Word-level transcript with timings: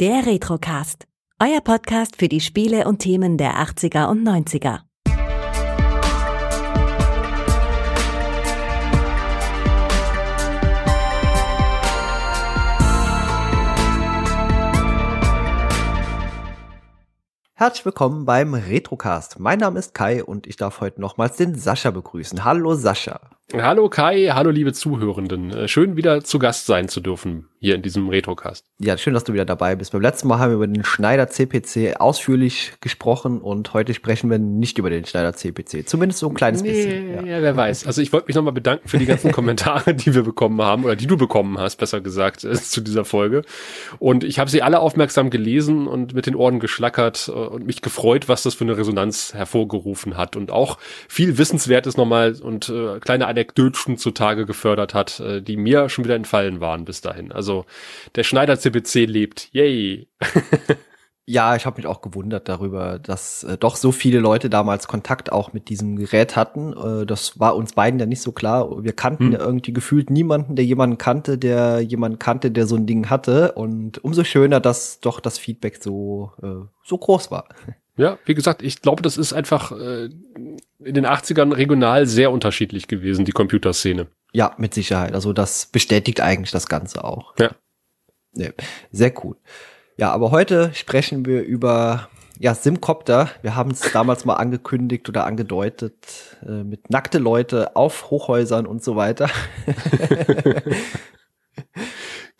Der 0.00 0.26
Retrocast. 0.26 1.06
Euer 1.40 1.60
Podcast 1.60 2.16
für 2.16 2.26
die 2.26 2.40
Spiele 2.40 2.88
und 2.88 2.98
Themen 2.98 3.38
der 3.38 3.64
80er 3.64 4.08
und 4.08 4.26
90er. 4.26 4.80
Herzlich 17.54 17.84
willkommen 17.84 18.24
beim 18.24 18.54
Retrocast. 18.54 19.38
Mein 19.38 19.60
Name 19.60 19.78
ist 19.78 19.94
Kai 19.94 20.24
und 20.24 20.48
ich 20.48 20.56
darf 20.56 20.80
heute 20.80 21.00
nochmals 21.00 21.36
den 21.36 21.54
Sascha 21.54 21.92
begrüßen. 21.92 22.42
Hallo 22.42 22.74
Sascha. 22.74 23.20
Hallo 23.52 23.90
Kai, 23.90 24.30
hallo 24.32 24.50
liebe 24.50 24.72
Zuhörenden. 24.72 25.50
Äh, 25.50 25.68
schön 25.68 25.96
wieder 25.96 26.24
zu 26.24 26.38
Gast 26.38 26.64
sein 26.64 26.88
zu 26.88 27.00
dürfen 27.00 27.48
hier 27.64 27.74
in 27.76 27.82
diesem 27.82 28.10
Retrocast. 28.10 28.66
Ja, 28.78 28.98
schön, 28.98 29.14
dass 29.14 29.24
du 29.24 29.32
wieder 29.32 29.46
dabei 29.46 29.74
bist. 29.74 29.92
Beim 29.92 30.02
letzten 30.02 30.28
Mal 30.28 30.38
haben 30.38 30.50
wir 30.50 30.56
über 30.56 30.66
den 30.66 30.84
Schneider 30.84 31.28
CPC 31.28 31.98
ausführlich 31.98 32.74
gesprochen 32.82 33.40
und 33.40 33.72
heute 33.72 33.94
sprechen 33.94 34.28
wir 34.28 34.38
nicht 34.38 34.76
über 34.76 34.90
den 34.90 35.06
Schneider 35.06 35.32
CPC. 35.32 35.88
Zumindest 35.88 36.20
so 36.20 36.28
ein 36.28 36.34
kleines 36.34 36.62
nee, 36.62 36.72
bisschen. 36.72 37.26
Ja. 37.26 37.36
ja, 37.36 37.42
wer 37.42 37.56
weiß. 37.56 37.86
Also 37.86 38.02
ich 38.02 38.12
wollte 38.12 38.26
mich 38.26 38.36
nochmal 38.36 38.52
bedanken 38.52 38.86
für 38.86 38.98
die 38.98 39.06
ganzen 39.06 39.32
Kommentare, 39.32 39.94
die 39.94 40.14
wir 40.14 40.24
bekommen 40.24 40.60
haben 40.60 40.84
oder 40.84 40.94
die 40.94 41.06
du 41.06 41.16
bekommen 41.16 41.58
hast, 41.58 41.76
besser 41.76 42.02
gesagt, 42.02 42.44
äh, 42.44 42.52
zu 42.52 42.82
dieser 42.82 43.06
Folge. 43.06 43.42
Und 43.98 44.24
ich 44.24 44.38
habe 44.38 44.50
sie 44.50 44.60
alle 44.60 44.80
aufmerksam 44.80 45.30
gelesen 45.30 45.86
und 45.86 46.12
mit 46.12 46.26
den 46.26 46.34
Ohren 46.34 46.60
geschlackert 46.60 47.28
äh, 47.28 47.32
und 47.32 47.64
mich 47.64 47.80
gefreut, 47.80 48.28
was 48.28 48.42
das 48.42 48.52
für 48.52 48.64
eine 48.64 48.76
Resonanz 48.76 49.32
hervorgerufen 49.32 50.18
hat 50.18 50.36
und 50.36 50.50
auch 50.50 50.76
viel 51.08 51.38
Wissenswertes 51.38 51.96
nochmal 51.96 52.34
und 52.42 52.68
äh, 52.68 53.00
kleine 53.00 53.26
Anekdötchen 53.44 53.98
zutage 53.98 54.46
gefördert 54.46 54.94
hat, 54.94 55.20
äh, 55.20 55.42
die 55.42 55.56
mir 55.56 55.88
schon 55.88 56.04
wieder 56.04 56.16
entfallen 56.16 56.60
waren 56.60 56.84
bis 56.84 57.00
dahin. 57.00 57.32
Also 57.32 57.66
der 58.14 58.24
Schneider 58.24 58.58
CPC 58.58 59.06
lebt. 59.06 59.48
Yay. 59.52 60.08
Ja, 61.26 61.56
ich 61.56 61.64
habe 61.64 61.78
mich 61.78 61.86
auch 61.86 62.02
gewundert 62.02 62.50
darüber, 62.50 62.98
dass 62.98 63.44
äh, 63.44 63.56
doch 63.56 63.76
so 63.76 63.92
viele 63.92 64.20
Leute 64.20 64.50
damals 64.50 64.88
Kontakt 64.88 65.32
auch 65.32 65.54
mit 65.54 65.70
diesem 65.70 65.96
Gerät 65.96 66.36
hatten. 66.36 66.74
Äh, 66.74 67.06
das 67.06 67.40
war 67.40 67.56
uns 67.56 67.72
beiden 67.72 67.98
ja 67.98 68.04
nicht 68.04 68.20
so 68.20 68.32
klar. 68.32 68.84
Wir 68.84 68.92
kannten 68.92 69.28
hm. 69.28 69.32
ja 69.32 69.38
irgendwie 69.38 69.72
gefühlt 69.72 70.10
niemanden, 70.10 70.54
der 70.54 70.66
jemanden 70.66 70.98
kannte, 70.98 71.38
der 71.38 71.80
jemanden 71.80 72.18
kannte, 72.18 72.50
der 72.50 72.66
so 72.66 72.76
ein 72.76 72.84
Ding 72.84 73.08
hatte. 73.08 73.52
Und 73.52 74.04
umso 74.04 74.22
schöner, 74.22 74.60
dass 74.60 75.00
doch 75.00 75.18
das 75.18 75.38
Feedback 75.38 75.82
so, 75.82 76.32
äh, 76.42 76.68
so 76.82 76.98
groß 76.98 77.30
war. 77.30 77.48
Ja, 77.96 78.18
wie 78.24 78.34
gesagt, 78.34 78.62
ich 78.62 78.82
glaube, 78.82 79.02
das 79.02 79.16
ist 79.16 79.32
einfach 79.32 79.72
äh, 79.72 80.04
in 80.04 80.94
den 80.94 81.06
80ern 81.06 81.54
regional 81.54 82.06
sehr 82.06 82.32
unterschiedlich 82.32 82.88
gewesen, 82.88 83.24
die 83.24 83.32
Computerszene. 83.32 84.08
Ja, 84.32 84.54
mit 84.58 84.74
Sicherheit. 84.74 85.14
Also 85.14 85.32
das 85.32 85.66
bestätigt 85.66 86.20
eigentlich 86.20 86.50
das 86.50 86.66
Ganze 86.66 87.04
auch. 87.04 87.34
Ja. 87.38 87.50
Nee, 88.32 88.52
sehr 88.90 89.12
cool. 89.24 89.36
Ja, 89.96 90.10
aber 90.10 90.32
heute 90.32 90.72
sprechen 90.74 91.24
wir 91.24 91.42
über 91.42 92.08
ja, 92.40 92.54
Simcopter. 92.54 93.30
Wir 93.42 93.54
haben 93.54 93.70
es 93.70 93.80
damals 93.92 94.24
mal 94.24 94.34
angekündigt 94.34 95.08
oder 95.08 95.24
angedeutet 95.24 95.94
äh, 96.44 96.64
mit 96.64 96.90
nackte 96.90 97.18
Leute 97.18 97.76
auf 97.76 98.10
Hochhäusern 98.10 98.66
und 98.66 98.82
so 98.82 98.96
weiter. 98.96 99.30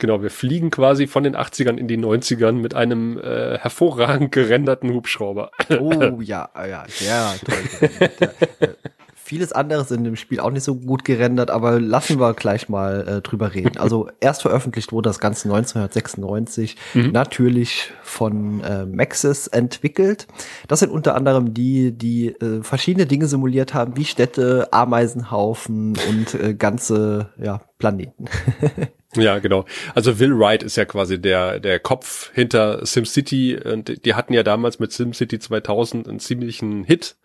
Genau, 0.05 0.21
wir 0.21 0.29
fliegen 0.29 0.69
quasi 0.69 1.07
von 1.07 1.25
den 1.25 1.35
80ern 1.35 1.79
in 1.79 1.89
die 1.89 1.97
90ern 1.97 2.53
mit 2.53 2.75
einem 2.75 3.17
äh, 3.17 3.57
hervorragend 3.57 4.33
gerenderten 4.33 4.93
Hubschrauber. 4.93 5.51
Oh 5.81 6.21
ja, 6.21 6.51
ja, 6.55 6.85
sehr 6.89 7.33
toll. 7.43 8.77
vieles 9.15 9.53
anderes 9.53 9.91
in 9.91 10.05
dem 10.05 10.17
Spiel 10.17 10.41
auch 10.41 10.51
nicht 10.51 10.65
so 10.65 10.75
gut 10.75 11.07
gerendert, 11.07 11.51
aber 11.51 11.81
lassen 11.81 12.21
wir 12.21 12.35
gleich 12.35 12.69
mal 12.69 13.09
äh, 13.09 13.21
drüber 13.23 13.55
reden. 13.55 13.79
Also 13.79 14.11
erst 14.21 14.43
veröffentlicht 14.43 14.93
wurde 14.93 15.09
das 15.09 15.21
Ganze 15.21 15.49
1996, 15.49 16.77
mhm. 16.93 17.13
natürlich 17.13 17.91
von 18.03 18.63
äh, 18.63 18.85
Maxis 18.85 19.47
entwickelt. 19.47 20.27
Das 20.69 20.81
sind 20.81 20.93
unter 20.93 21.15
anderem 21.15 21.55
die, 21.55 21.93
die 21.93 22.29
äh, 22.29 22.63
verschiedene 22.63 23.07
Dinge 23.07 23.27
simuliert 23.27 23.73
haben, 23.73 23.97
wie 23.97 24.05
Städte, 24.05 24.69
Ameisenhaufen 24.71 25.97
und 26.11 26.35
äh, 26.35 26.53
ganze 26.53 27.31
ja, 27.39 27.63
Planeten. 27.79 28.27
Ja, 29.17 29.39
genau. 29.39 29.65
Also 29.95 30.19
Will 30.19 30.39
Wright 30.39 30.63
ist 30.63 30.77
ja 30.77 30.85
quasi 30.85 31.21
der, 31.21 31.61
der 31.61 31.81
Kopf 31.81 32.31
hinter 32.35 32.85
SimCity 32.85 33.57
und 33.57 34.05
die 34.05 34.15
hatten 34.15 34.33
ja 34.33 34.43
damals 34.43 34.79
mit 34.79 34.93
SimCity 34.93 35.39
2000 35.39 36.09
einen 36.09 36.21
ziemlichen 36.21 36.85
Hit 36.85 37.17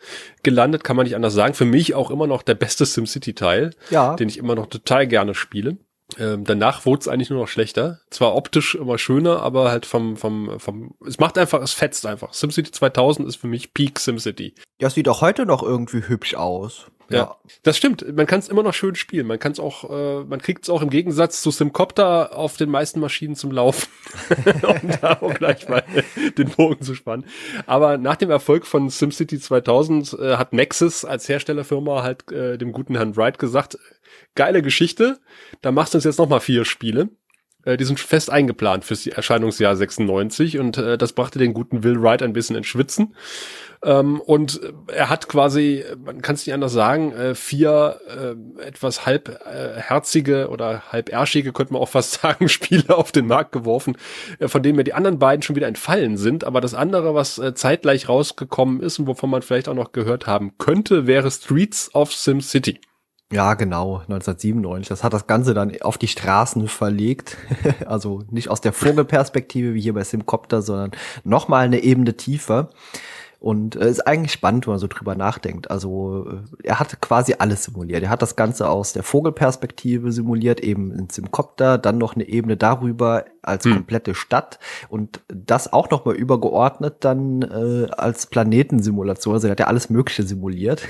gelandet, 0.43 0.83
kann 0.83 0.95
man 0.95 1.05
nicht 1.05 1.15
anders 1.15 1.33
sagen. 1.33 1.53
Für 1.53 1.65
mich 1.65 1.95
auch 1.95 2.11
immer 2.11 2.27
noch 2.27 2.43
der 2.43 2.55
beste 2.55 2.85
SimCity-Teil, 2.85 3.71
ja. 3.89 4.15
den 4.15 4.29
ich 4.29 4.37
immer 4.37 4.55
noch 4.55 4.67
total 4.67 5.07
gerne 5.07 5.33
spiele. 5.35 5.77
Ähm, 6.17 6.43
danach 6.43 6.85
wurde 6.85 7.01
es 7.01 7.07
eigentlich 7.07 7.29
nur 7.29 7.39
noch 7.39 7.47
schlechter. 7.47 7.99
Zwar 8.09 8.35
optisch 8.35 8.75
immer 8.75 8.97
schöner, 8.97 9.41
aber 9.41 9.69
halt 9.69 9.85
vom, 9.85 10.17
vom, 10.17 10.59
vom, 10.59 10.95
es 11.05 11.19
macht 11.19 11.37
einfach, 11.37 11.61
es 11.61 11.73
fetzt 11.73 12.05
einfach. 12.05 12.33
SimCity 12.33 12.71
2000 12.71 13.27
ist 13.27 13.35
für 13.35 13.47
mich 13.47 13.73
Peak 13.73 13.99
SimCity. 13.99 14.55
Ja, 14.79 14.87
es 14.87 14.95
sieht 14.95 15.07
auch 15.07 15.21
heute 15.21 15.45
noch 15.45 15.61
irgendwie 15.61 16.07
hübsch 16.07 16.33
aus. 16.33 16.87
Ja, 17.09 17.17
ja. 17.17 17.35
das 17.63 17.77
stimmt. 17.77 18.05
Man 18.15 18.27
kann 18.27 18.39
es 18.39 18.47
immer 18.47 18.63
noch 18.63 18.73
schön 18.73 18.95
spielen. 18.95 19.27
Man 19.27 19.39
kann 19.39 19.51
es 19.51 19.59
auch, 19.59 19.89
äh, 19.89 20.23
man 20.23 20.39
kriegt 20.41 20.63
es 20.63 20.69
auch 20.69 20.81
im 20.81 20.89
Gegensatz 20.89 21.41
zu 21.41 21.51
Simcopter 21.51 22.37
auf 22.37 22.57
den 22.57 22.69
meisten 22.69 22.99
Maschinen 22.99 23.35
zum 23.35 23.51
Laufen, 23.51 23.87
um 24.61 24.91
da 25.01 25.17
auch 25.21 25.33
gleich 25.33 25.67
mal 25.67 25.83
den 26.37 26.49
Bogen 26.49 26.81
zu 26.81 26.95
spannen. 26.95 27.25
Aber 27.65 27.97
nach 27.97 28.15
dem 28.15 28.29
Erfolg 28.29 28.65
von 28.65 28.89
SimCity 28.89 29.39
2000 29.39 30.13
äh, 30.13 30.37
hat 30.37 30.53
Nexus 30.53 31.05
als 31.05 31.27
Herstellerfirma 31.27 32.03
halt 32.03 32.31
äh, 32.31 32.57
dem 32.57 32.71
guten 32.71 32.95
Herrn 32.95 33.17
Wright 33.17 33.39
gesagt, 33.39 33.77
geile 34.35 34.61
Geschichte, 34.61 35.19
da 35.61 35.71
machst 35.71 35.93
du 35.93 35.97
uns 35.97 36.05
jetzt 36.05 36.19
noch 36.19 36.29
mal 36.29 36.39
vier 36.39 36.65
Spiele. 36.65 37.09
Äh, 37.65 37.77
die 37.77 37.83
sind 37.83 37.99
fest 37.99 38.29
eingeplant 38.29 38.85
fürs 38.85 39.05
Erscheinungsjahr 39.07 39.75
96 39.75 40.59
und 40.59 40.77
äh, 40.77 40.97
das 40.97 41.13
brachte 41.13 41.39
den 41.39 41.53
guten 41.53 41.83
Will 41.83 42.01
Wright 42.01 42.21
ein 42.21 42.33
bisschen 42.33 42.55
ins 42.55 42.67
Schwitzen. 42.67 43.15
Ähm, 43.83 44.19
und 44.19 44.59
er 44.87 45.09
hat 45.09 45.29
quasi, 45.29 45.85
man 46.03 46.21
kann 46.21 46.35
es 46.35 46.45
nicht 46.45 46.53
anders 46.53 46.73
sagen, 46.73 47.13
äh, 47.13 47.33
vier 47.33 47.99
äh, 48.07 48.61
etwas 48.61 49.05
halbherzige 49.05 50.41
äh, 50.41 50.45
oder 50.45 50.91
halbärschige, 50.91 51.53
könnte 51.53 51.73
man 51.73 51.81
auch 51.81 51.89
fast 51.89 52.13
sagen, 52.21 52.49
Spiele 52.49 52.95
auf 52.95 53.11
den 53.11 53.27
Markt 53.27 53.53
geworfen, 53.53 53.97
äh, 54.39 54.47
von 54.47 54.63
denen 54.63 54.75
mir 54.75 54.83
die 54.83 54.93
anderen 54.93 55.19
beiden 55.19 55.43
schon 55.43 55.55
wieder 55.55 55.67
entfallen 55.67 56.17
sind. 56.17 56.43
Aber 56.43 56.59
das 56.59 56.73
andere, 56.73 57.15
was 57.15 57.39
äh, 57.39 57.53
zeitgleich 57.53 58.09
rausgekommen 58.09 58.81
ist 58.81 58.99
und 58.99 59.07
wovon 59.07 59.29
man 59.29 59.41
vielleicht 59.41 59.69
auch 59.69 59.75
noch 59.75 59.93
gehört 59.93 60.27
haben 60.27 60.57
könnte, 60.57 61.07
wäre 61.07 61.31
Streets 61.31 61.93
of 61.95 62.13
Sim 62.13 62.41
City. 62.41 62.81
Ja, 63.31 63.53
genau, 63.53 63.97
1997. 63.97 64.87
Das 64.87 65.03
hat 65.03 65.13
das 65.13 65.27
Ganze 65.27 65.53
dann 65.53 65.79
auf 65.81 65.99
die 65.99 66.07
Straßen 66.07 66.67
verlegt. 66.67 67.37
also 67.85 68.23
nicht 68.31 68.49
aus 68.49 68.61
der 68.61 68.73
Vogelperspektive 68.73 69.75
wie 69.75 69.81
hier 69.81 69.93
bei 69.93 70.03
Simcopter, 70.03 70.63
sondern 70.63 70.91
nochmal 71.23 71.65
eine 71.65 71.83
Ebene 71.83 72.17
tiefer. 72.17 72.69
Und 73.39 73.77
äh, 73.77 73.89
ist 73.89 74.05
eigentlich 74.05 74.33
spannend, 74.33 74.67
wenn 74.67 74.73
man 74.73 74.79
so 74.79 74.87
drüber 74.87 75.15
nachdenkt. 75.15 75.71
Also 75.71 76.27
äh, 76.29 76.67
er 76.67 76.79
hat 76.79 76.99
quasi 77.01 77.35
alles 77.37 77.63
simuliert. 77.63 78.03
Er 78.03 78.09
hat 78.09 78.21
das 78.21 78.35
Ganze 78.35 78.67
aus 78.67 78.91
der 78.91 79.03
Vogelperspektive 79.03 80.11
simuliert, 80.11 80.59
eben 80.59 80.91
in 80.91 81.09
Simcopter, 81.09 81.77
dann 81.77 81.99
noch 81.99 82.15
eine 82.15 82.27
Ebene 82.27 82.57
darüber 82.57 83.25
als 83.41 83.63
hm. 83.63 83.75
komplette 83.75 84.13
Stadt 84.13 84.59
und 84.89 85.21
das 85.29 85.71
auch 85.71 85.89
noch 85.89 86.03
mal 86.03 86.15
übergeordnet 86.15 86.97
dann 86.99 87.43
äh, 87.43 87.89
als 87.91 88.25
Planetensimulation. 88.25 89.35
Also 89.35 89.47
er 89.47 89.51
hat 89.51 89.59
ja 89.61 89.67
alles 89.67 89.89
Mögliche 89.89 90.23
simuliert. 90.23 90.81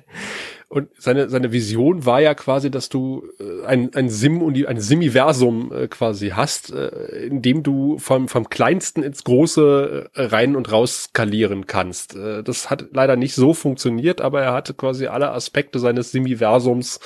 Und 0.68 0.88
seine, 0.98 1.28
seine 1.28 1.52
Vision 1.52 2.06
war 2.06 2.20
ja 2.20 2.34
quasi, 2.34 2.72
dass 2.72 2.88
du 2.88 3.24
äh, 3.38 3.64
ein, 3.66 3.94
ein 3.94 4.10
Sim 4.10 4.42
und 4.42 4.66
ein 4.66 4.80
Simiversum 4.80 5.72
äh, 5.72 5.86
quasi 5.86 6.30
hast, 6.30 6.72
äh, 6.72 6.88
in 7.26 7.40
dem 7.40 7.62
du 7.62 7.98
vom, 7.98 8.26
vom 8.26 8.48
kleinsten 8.48 9.04
ins 9.04 9.22
große 9.22 10.10
rein 10.16 10.56
und 10.56 10.72
raus 10.72 11.04
skalieren 11.04 11.66
kannst. 11.66 12.16
Das 12.16 12.68
hat 12.68 12.86
leider 12.92 13.16
nicht 13.16 13.34
so 13.34 13.54
funktioniert, 13.54 14.20
aber 14.20 14.42
er 14.42 14.52
hatte 14.52 14.74
quasi 14.74 15.06
alle 15.06 15.30
Aspekte 15.30 15.78
seines 15.78 16.10
Simiversums 16.10 16.98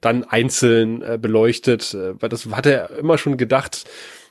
dann 0.00 0.24
einzeln 0.24 1.20
beleuchtet, 1.20 1.96
weil 2.20 2.28
das 2.28 2.46
hat 2.46 2.66
er 2.66 2.90
immer 2.98 3.16
schon 3.16 3.36
gedacht, 3.36 3.84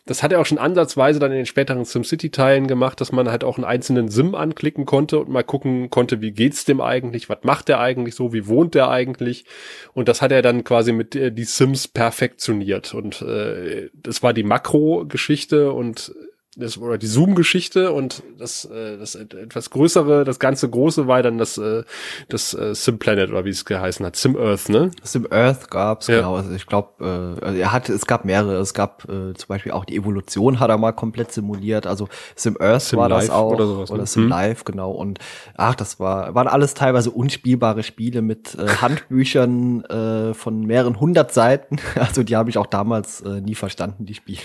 das 0.05 0.21
hat 0.21 0.33
er 0.33 0.41
auch 0.41 0.45
schon 0.45 0.57
ansatzweise 0.57 1.19
dann 1.19 1.31
in 1.31 1.37
den 1.37 1.45
späteren 1.45 1.85
SimCity-Teilen 1.85 2.67
gemacht, 2.67 2.99
dass 2.99 3.13
man 3.13 3.29
halt 3.29 3.45
auch 3.45 3.57
einen 3.57 3.63
einzelnen 3.63 4.09
Sim 4.09 4.35
anklicken 4.35 4.85
konnte 4.85 5.19
und 5.19 5.29
mal 5.29 5.43
gucken 5.43 5.89
konnte, 5.89 6.19
wie 6.19 6.31
geht's 6.31 6.65
dem 6.65 6.81
eigentlich, 6.81 7.29
was 7.29 7.39
macht 7.43 7.69
der 7.69 7.79
eigentlich 7.79 8.15
so, 8.15 8.33
wie 8.33 8.47
wohnt 8.47 8.75
der 8.75 8.89
eigentlich. 8.89 9.45
Und 9.93 10.09
das 10.09 10.21
hat 10.21 10.33
er 10.33 10.41
dann 10.41 10.65
quasi 10.65 10.91
mit 10.91 11.15
äh, 11.15 11.31
die 11.31 11.45
Sims 11.45 11.87
perfektioniert. 11.87 12.93
Und 12.93 13.21
äh, 13.21 13.89
das 13.93 14.21
war 14.21 14.33
die 14.33 14.43
Makro-Geschichte 14.43 15.71
und 15.71 16.13
das, 16.55 16.77
oder 16.77 16.97
die 16.97 17.07
Zoom-Geschichte 17.07 17.91
und 17.91 18.21
das, 18.37 18.65
äh, 18.65 18.97
das 18.97 19.15
etwas 19.15 19.69
größere, 19.69 20.23
das 20.23 20.39
ganze 20.39 20.69
große 20.69 21.07
war 21.07 21.23
dann 21.23 21.37
das, 21.37 21.57
äh, 21.57 21.83
das 22.29 22.53
äh, 22.53 22.75
Sim 22.75 22.99
Planet 22.99 23.29
oder 23.29 23.45
wie 23.45 23.49
es 23.49 23.65
geheißen 23.65 24.05
hat, 24.05 24.15
Sim 24.15 24.37
Earth, 24.37 24.69
ne? 24.69 24.91
Sim 25.01 25.27
Earth 25.31 25.69
gab's 25.71 26.07
ja. 26.07 26.17
genau. 26.17 26.35
Also 26.35 26.51
ich 26.51 26.67
glaube, 26.67 27.37
äh, 27.41 27.45
also 27.45 27.57
er 27.57 27.71
hat, 27.71 27.89
es 27.89 28.05
gab 28.05 28.25
mehrere. 28.25 28.57
Es 28.57 28.73
gab 28.73 29.03
äh, 29.05 29.33
zum 29.33 29.47
Beispiel 29.47 29.71
auch 29.71 29.85
die 29.85 29.95
Evolution 29.95 30.59
hat 30.59 30.69
er 30.69 30.77
mal 30.77 30.91
komplett 30.91 31.31
simuliert. 31.31 31.87
Also 31.87 32.07
Sim 32.35 32.57
Earth 32.59 32.83
Sim 32.83 32.99
war 32.99 33.09
Life 33.09 33.27
das 33.27 33.35
auch 33.35 33.51
oder, 33.51 33.65
sowas, 33.65 33.91
oder 33.91 34.01
ne? 34.01 34.07
Sim 34.07 34.23
hm. 34.23 34.29
Life 34.29 34.63
genau. 34.63 34.91
Und 34.91 35.19
ach, 35.55 35.75
das 35.75 35.99
war 35.99 36.35
waren 36.35 36.47
alles 36.47 36.73
teilweise 36.73 37.11
unspielbare 37.11 37.83
Spiele 37.83 38.21
mit 38.21 38.55
äh, 38.55 38.67
Handbüchern 38.81 39.83
äh, 39.85 40.33
von 40.33 40.65
mehreren 40.65 40.99
hundert 40.99 41.33
Seiten. 41.33 41.77
Also 42.03 42.23
die 42.23 42.35
habe 42.35 42.49
ich 42.49 42.57
auch 42.57 42.67
damals 42.67 43.21
äh, 43.21 43.39
nie 43.39 43.55
verstanden, 43.55 44.05
die 44.05 44.13
Spiele. 44.13 44.41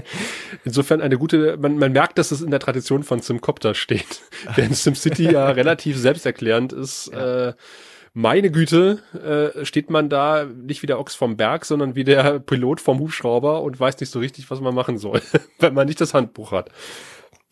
Insofern 0.64 1.02
eine 1.02 1.18
gute 1.18 1.35
merkte, 1.36 1.60
man, 1.60 1.78
man 1.78 1.92
merkt, 1.92 2.18
dass 2.18 2.30
es 2.30 2.42
in 2.42 2.50
der 2.50 2.60
Tradition 2.60 3.02
von 3.02 3.20
Simcopter 3.20 3.74
steht. 3.74 4.22
Während 4.54 4.76
SimCity 4.76 5.30
ja 5.30 5.48
relativ 5.50 5.98
selbsterklärend 5.98 6.72
ist. 6.72 7.10
Ja. 7.12 7.48
Äh, 7.48 7.54
meine 8.18 8.50
Güte, 8.50 9.02
äh, 9.12 9.66
steht 9.66 9.90
man 9.90 10.08
da 10.08 10.44
nicht 10.46 10.82
wie 10.82 10.86
der 10.86 10.98
Ochs 10.98 11.14
vom 11.14 11.36
Berg, 11.36 11.66
sondern 11.66 11.96
wie 11.96 12.04
der 12.04 12.38
Pilot 12.40 12.80
vom 12.80 12.98
Hubschrauber 12.98 13.62
und 13.62 13.78
weiß 13.78 14.00
nicht 14.00 14.10
so 14.10 14.20
richtig, 14.20 14.50
was 14.50 14.62
man 14.62 14.74
machen 14.74 14.96
soll, 14.96 15.20
wenn 15.58 15.74
man 15.74 15.86
nicht 15.86 16.00
das 16.00 16.14
Handbuch 16.14 16.50
hat. 16.50 16.70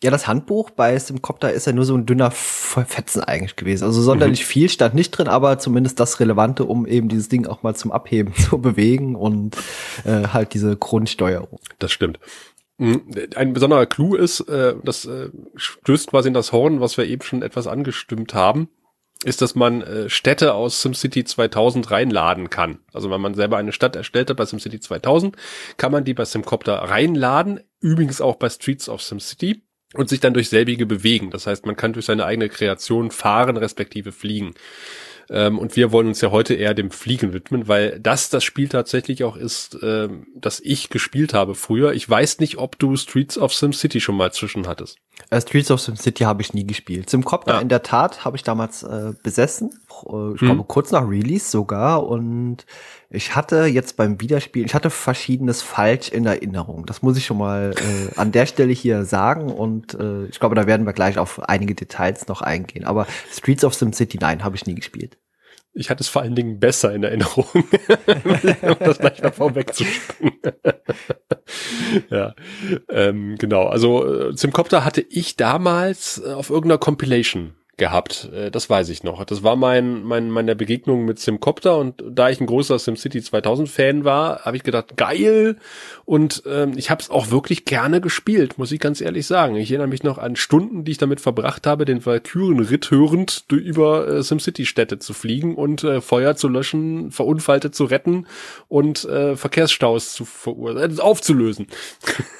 Ja, 0.03 0.11
das 0.11 0.27
Handbuch 0.27 0.71
bei 0.71 0.97
Simcopter 0.99 1.51
ist 1.53 1.67
ja 1.67 1.73
nur 1.73 1.85
so 1.85 1.95
ein 1.95 2.05
dünner 2.05 2.29
Fetzen 2.31 3.23
eigentlich 3.23 3.55
gewesen. 3.55 3.85
Also 3.85 4.01
sonderlich 4.01 4.41
mhm. 4.41 4.45
viel 4.45 4.69
stand 4.69 4.93
nicht 4.93 5.11
drin, 5.11 5.27
aber 5.27 5.57
zumindest 5.57 5.99
das 5.99 6.19
Relevante, 6.19 6.65
um 6.65 6.85
eben 6.85 7.09
dieses 7.09 7.29
Ding 7.29 7.47
auch 7.47 7.63
mal 7.63 7.75
zum 7.75 7.91
Abheben 7.91 8.33
zu 8.49 8.57
bewegen 8.57 9.15
und 9.15 9.55
äh, 10.03 10.27
halt 10.27 10.53
diese 10.53 10.75
Grundsteuerung. 10.75 11.59
Das 11.79 11.91
stimmt. 11.91 12.19
Mhm. 12.77 13.03
Ein 13.35 13.53
besonderer 13.53 13.85
Clou 13.85 14.15
ist, 14.15 14.41
äh, 14.41 14.75
das 14.83 15.05
äh, 15.05 15.29
stößt 15.55 16.07
quasi 16.07 16.27
in 16.27 16.33
das 16.33 16.51
Horn, 16.51 16.81
was 16.81 16.97
wir 16.97 17.05
eben 17.05 17.21
schon 17.21 17.41
etwas 17.41 17.67
angestimmt 17.67 18.33
haben, 18.33 18.69
ist, 19.23 19.41
dass 19.41 19.55
man 19.55 19.81
äh, 19.81 20.09
Städte 20.09 20.53
aus 20.53 20.81
SimCity 20.81 21.23
2000 21.23 21.89
reinladen 21.89 22.49
kann. 22.49 22.79
Also 22.93 23.09
wenn 23.09 23.21
man 23.21 23.33
selber 23.33 23.57
eine 23.57 23.71
Stadt 23.71 23.95
erstellt 23.95 24.29
hat 24.29 24.37
bei 24.37 24.45
SimCity 24.45 24.79
2000, 24.79 25.37
kann 25.77 25.91
man 25.91 26.03
die 26.03 26.13
bei 26.13 26.25
Simcopter 26.25 26.75
reinladen, 26.75 27.61
übrigens 27.79 28.19
auch 28.19 28.35
bei 28.35 28.49
Streets 28.49 28.89
of 28.89 29.01
SimCity 29.01 29.63
und 29.93 30.09
sich 30.09 30.19
dann 30.19 30.33
durch 30.33 30.49
selbige 30.49 30.85
bewegen. 30.85 31.31
Das 31.31 31.47
heißt, 31.47 31.65
man 31.65 31.77
kann 31.77 31.93
durch 31.93 32.05
seine 32.05 32.25
eigene 32.25 32.49
Kreation 32.49 33.09
fahren, 33.09 33.55
respektive 33.55 34.11
fliegen. 34.11 34.53
Ähm, 35.29 35.59
und 35.59 35.75
wir 35.75 35.91
wollen 35.91 36.07
uns 36.07 36.21
ja 36.21 36.31
heute 36.31 36.53
eher 36.53 36.73
dem 36.73 36.91
Fliegen 36.91 37.33
widmen, 37.33 37.67
weil 37.67 37.99
das 37.99 38.29
das 38.29 38.43
Spiel 38.43 38.69
tatsächlich 38.69 39.23
auch 39.23 39.35
ist, 39.35 39.77
ähm, 39.81 40.27
das 40.35 40.59
ich 40.59 40.89
gespielt 40.89 41.33
habe 41.33 41.55
früher. 41.55 41.93
Ich 41.93 42.09
weiß 42.09 42.39
nicht, 42.39 42.57
ob 42.57 42.77
du 42.79 42.95
Streets 42.95 43.37
of 43.37 43.53
SimCity 43.53 44.01
schon 44.01 44.17
mal 44.17 44.31
zwischen 44.31 44.67
hattest. 44.67 44.99
Uh, 45.33 45.39
Streets 45.39 45.71
of 45.71 45.81
SimCity 45.81 46.23
habe 46.23 46.41
ich 46.41 46.53
nie 46.53 46.67
gespielt. 46.67 47.09
Simcopter 47.09 47.55
ja. 47.55 47.59
in 47.59 47.69
der 47.69 47.81
Tat 47.83 48.25
habe 48.25 48.37
ich 48.37 48.43
damals 48.43 48.83
äh, 48.83 49.13
besessen. 49.23 49.71
Ich 49.89 50.11
hm. 50.11 50.35
glaube 50.37 50.63
kurz 50.65 50.91
nach 50.91 51.07
Release 51.07 51.49
sogar 51.49 52.05
und 52.05 52.65
ich 53.09 53.35
hatte 53.35 53.65
jetzt 53.65 53.95
beim 53.95 54.19
Wiederspielen, 54.19 54.67
ich 54.67 54.75
hatte 54.75 54.89
verschiedenes 54.89 55.61
falsch 55.61 56.09
in 56.09 56.25
Erinnerung. 56.25 56.85
Das 56.85 57.01
muss 57.01 57.17
ich 57.17 57.25
schon 57.25 57.37
mal 57.37 57.73
äh, 57.75 58.19
an 58.19 58.31
der 58.31 58.45
Stelle 58.45 58.73
hier 58.73 59.05
sagen 59.05 59.51
und 59.51 59.93
äh, 59.93 60.25
ich 60.25 60.39
glaube, 60.39 60.55
da 60.55 60.67
werden 60.67 60.85
wir 60.85 60.93
gleich 60.93 61.17
auf 61.17 61.41
einige 61.47 61.75
Details 61.75 62.27
noch 62.27 62.41
eingehen. 62.41 62.83
Aber 62.83 63.07
Streets 63.31 63.63
of 63.63 63.73
SimCity, 63.73 64.17
nein, 64.19 64.43
habe 64.43 64.55
ich 64.55 64.65
nie 64.65 64.75
gespielt. 64.75 65.17
Ich 65.77 65.89
hatte 65.89 66.03
es 66.03 66.07
vor 66.07 66.21
allen 66.21 66.35
Dingen 66.35 66.59
besser 66.59 66.93
in 66.93 67.03
Erinnerung, 67.03 67.45
um 67.53 68.75
das 68.79 68.97
gleich 68.97 69.21
mal 69.21 69.33
vorwegzuspringen. 69.33 70.39
ja, 72.09 72.33
ähm, 72.89 73.35
genau. 73.37 73.65
Also 73.67 74.29
äh, 74.29 74.37
Simcopter 74.37 74.85
hatte 74.85 75.01
ich 75.01 75.35
damals 75.35 76.21
äh, 76.25 76.31
auf 76.31 76.49
irgendeiner 76.49 76.77
Compilation 76.77 77.55
gehabt. 77.77 78.29
Äh, 78.33 78.51
das 78.51 78.69
weiß 78.69 78.89
ich 78.89 79.03
noch. 79.03 79.23
Das 79.25 79.43
war 79.43 79.55
mein, 79.55 80.03
mein, 80.03 80.29
meine 80.29 80.55
Begegnung 80.55 81.05
mit 81.05 81.19
Simcopter 81.19 81.77
und 81.77 82.03
da 82.09 82.29
ich 82.29 82.39
ein 82.39 82.47
großer 82.47 82.79
SimCity 82.79 83.21
2000 83.21 83.69
Fan 83.69 84.05
war, 84.05 84.45
habe 84.45 84.57
ich 84.57 84.63
gedacht, 84.63 84.97
geil. 84.97 85.57
Und 86.05 86.43
ähm, 86.45 86.73
ich 86.77 86.89
habe 86.89 87.01
es 87.01 87.09
auch 87.09 87.31
wirklich 87.31 87.65
gerne 87.65 88.01
gespielt, 88.01 88.57
muss 88.57 88.71
ich 88.71 88.79
ganz 88.79 89.01
ehrlich 89.01 89.27
sagen. 89.27 89.55
Ich 89.55 89.71
erinnere 89.71 89.87
mich 89.87 90.03
noch 90.03 90.17
an 90.17 90.35
Stunden, 90.35 90.83
die 90.83 90.91
ich 90.91 90.97
damit 90.97 91.21
verbracht 91.21 91.67
habe, 91.67 91.85
den 91.85 92.05
Valkyrenritt 92.05 92.91
hörend 92.91 93.45
über 93.51 94.07
äh, 94.07 94.23
SimCity-Städte 94.23 94.99
zu 94.99 95.13
fliegen 95.13 95.55
und 95.55 95.83
äh, 95.83 96.01
Feuer 96.01 96.35
zu 96.35 96.47
löschen, 96.47 97.11
Verunfallte 97.11 97.71
zu 97.71 97.85
retten 97.85 98.27
und 98.67 99.05
äh, 99.05 99.35
Verkehrsstaus 99.35 100.13
zu 100.13 100.25
verursachen, 100.25 100.97
äh, 100.97 101.01
aufzulösen. 101.01 101.67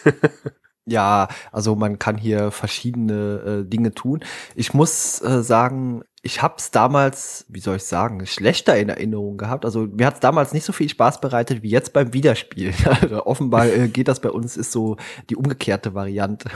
Ja, 0.87 1.29
also 1.51 1.75
man 1.75 1.97
kann 1.97 2.17
hier 2.17 2.51
verschiedene 2.51 3.63
äh, 3.63 3.69
Dinge 3.69 3.93
tun. 3.93 4.23
Ich 4.53 4.73
muss 4.73 5.19
äh, 5.21 5.41
sagen, 5.41 6.03
ich 6.21 6.41
habe 6.41 6.55
es 6.57 6.71
damals, 6.71 7.45
wie 7.49 7.59
soll 7.59 7.77
ich 7.77 7.83
sagen, 7.83 8.25
schlechter 8.25 8.77
in 8.77 8.89
Erinnerung 8.89 9.37
gehabt. 9.37 9.65
Also 9.65 9.87
mir 9.87 10.05
hat 10.05 10.15
es 10.15 10.19
damals 10.19 10.53
nicht 10.53 10.63
so 10.63 10.73
viel 10.73 10.89
Spaß 10.89 11.21
bereitet 11.21 11.63
wie 11.63 11.69
jetzt 11.69 11.93
beim 11.93 12.13
Wiederspielen. 12.13 12.75
Also 13.01 13.25
offenbar 13.25 13.67
äh, 13.67 13.87
geht 13.87 14.07
das 14.07 14.19
bei 14.19 14.29
uns, 14.29 14.57
ist 14.57 14.71
so 14.71 14.97
die 15.29 15.35
umgekehrte 15.35 15.93
Variante. 15.93 16.49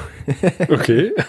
Okay. 0.69 1.13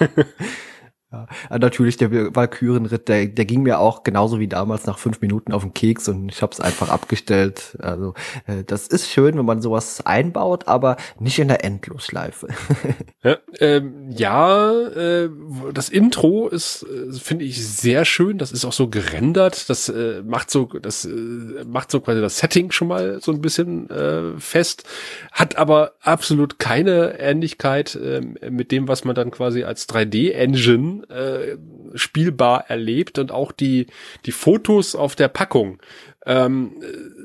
Ja, 1.12 1.26
natürlich 1.58 1.96
der 1.96 2.36
Valkyrenritt, 2.36 3.08
der, 3.08 3.26
der 3.26 3.44
ging 3.44 3.64
mir 3.64 3.80
auch 3.80 4.04
genauso 4.04 4.38
wie 4.38 4.46
damals 4.46 4.86
nach 4.86 4.96
fünf 4.96 5.20
Minuten 5.20 5.52
auf 5.52 5.62
den 5.62 5.74
Keks 5.74 6.08
und 6.08 6.28
ich 6.28 6.40
habe 6.40 6.52
es 6.52 6.60
einfach 6.60 6.88
abgestellt. 6.88 7.76
Also 7.80 8.14
äh, 8.46 8.62
das 8.64 8.86
ist 8.86 9.08
schön, 9.08 9.36
wenn 9.36 9.44
man 9.44 9.60
sowas 9.60 10.06
einbaut, 10.06 10.68
aber 10.68 10.96
nicht 11.18 11.40
in 11.40 11.48
der 11.48 11.64
Endlosschleife. 11.64 12.46
ja, 13.24 13.38
ähm, 13.58 14.10
ja 14.10 14.70
äh, 14.70 15.30
das 15.74 15.88
Intro 15.88 16.46
ist, 16.46 16.84
äh, 16.84 17.12
finde 17.12 17.44
ich, 17.44 17.66
sehr 17.66 18.04
schön. 18.04 18.38
Das 18.38 18.52
ist 18.52 18.64
auch 18.64 18.72
so 18.72 18.86
gerendert. 18.86 19.68
Das 19.68 19.88
äh, 19.88 20.22
macht 20.24 20.52
so, 20.52 20.66
das 20.66 21.06
äh, 21.06 21.64
macht 21.66 21.90
so 21.90 21.98
quasi 21.98 22.20
das 22.20 22.38
Setting 22.38 22.70
schon 22.70 22.86
mal 22.86 23.20
so 23.20 23.32
ein 23.32 23.40
bisschen 23.40 23.90
äh, 23.90 24.38
fest, 24.38 24.84
hat 25.32 25.56
aber 25.56 25.94
absolut 26.02 26.60
keine 26.60 27.18
Ähnlichkeit 27.18 27.96
äh, 27.96 28.20
mit 28.48 28.70
dem, 28.70 28.86
was 28.86 29.04
man 29.04 29.16
dann 29.16 29.32
quasi 29.32 29.64
als 29.64 29.88
3D-Engine 29.88 30.99
äh, 31.04 31.56
spielbar 31.94 32.68
erlebt 32.68 33.18
und 33.18 33.32
auch 33.32 33.52
die, 33.52 33.86
die 34.26 34.32
Fotos 34.32 34.94
auf 34.94 35.14
der 35.14 35.28
Packung 35.28 35.80
ähm, 36.26 36.82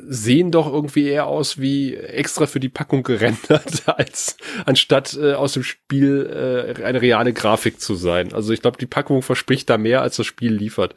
sehen 0.07 0.51
doch 0.51 0.72
irgendwie 0.72 1.07
eher 1.07 1.27
aus 1.27 1.60
wie 1.60 1.95
extra 1.95 2.45
für 2.45 2.60
die 2.60 2.69
Packung 2.69 3.04
gerendert, 3.04 3.83
als 3.88 4.38
anstatt 4.66 5.18
äh, 5.19 5.33
aus 5.33 5.54
dem 5.54 5.63
Spiel 5.63 6.75
äh, 6.80 6.83
eine 6.83 7.01
reale 7.01 7.33
Grafik 7.33 7.81
zu 7.81 7.95
sein. 7.95 8.33
Also 8.33 8.54
ich 8.54 8.62
glaube, 8.62 8.77
die 8.77 8.86
Packung 8.86 9.22
verspricht 9.22 9.69
da 9.69 9.77
mehr, 9.77 10.01
als 10.01 10.16
das 10.16 10.25
Spiel 10.25 10.54
liefert. 10.54 10.95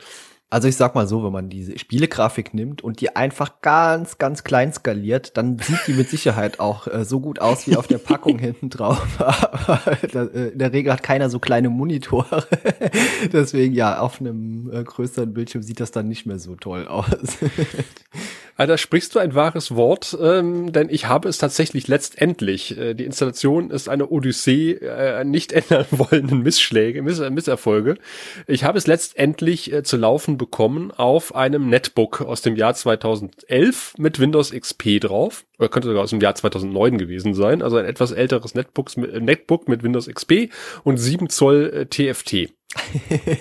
Also 0.50 0.66
ich 0.66 0.76
sag 0.76 0.94
mal 0.94 1.06
so, 1.06 1.22
wenn 1.22 1.32
man 1.32 1.50
diese 1.50 1.78
Spielegrafik 1.78 2.54
nimmt 2.54 2.82
und 2.82 3.02
die 3.02 3.14
einfach 3.14 3.60
ganz, 3.60 4.16
ganz 4.16 4.44
klein 4.44 4.72
skaliert, 4.72 5.36
dann 5.36 5.58
sieht 5.58 5.86
die 5.86 5.92
mit 5.92 6.08
Sicherheit 6.08 6.58
auch 6.58 6.86
äh, 6.86 7.04
so 7.04 7.20
gut 7.20 7.38
aus 7.38 7.66
wie 7.66 7.76
auf 7.76 7.86
der 7.86 7.98
Packung 7.98 8.38
hinten 8.38 8.70
drauf. 8.70 9.06
Äh, 10.14 10.48
in 10.48 10.58
der 10.58 10.72
Regel 10.72 10.92
hat 10.92 11.02
keiner 11.02 11.28
so 11.28 11.38
kleine 11.38 11.68
Monitore. 11.68 12.46
Deswegen 13.32 13.74
ja, 13.74 14.00
auf 14.00 14.20
einem 14.20 14.70
äh, 14.72 14.82
größeren 14.82 15.34
Bildschirm 15.34 15.62
sieht 15.62 15.80
das 15.80 15.90
dann 15.90 16.08
nicht 16.08 16.24
mehr 16.24 16.38
so 16.38 16.56
toll 16.56 16.88
aus. 16.88 17.38
Da 18.66 18.76
sprichst 18.76 19.14
du 19.14 19.20
ein 19.20 19.36
wahres 19.36 19.76
Wort, 19.76 20.18
ähm, 20.20 20.72
denn 20.72 20.88
ich 20.90 21.06
habe 21.06 21.28
es 21.28 21.38
tatsächlich 21.38 21.86
letztendlich. 21.86 22.76
Äh, 22.76 22.94
die 22.94 23.04
Installation 23.04 23.70
ist 23.70 23.88
eine 23.88 24.08
Odyssee 24.08 24.72
äh, 24.72 25.24
nicht 25.24 25.52
ändern 25.52 25.86
wollenden 25.92 26.42
Missschläge, 26.42 27.02
Miss 27.02 27.20
Misserfolge. 27.20 27.98
Ich 28.48 28.64
habe 28.64 28.76
es 28.76 28.88
letztendlich 28.88 29.72
äh, 29.72 29.84
zu 29.84 29.96
laufen 29.96 30.37
bekommen 30.38 30.90
auf 30.92 31.34
einem 31.34 31.68
Netbook 31.68 32.22
aus 32.22 32.40
dem 32.40 32.56
Jahr 32.56 32.74
2011 32.74 33.94
mit 33.98 34.18
Windows 34.20 34.52
XP 34.52 35.00
drauf. 35.00 35.44
Oder 35.58 35.68
könnte 35.68 35.88
sogar 35.88 36.04
aus 36.04 36.10
dem 36.10 36.20
Jahr 36.20 36.34
2009 36.34 36.96
gewesen 36.96 37.34
sein. 37.34 37.62
Also 37.62 37.76
ein 37.76 37.84
etwas 37.84 38.12
älteres 38.12 38.54
Netbooks 38.54 38.96
äh, 38.96 39.20
Netbook 39.20 39.68
mit 39.68 39.82
Windows 39.82 40.06
XP 40.06 40.50
und 40.84 40.96
7 40.96 41.28
Zoll 41.28 41.70
äh, 41.74 41.86
TFT. 41.86 42.54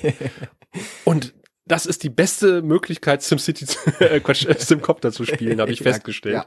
und 1.05 1.33
das 1.67 1.85
ist 1.85 2.03
die 2.03 2.09
beste 2.09 2.61
Möglichkeit, 2.61 3.21
SimCity, 3.21 3.65
äh, 3.99 4.19
Quatsch, 4.19 4.45
äh, 4.45 4.55
SimCopter 4.57 5.11
zu 5.11 5.25
spielen, 5.25 5.59
habe 5.59 5.71
ich 5.71 5.81
festgestellt. 5.83 6.45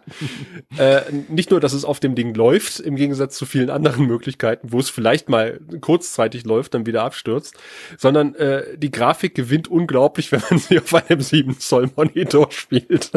Ja. 0.77 0.99
Äh, 0.99 1.03
nicht 1.29 1.50
nur, 1.50 1.61
dass 1.61 1.73
es 1.73 1.85
auf 1.85 2.00
dem 2.00 2.15
Ding 2.15 2.35
läuft, 2.35 2.81
im 2.81 2.97
Gegensatz 2.97 3.37
zu 3.37 3.47
vielen 3.47 3.71
anderen 3.71 4.07
Möglichkeiten, 4.07 4.73
wo 4.73 4.79
es 4.79 4.89
vielleicht 4.89 5.29
mal 5.29 5.61
kurzzeitig 5.81 6.45
läuft, 6.45 6.75
dann 6.75 6.87
wieder 6.87 7.03
abstürzt, 7.05 7.55
sondern 7.99 8.35
äh, 8.35 8.77
die 8.79 8.91
Grafik 8.91 9.35
gewinnt 9.35 9.69
unglaublich, 9.69 10.33
wenn 10.33 10.43
man 10.49 10.59
sie 10.59 10.79
auf 10.79 10.95
einem 10.95 11.21
7 11.21 11.59
Zoll 11.59 11.91
Monitor 11.97 12.50
spielt. 12.50 13.11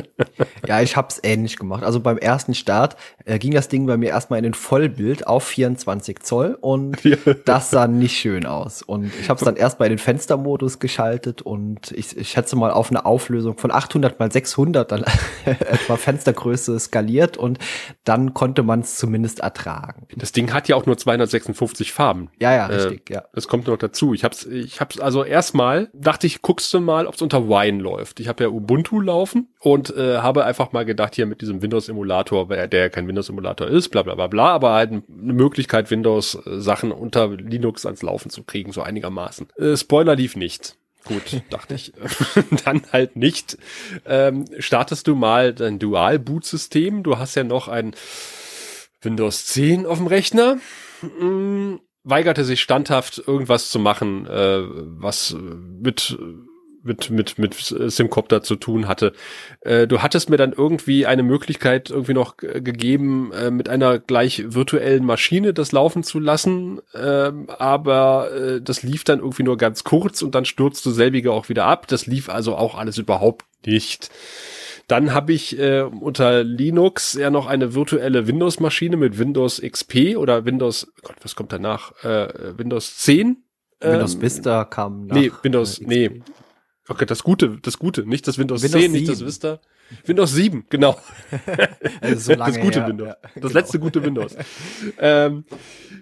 ja, 0.68 0.82
ich 0.82 0.96
hab's 0.96 1.20
ähnlich 1.24 1.58
gemacht. 1.58 1.84
Also 1.84 2.00
beim 2.00 2.18
ersten 2.18 2.54
Start 2.54 2.98
äh, 3.26 3.40
ging 3.40 3.54
das 3.54 3.70
Ding 3.70 3.86
bei 3.86 3.98
mir 3.98 4.10
erstmal 4.10 4.40
in 4.40 4.44
den 4.44 4.54
Vollbild 4.54 5.28
auf 5.28 5.46
24 5.46 6.20
Zoll 6.20 6.58
und 6.60 7.04
ja. 7.04 7.18
das 7.46 7.70
sah 7.70 7.88
nicht 7.88 8.18
schön 8.18 8.46
aus. 8.46 8.82
Und 8.82 9.12
ich 9.20 9.30
habe 9.30 9.38
es 9.38 9.46
dann 9.46 9.56
erst 9.56 9.78
bei 9.78 9.90
den 9.90 9.98
Fenstermodus 9.98 10.80
geschaltet 10.80 11.42
und 11.42 11.93
ich, 11.98 12.18
ich 12.18 12.30
schätze 12.30 12.56
mal 12.56 12.72
auf 12.72 12.90
eine 12.90 13.06
Auflösung 13.06 13.58
von 13.58 13.72
800 13.72 14.20
mal 14.20 14.32
600 14.32 14.92
dann 14.92 15.06
etwa 15.46 15.98
Fenstergröße 15.98 16.80
skaliert 16.80 17.38
und 17.38 17.60
dann 18.04 18.34
konnte 18.34 18.64
man 18.64 18.82
es 18.82 18.98
zumindest 18.98 19.40
ertragen. 19.40 20.08
Das 20.16 20.32
Ding 20.32 20.54
hat 20.54 20.68
ja 20.68 20.76
auch 20.76 20.86
nur 20.86 20.98
256 20.98 21.92
Farben. 21.92 22.30
Ja, 22.40 22.54
ja, 22.54 22.66
richtig, 22.68 23.10
äh, 23.10 23.16
ja. 23.16 23.24
Das 23.34 23.48
kommt 23.48 23.68
noch 23.68 23.78
dazu. 23.78 24.14
Ich 24.14 24.24
hab's, 24.24 24.46
ich 24.46 24.80
hab's 24.80 25.00
also 25.00 25.24
erstmal 25.24 25.90
dachte 25.94 26.28
ich, 26.28 26.42
guckst 26.42 26.74
du 26.74 26.80
mal, 26.80 27.08
ob 27.08 27.16
es 27.16 27.22
unter 27.22 27.48
Wine 27.48 27.82
läuft. 27.82 28.20
Ich 28.20 28.28
habe 28.28 28.44
ja 28.44 28.50
Ubuntu 28.50 29.00
laufen 29.00 29.48
und 29.60 29.96
äh, 29.96 30.18
habe 30.18 30.46
einfach 30.46 30.72
mal 30.72 30.86
gedacht, 30.86 31.16
hier 31.16 31.26
mit 31.26 31.42
diesem 31.42 31.62
Windows-Emulator, 31.62 32.48
der 32.48 32.80
ja 32.80 32.90
kein 32.90 33.08
Windows-Emulator 33.08 33.68
ist, 33.68 33.90
bla 33.90 34.04
bla 34.04 34.16
bla 34.16 34.28
bla, 34.28 34.52
aber 34.54 34.74
halt 34.74 34.92
eine 34.92 35.34
Möglichkeit, 35.34 35.92
Windows-Sachen 35.92 36.92
unter 36.92 37.30
Linux 37.30 37.86
ans 37.86 38.02
Laufen 38.02 38.30
zu 38.30 38.44
kriegen, 38.44 38.72
so 38.72 38.82
einigermaßen. 38.82 39.48
Äh, 39.58 39.78
Spoiler 39.78 40.16
lief 40.16 40.36
nicht. 40.36 40.78
Gut, 41.06 41.42
dachte 41.50 41.76
ich. 41.76 41.94
Dann 42.66 42.84
halt 42.92 43.16
nicht. 43.16 43.58
Ähm, 44.06 44.46
startest 44.60 45.08
du 45.08 45.16
mal 45.16 45.54
dein 45.54 45.80
Dual-Boot-System. 45.80 47.04
Du 47.04 47.18
hast 47.18 47.36
ja 47.36 47.44
noch 47.44 47.68
ein 47.68 47.94
Windows 49.02 49.46
10 49.48 49.86
auf 49.86 49.98
dem 49.98 50.08
Rechner. 50.08 50.58
Mm, 51.20 51.76
weigerte 52.04 52.46
sich 52.46 52.62
standhaft 52.62 53.22
irgendwas 53.26 53.70
zu 53.70 53.80
machen, 53.80 54.26
äh, 54.28 54.62
was 54.62 55.36
mit 55.38 56.18
mit, 56.84 57.10
mit, 57.10 57.38
mit 57.40 57.54
Simcopter 57.56 58.44
zu 58.44 58.56
tun 58.56 58.88
hatte. 58.88 59.14
Äh, 59.62 59.88
du 59.88 60.02
hattest 60.02 60.30
mir 60.30 60.38
dann 60.38 60.54
irgendwie 60.54 61.06
eine 61.06 61.24
Möglichkeit 61.24 61.90
irgendwie 61.90 62.14
noch 62.14 62.38
gegeben, 62.38 63.32
äh, 63.34 63.52
mit 63.52 63.70
einer 63.70 64.00
gleich 64.00 64.44
virtuellen 64.54 65.06
Maschine 65.06 65.54
das 65.54 65.72
laufen 65.72 66.04
zu 66.04 66.20
lassen, 66.20 66.82
äh, 66.94 67.32
aber 67.48 68.32
äh, 68.32 68.62
das 68.62 68.84
lief 68.84 69.04
dann 69.04 69.20
irgendwie 69.20 69.44
nur 69.44 69.58
ganz 69.58 69.84
kurz 69.84 70.22
und 70.22 70.36
dann 70.36 70.46
stürzte 70.46 70.92
selbige 70.92 71.32
auch 71.32 71.50
wieder 71.50 71.66
ab. 71.66 71.88
Das 71.88 72.06
lief 72.06 72.30
also 72.30 72.56
auch 72.56 72.76
alles 72.76 72.98
überhaupt 72.98 73.46
nicht. 73.66 74.10
Dann 74.88 75.14
habe 75.14 75.32
ich 75.32 75.58
äh, 75.58 75.82
unter 75.82 76.44
Linux 76.44 77.14
ja 77.14 77.30
noch 77.30 77.48
eine 77.48 77.74
virtuelle 77.74 78.28
Windows-Maschine 78.28 78.98
mit 78.98 79.18
Windows 79.18 79.62
XP 79.62 80.18
oder 80.18 80.46
Windows, 80.46 80.92
Gott, 81.04 81.16
was 81.22 81.36
kommt 81.36 81.54
danach? 81.54 82.04
Äh, 82.04 82.58
Windows 82.58 82.98
10. 82.98 83.38
Windows 83.80 84.16
ähm, 84.16 84.22
Vista 84.22 84.66
kam 84.66 85.08
nach. 85.08 85.16
Nee, 85.16 85.32
Windows, 85.42 85.80
äh, 85.80 85.86
nee, 85.88 86.22
Okay, 86.88 87.06
das 87.06 87.24
Gute, 87.24 87.60
das 87.62 87.80
Gute, 87.80 88.06
nicht 88.06 88.28
das 88.28 88.38
Windows, 88.38 88.62
Windows 88.62 88.82
10, 88.82 88.92
7. 88.92 88.94
nicht 88.94 89.10
das 89.10 89.26
Vista. 89.26 89.60
Windows 90.06 90.34
7, 90.34 90.66
genau. 90.70 91.00
Also 92.02 92.34
so 92.34 92.36
das 92.36 92.60
gute 92.60 92.82
her, 92.82 92.88
Windows. 92.90 93.08
Ja, 93.08 93.16
das 93.22 93.34
genau. 93.34 93.54
letzte 93.54 93.80
gute 93.80 94.04
Windows. 94.04 94.36
ähm, 95.00 95.46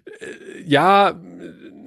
äh, 0.06 0.64
ja, 0.66 1.20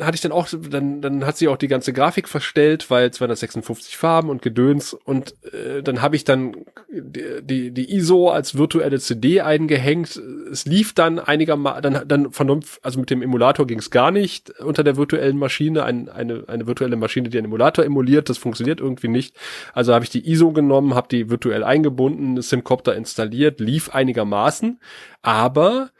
hatte 0.00 0.14
ich 0.14 0.20
dann 0.20 0.32
auch, 0.32 0.48
dann, 0.50 1.00
dann 1.00 1.26
hat 1.26 1.36
sie 1.36 1.48
auch 1.48 1.56
die 1.56 1.68
ganze 1.68 1.92
Grafik 1.92 2.28
verstellt, 2.28 2.90
weil 2.90 3.10
256 3.10 3.96
Farben 3.96 4.28
und 4.28 4.42
Gedöns 4.42 4.94
und 4.94 5.34
äh, 5.52 5.82
dann 5.82 6.02
habe 6.02 6.16
ich 6.16 6.24
dann 6.24 6.54
die, 6.90 7.70
die 7.70 7.94
ISO 7.94 8.30
als 8.30 8.56
virtuelle 8.56 8.98
CD 8.98 9.40
eingehängt. 9.40 10.20
Es 10.50 10.64
lief 10.66 10.94
dann 10.94 11.18
einigermaßen, 11.18 11.82
dann, 11.82 12.08
dann 12.08 12.30
vernunft, 12.30 12.80
also 12.82 13.00
mit 13.00 13.10
dem 13.10 13.22
Emulator 13.22 13.66
ging 13.66 13.78
es 13.78 13.90
gar 13.90 14.10
nicht 14.10 14.50
unter 14.60 14.84
der 14.84 14.96
virtuellen 14.96 15.38
Maschine, 15.38 15.84
ein, 15.84 16.08
eine, 16.08 16.44
eine 16.48 16.66
virtuelle 16.66 16.96
Maschine, 16.96 17.28
die 17.28 17.38
einen 17.38 17.46
Emulator 17.46 17.84
emuliert, 17.84 18.28
das 18.28 18.38
funktioniert 18.38 18.80
irgendwie 18.80 19.08
nicht. 19.08 19.36
Also 19.72 19.94
habe 19.94 20.04
ich 20.04 20.10
die 20.10 20.28
ISO 20.30 20.52
genommen, 20.52 20.94
habe 20.94 21.08
die 21.08 21.30
virtuell 21.30 21.64
eingebunden, 21.64 22.40
Simcopter 22.40 22.94
installiert, 22.94 23.60
lief 23.60 23.90
einigermaßen, 23.90 24.80
aber 25.22 25.90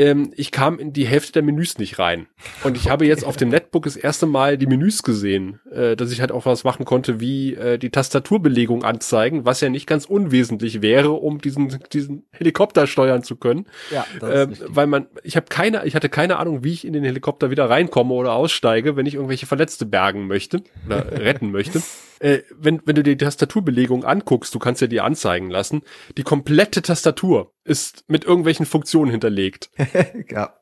ähm, 0.00 0.32
ich 0.34 0.50
kam 0.50 0.78
in 0.78 0.94
die 0.94 1.06
Hälfte 1.06 1.32
der 1.32 1.42
Menüs 1.42 1.76
nicht 1.76 1.98
rein. 1.98 2.26
Und 2.64 2.76
ich 2.76 2.88
habe 2.88 3.06
jetzt 3.06 3.22
auf 3.24 3.36
dem 3.36 3.50
Netbook 3.50 3.84
das 3.84 3.96
erste 3.96 4.24
Mal 4.24 4.56
die 4.56 4.66
Menüs 4.66 5.02
gesehen, 5.02 5.60
äh, 5.70 5.94
dass 5.94 6.10
ich 6.10 6.22
halt 6.22 6.32
auch 6.32 6.46
was 6.46 6.64
machen 6.64 6.86
konnte, 6.86 7.20
wie 7.20 7.54
äh, 7.54 7.78
die 7.78 7.90
Tastaturbelegung 7.90 8.82
anzeigen, 8.82 9.44
was 9.44 9.60
ja 9.60 9.68
nicht 9.68 9.86
ganz 9.86 10.06
unwesentlich 10.06 10.80
wäre, 10.80 11.10
um 11.10 11.38
diesen, 11.38 11.78
diesen 11.92 12.24
Helikopter 12.30 12.86
steuern 12.86 13.22
zu 13.22 13.36
können. 13.36 13.66
Ja, 13.90 14.06
das 14.18 14.48
ähm, 14.48 14.56
weil 14.68 14.86
man, 14.86 15.06
ich 15.22 15.36
habe 15.36 15.46
keine, 15.50 15.84
ich 15.84 15.94
hatte 15.94 16.08
keine 16.08 16.38
Ahnung, 16.38 16.64
wie 16.64 16.72
ich 16.72 16.86
in 16.86 16.94
den 16.94 17.04
Helikopter 17.04 17.50
wieder 17.50 17.68
reinkomme 17.68 18.14
oder 18.14 18.32
aussteige, 18.32 18.96
wenn 18.96 19.04
ich 19.04 19.14
irgendwelche 19.14 19.46
Verletzte 19.46 19.84
bergen 19.84 20.26
möchte 20.26 20.62
oder 20.86 21.12
retten 21.12 21.50
möchte 21.50 21.82
äh, 22.20 22.42
wenn, 22.56 22.80
wenn 22.84 22.94
du 22.94 23.02
die 23.02 23.16
Tastaturbelegung 23.16 24.04
anguckst, 24.04 24.54
du 24.54 24.58
kannst 24.58 24.80
ja 24.80 24.86
die 24.86 25.00
anzeigen 25.00 25.50
lassen, 25.50 25.82
die 26.16 26.22
komplette 26.22 26.82
Tastatur 26.82 27.52
ist 27.64 28.04
mit 28.08 28.24
irgendwelchen 28.24 28.66
Funktionen 28.66 29.10
hinterlegt. 29.10 29.70
ja. 30.30 30.54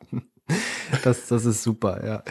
Das, 1.05 1.27
das 1.27 1.45
ist 1.45 1.63
super, 1.63 2.07
ja. 2.07 2.23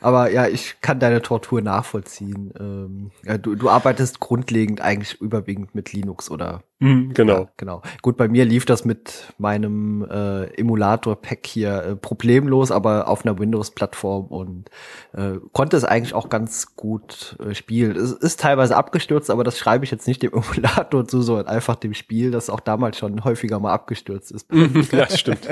Aber 0.00 0.30
ja, 0.30 0.48
ich 0.48 0.76
kann 0.80 0.98
deine 0.98 1.22
Tortur 1.22 1.60
nachvollziehen. 1.60 2.52
Ähm, 2.58 3.10
ja, 3.24 3.38
du, 3.38 3.54
du 3.54 3.68
arbeitest 3.68 4.20
grundlegend 4.20 4.80
eigentlich 4.80 5.20
überwiegend 5.20 5.74
mit 5.74 5.92
Linux, 5.92 6.30
oder? 6.30 6.62
Mm, 6.82 7.10
genau. 7.12 7.40
Ja, 7.40 7.48
genau. 7.58 7.82
Gut, 8.00 8.16
bei 8.16 8.26
mir 8.26 8.46
lief 8.46 8.64
das 8.64 8.86
mit 8.86 9.34
meinem 9.36 10.02
äh, 10.10 10.44
Emulator-Pack 10.58 11.46
hier 11.46 11.82
äh, 11.82 11.96
problemlos, 11.96 12.70
aber 12.70 13.06
auf 13.06 13.26
einer 13.26 13.38
Windows-Plattform 13.38 14.26
und 14.28 14.70
äh, 15.12 15.32
konnte 15.52 15.76
es 15.76 15.84
eigentlich 15.84 16.14
auch 16.14 16.30
ganz 16.30 16.76
gut 16.76 17.36
äh, 17.38 17.54
spielen. 17.54 17.96
Es 17.96 18.12
ist 18.12 18.40
teilweise 18.40 18.76
abgestürzt, 18.76 19.28
aber 19.28 19.44
das 19.44 19.58
schreibe 19.58 19.84
ich 19.84 19.90
jetzt 19.90 20.08
nicht 20.08 20.22
dem 20.22 20.32
Emulator 20.32 21.06
zu, 21.06 21.20
sondern 21.20 21.48
einfach 21.48 21.76
dem 21.76 21.92
Spiel, 21.92 22.30
das 22.30 22.48
auch 22.48 22.60
damals 22.60 22.96
schon 22.96 23.24
häufiger 23.24 23.60
mal 23.60 23.74
abgestürzt 23.74 24.32
ist. 24.32 24.46
ja, 24.92 25.06
stimmt. 25.10 25.48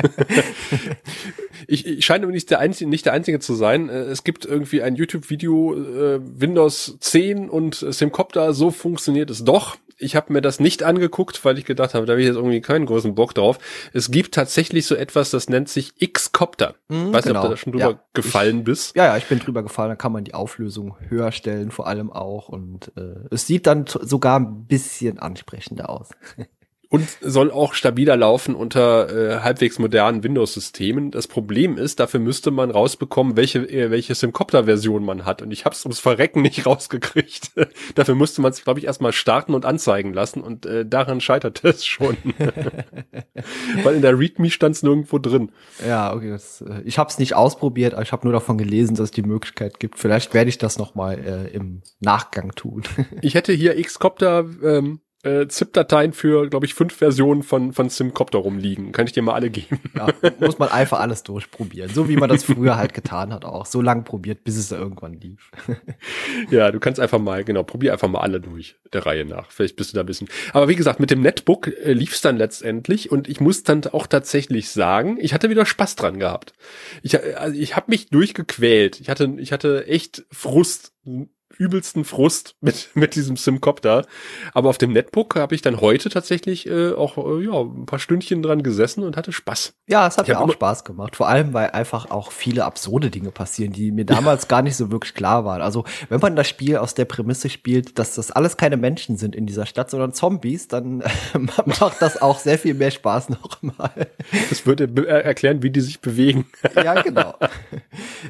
ich, 1.66 1.86
ich 1.86 2.06
scheine 2.06 2.26
nicht 2.28 2.50
der, 2.50 2.58
Einzige, 2.58 2.88
nicht 2.88 3.04
der 3.04 3.12
Einzige 3.12 3.38
zu 3.38 3.52
sein. 3.52 3.90
Äh, 3.90 4.04
es 4.04 4.24
gibt 4.24 4.37
irgendwie 4.44 4.82
ein 4.82 4.96
YouTube-Video, 4.96 5.74
äh, 5.74 6.20
Windows 6.22 6.96
10 7.00 7.48
und 7.48 7.74
Simcopter, 7.74 8.52
so 8.52 8.70
funktioniert 8.70 9.30
es 9.30 9.44
doch 9.44 9.76
ich 9.98 10.16
habe 10.16 10.32
mir 10.32 10.40
das 10.40 10.60
nicht 10.60 10.82
angeguckt, 10.82 11.44
weil 11.44 11.58
ich 11.58 11.64
gedacht 11.64 11.94
habe, 11.94 12.06
da 12.06 12.12
habe 12.12 12.20
ich 12.20 12.28
jetzt 12.28 12.36
irgendwie 12.36 12.60
keinen 12.60 12.86
großen 12.86 13.14
Bock 13.14 13.34
drauf. 13.34 13.58
Es 13.92 14.10
gibt 14.10 14.34
tatsächlich 14.34 14.86
so 14.86 14.94
etwas, 14.94 15.30
das 15.30 15.48
nennt 15.48 15.68
sich 15.68 15.92
X-Copter. 15.98 16.76
Mhm, 16.88 17.12
Weiß 17.12 17.24
genau. 17.24 17.40
nicht, 17.40 17.42
ob 17.42 17.42
du 17.42 17.48
da 17.48 17.56
schon 17.56 17.72
drüber 17.72 17.90
ja, 17.90 18.00
gefallen 18.14 18.58
ich, 18.58 18.64
bist. 18.64 18.96
Ja, 18.96 19.06
ja, 19.06 19.16
ich 19.16 19.26
bin 19.26 19.40
drüber 19.40 19.62
gefallen. 19.62 19.90
Da 19.90 19.96
kann 19.96 20.12
man 20.12 20.24
die 20.24 20.34
Auflösung 20.34 20.96
höher 21.08 21.32
stellen, 21.32 21.70
vor 21.70 21.88
allem 21.88 22.12
auch. 22.12 22.48
Und 22.48 22.92
äh, 22.96 23.26
es 23.30 23.46
sieht 23.46 23.66
dann 23.66 23.86
sogar 23.86 24.38
ein 24.38 24.66
bisschen 24.66 25.18
ansprechender 25.18 25.90
aus. 25.90 26.10
und 26.90 27.06
soll 27.20 27.50
auch 27.50 27.74
stabiler 27.74 28.16
laufen 28.16 28.54
unter 28.54 29.10
äh, 29.10 29.40
halbwegs 29.40 29.78
modernen 29.78 30.24
Windows-Systemen. 30.24 31.10
Das 31.10 31.26
Problem 31.26 31.76
ist, 31.76 32.00
dafür 32.00 32.18
müsste 32.18 32.50
man 32.50 32.70
rausbekommen, 32.70 33.36
welche 33.36 33.58
äh, 33.58 33.90
welche 33.90 34.14
Simcopter-Version 34.14 35.04
man 35.04 35.26
hat. 35.26 35.42
Und 35.42 35.50
ich 35.50 35.66
habe 35.66 35.74
es 35.74 35.84
ums 35.84 36.00
Verrecken 36.00 36.40
nicht 36.40 36.64
rausgekriegt. 36.66 37.50
dafür 37.94 38.14
musste 38.14 38.40
man 38.40 38.52
es, 38.52 38.64
glaube 38.64 38.80
ich, 38.80 38.86
erstmal 38.86 39.12
starten 39.12 39.54
und 39.54 39.66
anzeigen 39.66 40.14
lassen. 40.14 40.40
Und 40.40 40.64
äh, 40.64 40.86
daran 40.86 41.20
scheitert 41.20 41.62
es 41.62 41.84
schon. 41.84 42.16
Weil 43.82 43.94
in 43.94 44.02
der 44.02 44.18
README 44.18 44.50
stand 44.50 44.76
es 44.76 44.82
nirgendwo 44.82 45.18
drin. 45.18 45.52
Ja, 45.86 46.14
okay. 46.14 46.30
Das, 46.30 46.62
äh, 46.62 46.80
ich 46.84 46.98
habe 46.98 47.10
es 47.10 47.18
nicht 47.18 47.34
ausprobiert, 47.34 47.92
aber 47.92 48.02
ich 48.02 48.12
habe 48.12 48.26
nur 48.26 48.32
davon 48.32 48.56
gelesen, 48.56 48.94
dass 48.94 49.04
es 49.04 49.10
die 49.10 49.22
Möglichkeit 49.22 49.78
gibt. 49.78 49.98
Vielleicht 49.98 50.32
werde 50.32 50.48
ich 50.48 50.56
das 50.56 50.78
noch 50.78 50.94
mal 50.94 51.18
äh, 51.18 51.54
im 51.54 51.82
Nachgang 52.00 52.52
tun. 52.52 52.82
ich 53.20 53.34
hätte 53.34 53.52
hier 53.52 53.74
Xcopter 53.82 54.46
ähm, 54.62 55.00
äh, 55.24 55.48
ZIP-Dateien 55.48 56.12
für, 56.12 56.48
glaube 56.48 56.66
ich, 56.66 56.74
fünf 56.74 56.94
Versionen 56.94 57.42
von, 57.42 57.72
von 57.72 57.88
Simcopter 57.88 58.38
rumliegen. 58.38 58.92
Kann 58.92 59.06
ich 59.06 59.12
dir 59.12 59.22
mal 59.22 59.34
alle 59.34 59.50
geben. 59.50 59.80
Ja, 59.96 60.08
muss 60.38 60.58
man 60.58 60.68
einfach 60.68 61.00
alles 61.00 61.24
durchprobieren. 61.24 61.90
So 61.92 62.08
wie 62.08 62.16
man 62.16 62.28
das 62.28 62.44
früher 62.44 62.76
halt 62.76 62.94
getan 62.94 63.32
hat 63.32 63.44
auch. 63.44 63.66
So 63.66 63.82
lange 63.82 64.02
probiert, 64.02 64.44
bis 64.44 64.56
es 64.56 64.68
da 64.68 64.78
irgendwann 64.78 65.14
lief. 65.14 65.50
ja, 66.50 66.70
du 66.70 66.78
kannst 66.78 67.00
einfach 67.00 67.18
mal, 67.18 67.42
genau, 67.42 67.64
probier 67.64 67.92
einfach 67.92 68.08
mal 68.08 68.20
alle 68.20 68.40
durch, 68.40 68.76
der 68.92 69.06
Reihe 69.06 69.24
nach. 69.24 69.50
Vielleicht 69.50 69.76
bist 69.76 69.92
du 69.92 69.96
da 69.96 70.00
ein 70.02 70.06
bisschen. 70.06 70.28
Aber 70.52 70.68
wie 70.68 70.76
gesagt, 70.76 71.00
mit 71.00 71.10
dem 71.10 71.20
Netbook 71.20 71.66
äh, 71.66 71.92
lief 71.92 72.14
es 72.14 72.20
dann 72.20 72.36
letztendlich 72.36 73.10
und 73.10 73.28
ich 73.28 73.40
muss 73.40 73.64
dann 73.64 73.84
auch 73.86 74.06
tatsächlich 74.06 74.70
sagen, 74.70 75.18
ich 75.20 75.34
hatte 75.34 75.50
wieder 75.50 75.66
Spaß 75.66 75.96
dran 75.96 76.20
gehabt. 76.20 76.52
Ich, 77.02 77.14
äh, 77.14 77.34
also 77.36 77.58
ich 77.58 77.74
habe 77.74 77.86
mich 77.90 78.08
durchgequält. 78.10 79.00
Ich 79.00 79.08
hatte, 79.08 79.34
ich 79.38 79.52
hatte 79.52 79.86
echt 79.86 80.24
Frust 80.30 80.92
übelsten 81.58 82.04
Frust 82.04 82.54
mit, 82.60 82.90
mit 82.94 83.14
diesem 83.14 83.36
Simcopter. 83.36 84.06
Aber 84.54 84.70
auf 84.70 84.78
dem 84.78 84.92
Netbook 84.92 85.36
habe 85.36 85.54
ich 85.54 85.62
dann 85.62 85.80
heute 85.80 86.08
tatsächlich 86.08 86.66
äh, 86.66 86.92
auch 86.92 87.18
äh, 87.18 87.44
ja, 87.44 87.60
ein 87.60 87.86
paar 87.86 87.98
Stündchen 87.98 88.42
dran 88.42 88.62
gesessen 88.62 89.04
und 89.04 89.16
hatte 89.16 89.32
Spaß. 89.32 89.74
Ja, 89.88 90.06
es 90.06 90.16
hat 90.16 90.28
mir 90.28 90.40
auch 90.40 90.52
Spaß 90.52 90.84
gemacht. 90.84 91.16
Vor 91.16 91.28
allem, 91.28 91.52
weil 91.52 91.70
einfach 91.70 92.10
auch 92.10 92.32
viele 92.32 92.64
absurde 92.64 93.10
Dinge 93.10 93.30
passieren, 93.30 93.72
die 93.72 93.90
mir 93.90 94.04
damals 94.04 94.42
ja. 94.42 94.48
gar 94.48 94.62
nicht 94.62 94.76
so 94.76 94.90
wirklich 94.90 95.14
klar 95.14 95.44
waren. 95.44 95.60
Also, 95.60 95.84
wenn 96.08 96.20
man 96.20 96.36
das 96.36 96.48
Spiel 96.48 96.76
aus 96.76 96.94
der 96.94 97.04
Prämisse 97.04 97.50
spielt, 97.50 97.98
dass 97.98 98.14
das 98.14 98.30
alles 98.30 98.56
keine 98.56 98.76
Menschen 98.76 99.16
sind 99.16 99.34
in 99.34 99.46
dieser 99.46 99.66
Stadt, 99.66 99.90
sondern 99.90 100.12
Zombies, 100.12 100.68
dann 100.68 101.00
äh, 101.00 101.08
macht 101.64 102.00
das 102.00 102.20
auch 102.22 102.38
sehr 102.38 102.58
viel 102.58 102.74
mehr 102.74 102.90
Spaß 102.90 103.30
nochmal. 103.30 104.08
Das 104.48 104.66
würde 104.66 104.84
äh, 104.84 105.22
erklären, 105.22 105.62
wie 105.62 105.70
die 105.70 105.80
sich 105.80 106.00
bewegen. 106.00 106.46
ja, 106.74 107.02
genau. 107.02 107.34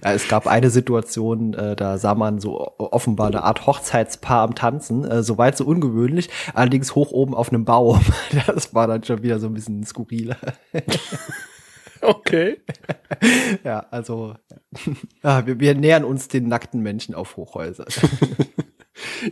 Ja, 0.04 0.12
es 0.12 0.28
gab 0.28 0.46
eine 0.46 0.70
Situation, 0.70 1.54
äh, 1.54 1.76
da 1.76 1.98
sah 1.98 2.14
man 2.14 2.40
so 2.40 2.72
offenbar 3.18 3.24
war 3.24 3.26
eine 3.26 3.42
Art 3.44 3.66
Hochzeitspaar 3.66 4.42
am 4.42 4.54
Tanzen, 4.54 5.04
äh, 5.04 5.22
soweit 5.22 5.56
so 5.56 5.64
ungewöhnlich, 5.64 6.30
allerdings 6.54 6.94
hoch 6.94 7.10
oben 7.10 7.34
auf 7.34 7.50
einem 7.50 7.64
Baum. 7.64 8.00
das 8.46 8.74
war 8.74 8.86
dann 8.86 9.04
schon 9.04 9.22
wieder 9.22 9.38
so 9.38 9.46
ein 9.46 9.54
bisschen 9.54 9.84
skurriler. 9.84 10.36
Okay. 12.00 12.58
ja, 13.64 13.84
also 13.90 14.36
ja, 15.24 15.44
wir, 15.48 15.58
wir 15.58 15.74
nähern 15.74 16.04
uns 16.04 16.28
den 16.28 16.46
nackten 16.46 16.80
Menschen 16.80 17.12
auf 17.12 17.36
Hochhäuser. 17.36 17.86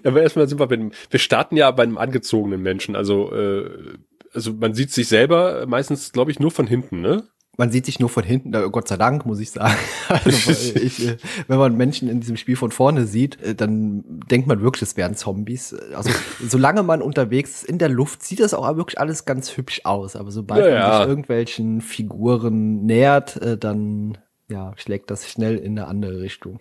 ja, 0.03 0.11
aber 0.11 0.23
erstmal 0.23 0.49
sind 0.49 0.59
wir 0.59 0.67
bei 0.67 0.75
einem, 0.75 0.91
wir 1.09 1.21
starten 1.21 1.57
ja 1.57 1.71
bei 1.71 1.85
einem 1.85 1.97
angezogenen 1.97 2.61
Menschen, 2.61 2.97
also 2.97 3.33
äh, 3.33 3.99
also 4.33 4.53
man 4.53 4.75
sieht 4.75 4.91
sich 4.91 5.07
selber 5.07 5.65
meistens, 5.69 6.11
glaube 6.11 6.33
ich, 6.33 6.41
nur 6.41 6.51
von 6.51 6.67
hinten, 6.67 7.03
ne? 7.03 7.29
Man 7.57 7.71
sieht 7.71 7.87
sich 7.87 7.99
nur 7.99 8.09
von 8.09 8.25
hinten, 8.25 8.53
Gott 8.71 8.89
sei 8.89 8.97
Dank, 8.97 9.27
muss 9.27 9.41
ich 9.41 9.51
sagen. 9.51 9.75
Also, 10.09 10.53
ich, 10.79 11.09
äh, 11.09 11.17
wenn 11.49 11.59
man 11.59 11.77
Menschen 11.77 12.09
in 12.09 12.21
diesem 12.21 12.37
Spiel 12.37 12.57
von 12.57 12.71
vorne 12.71 13.07
sieht, 13.07 13.43
äh, 13.43 13.55
dann 13.55 14.05
denkt 14.31 14.47
man 14.47 14.61
wirklich, 14.61 14.83
es 14.83 14.97
wären 14.97 15.17
Zombies. 15.17 15.75
Also 15.95 16.11
solange 16.47 16.83
man 16.83 17.03
unterwegs 17.03 17.63
ist 17.63 17.65
in 17.65 17.79
der 17.79 17.89
Luft, 17.89 18.23
sieht 18.23 18.41
das 18.41 18.55
auch 18.55 18.77
wirklich 18.77 19.01
alles 19.01 19.25
ganz 19.25 19.57
hübsch 19.57 19.81
aus. 19.85 20.15
Aber 20.17 20.31
sobald 20.31 20.65
ja, 20.65 20.89
man 20.89 21.01
sich 21.01 21.09
irgendwelchen 21.09 21.81
Figuren 21.81 22.85
nähert, 22.85 23.37
äh, 23.43 23.59
dann 23.59 24.19
ja, 24.49 24.75
schlägt 24.77 25.11
das 25.11 25.29
schnell 25.29 25.57
in 25.57 25.77
eine 25.77 25.89
andere 25.89 26.21
Richtung. 26.21 26.61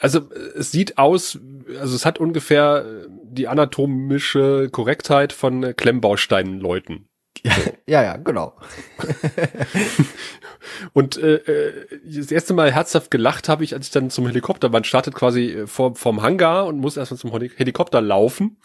Also 0.00 0.20
es 0.56 0.72
sieht 0.72 0.96
aus, 0.96 1.38
also 1.78 1.94
es 1.94 2.06
hat 2.06 2.18
ungefähr 2.18 2.86
die 3.24 3.46
anatomische 3.46 4.70
Korrektheit 4.72 5.34
von 5.34 5.74
Klemmbausteinleuten. 5.76 7.08
Ja, 7.46 7.52
ja, 7.86 8.02
ja 8.02 8.16
genau. 8.16 8.54
Und 10.92 11.16
äh, 11.16 11.36
äh, 11.36 11.86
das 12.04 12.32
erste 12.32 12.54
Mal 12.54 12.72
herzhaft 12.72 13.10
gelacht 13.10 13.48
habe 13.48 13.62
ich, 13.64 13.74
als 13.74 13.86
ich 13.86 13.92
dann 13.92 14.10
zum 14.10 14.26
Helikopter, 14.26 14.68
man 14.68 14.84
startet 14.84 15.14
quasi 15.14 15.50
äh, 15.50 15.66
vor, 15.66 15.94
vom 15.94 16.22
Hangar 16.22 16.66
und 16.66 16.78
muss 16.78 16.96
erstmal 16.96 17.18
zum 17.18 17.30
Helikopter 17.30 18.00
laufen. 18.00 18.58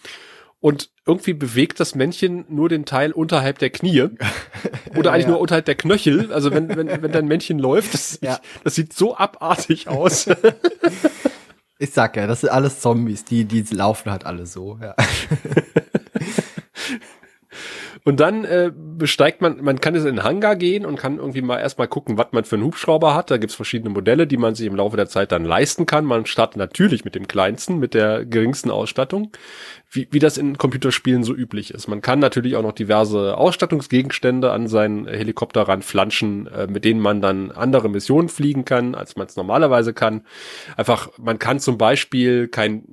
Und 0.60 0.90
irgendwie 1.08 1.34
bewegt 1.34 1.80
das 1.80 1.96
Männchen 1.96 2.46
nur 2.50 2.70
den 2.70 2.86
Teil 2.86 3.12
unterhalb 3.12 3.60
der 3.60 3.72
Knie. 3.72 4.10
Oder 4.96 5.12
eigentlich 5.12 5.26
ja. 5.26 5.32
nur 5.32 5.40
unterhalb 5.40 5.66
der 5.66 5.76
Knöchel. 5.76 6.32
Also 6.32 6.52
wenn, 6.52 6.70
wenn, 6.76 7.02
wenn 7.02 7.12
dein 7.12 7.28
Männchen 7.28 7.58
läuft, 7.60 7.94
das, 7.94 8.20
ja. 8.22 8.40
ich, 8.42 8.64
das 8.64 8.76
sieht 8.76 8.94
so 8.94 9.16
abartig 9.16 9.88
aus. 9.88 10.28
Ich 11.80 11.92
sag 11.92 12.16
ja, 12.16 12.28
das 12.28 12.42
sind 12.42 12.50
alles 12.50 12.80
Zombies, 12.80 13.26
die, 13.26 13.46
die 13.46 13.64
laufen 13.74 14.12
halt 14.12 14.26
alle 14.26 14.46
so, 14.46 14.78
ja. 14.82 14.96
Und 18.04 18.20
dann 18.20 18.46
äh, 18.46 18.72
besteigt 18.74 19.42
man, 19.42 19.64
man 19.64 19.80
kann 19.80 19.94
jetzt 19.94 20.06
in 20.06 20.16
den 20.16 20.24
Hangar 20.24 20.56
gehen 20.56 20.86
und 20.86 20.98
kann 20.98 21.18
irgendwie 21.18 21.44
mal 21.44 21.60
erstmal 21.60 21.88
gucken, 21.88 22.18
was 22.18 22.28
man 22.32 22.44
für 22.46 22.56
einen 22.56 22.66
Hubschrauber 22.66 23.14
hat. 23.14 23.30
Da 23.30 23.38
gibt's 23.38 23.56
verschiedene 23.56 23.92
Modelle, 23.92 24.26
die 24.26 24.38
man 24.38 24.56
sich 24.56 24.66
im 24.66 24.76
Laufe 24.76 24.98
der 24.98 25.08
Zeit 25.08 25.32
dann 25.32 25.46
leisten 25.46 25.86
kann. 25.86 26.06
Man 26.06 26.26
startet 26.26 26.58
natürlich 26.58 27.06
mit 27.06 27.14
dem 27.14 27.28
kleinsten, 27.28 27.78
mit 27.78 27.94
der 27.94 28.26
geringsten 28.26 28.72
Ausstattung, 28.72 29.32
wie, 29.92 30.08
wie 30.10 30.20
das 30.20 30.40
in 30.40 30.58
Computerspielen 30.58 31.24
so 31.24 31.36
üblich 31.36 31.72
ist. 31.72 31.88
Man 31.88 32.02
kann 32.02 32.18
natürlich 32.18 32.56
auch 32.56 32.64
noch 32.64 32.72
diverse 32.72 33.38
Ausstattungsgegenstände 33.38 34.52
an 34.52 34.68
seinen 34.68 35.08
Helikopter 35.08 35.62
ranflanschen, 35.62 36.48
äh, 36.48 36.66
mit 36.68 36.86
denen 36.86 37.02
man 37.02 37.22
dann 37.22 37.52
andere 37.52 37.88
Missionen 37.88 38.30
fliegen 38.30 38.66
kann, 38.66 38.96
als 38.96 39.16
man 39.16 39.28
es 39.28 39.36
normalerweise 39.36 39.94
kann. 39.94 40.26
Einfach, 40.76 41.10
man 41.20 41.38
kann 41.38 41.60
zum 41.60 41.78
Beispiel 41.78 42.48
kein 42.48 42.84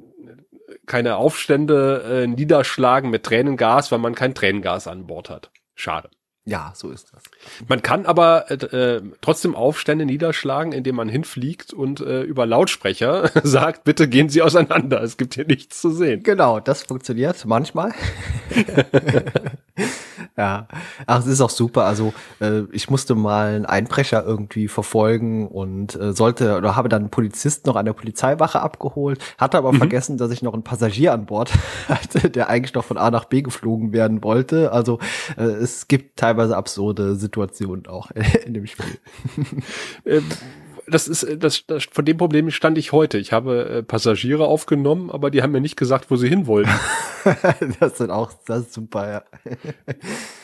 keine 0.88 1.16
Aufstände 1.16 2.24
äh, 2.24 2.26
niederschlagen 2.26 3.10
mit 3.10 3.22
Tränengas, 3.22 3.92
weil 3.92 4.00
man 4.00 4.16
kein 4.16 4.34
Tränengas 4.34 4.88
an 4.88 5.06
Bord 5.06 5.30
hat. 5.30 5.50
Schade. 5.76 6.10
Ja, 6.48 6.72
so 6.74 6.90
ist 6.90 7.12
das. 7.12 7.22
Man 7.68 7.82
kann 7.82 8.06
aber 8.06 8.50
äh, 8.50 8.54
äh, 8.54 9.02
trotzdem 9.20 9.54
Aufstände 9.54 10.06
niederschlagen, 10.06 10.72
indem 10.72 10.96
man 10.96 11.10
hinfliegt 11.10 11.74
und 11.74 12.00
äh, 12.00 12.22
über 12.22 12.46
Lautsprecher 12.46 13.30
sagt, 13.42 13.84
bitte 13.84 14.08
gehen 14.08 14.30
Sie 14.30 14.40
auseinander, 14.40 15.02
es 15.02 15.18
gibt 15.18 15.34
hier 15.34 15.44
nichts 15.44 15.80
zu 15.80 15.90
sehen. 15.90 16.22
Genau, 16.22 16.58
das 16.58 16.84
funktioniert 16.84 17.44
manchmal. 17.44 17.92
ja, 20.38 20.68
ach, 21.06 21.18
es 21.18 21.26
ist 21.26 21.40
auch 21.40 21.50
super. 21.50 21.84
Also 21.84 22.14
äh, 22.40 22.62
ich 22.70 22.88
musste 22.88 23.16
mal 23.16 23.56
einen 23.56 23.66
Einbrecher 23.66 24.24
irgendwie 24.24 24.68
verfolgen 24.68 25.48
und 25.48 25.96
äh, 25.96 26.12
sollte 26.12 26.56
oder 26.56 26.76
habe 26.76 26.88
dann 26.88 27.02
einen 27.02 27.10
Polizisten 27.10 27.68
noch 27.68 27.74
an 27.74 27.86
der 27.86 27.92
Polizeiwache 27.92 28.60
abgeholt, 28.60 29.20
hatte 29.36 29.58
aber 29.58 29.72
mhm. 29.72 29.78
vergessen, 29.78 30.16
dass 30.16 30.30
ich 30.30 30.40
noch 30.42 30.54
einen 30.54 30.62
Passagier 30.62 31.12
an 31.12 31.26
Bord 31.26 31.50
hatte, 31.88 32.30
der 32.30 32.48
eigentlich 32.48 32.74
noch 32.74 32.84
von 32.84 32.98
A 32.98 33.10
nach 33.10 33.24
B 33.24 33.42
geflogen 33.42 33.92
werden 33.92 34.22
wollte. 34.22 34.70
Also 34.70 35.00
äh, 35.36 35.42
es 35.42 35.88
gibt 35.88 36.16
teilweise 36.16 36.56
absurde 36.56 37.16
Situationen 37.16 37.88
auch 37.88 38.10
in 38.46 38.54
dem 38.54 38.66
Spiel. 38.68 39.00
Das 40.90 41.08
ist 41.08 41.26
das, 41.38 41.66
das 41.66 41.84
von 41.84 42.04
dem 42.04 42.16
Problem 42.16 42.50
stand 42.50 42.78
ich 42.78 42.92
heute. 42.92 43.18
Ich 43.18 43.32
habe 43.32 43.68
äh, 43.68 43.82
Passagiere 43.82 44.46
aufgenommen, 44.46 45.10
aber 45.10 45.30
die 45.30 45.42
haben 45.42 45.52
mir 45.52 45.60
nicht 45.60 45.76
gesagt, 45.76 46.10
wo 46.10 46.16
sie 46.16 46.28
hin 46.28 46.46
wollten. 46.46 46.70
das 47.80 47.98
sind 47.98 48.10
auch 48.10 48.32
das 48.46 48.62
ist 48.62 48.74
super. 48.74 49.10
Ja. 49.10 49.22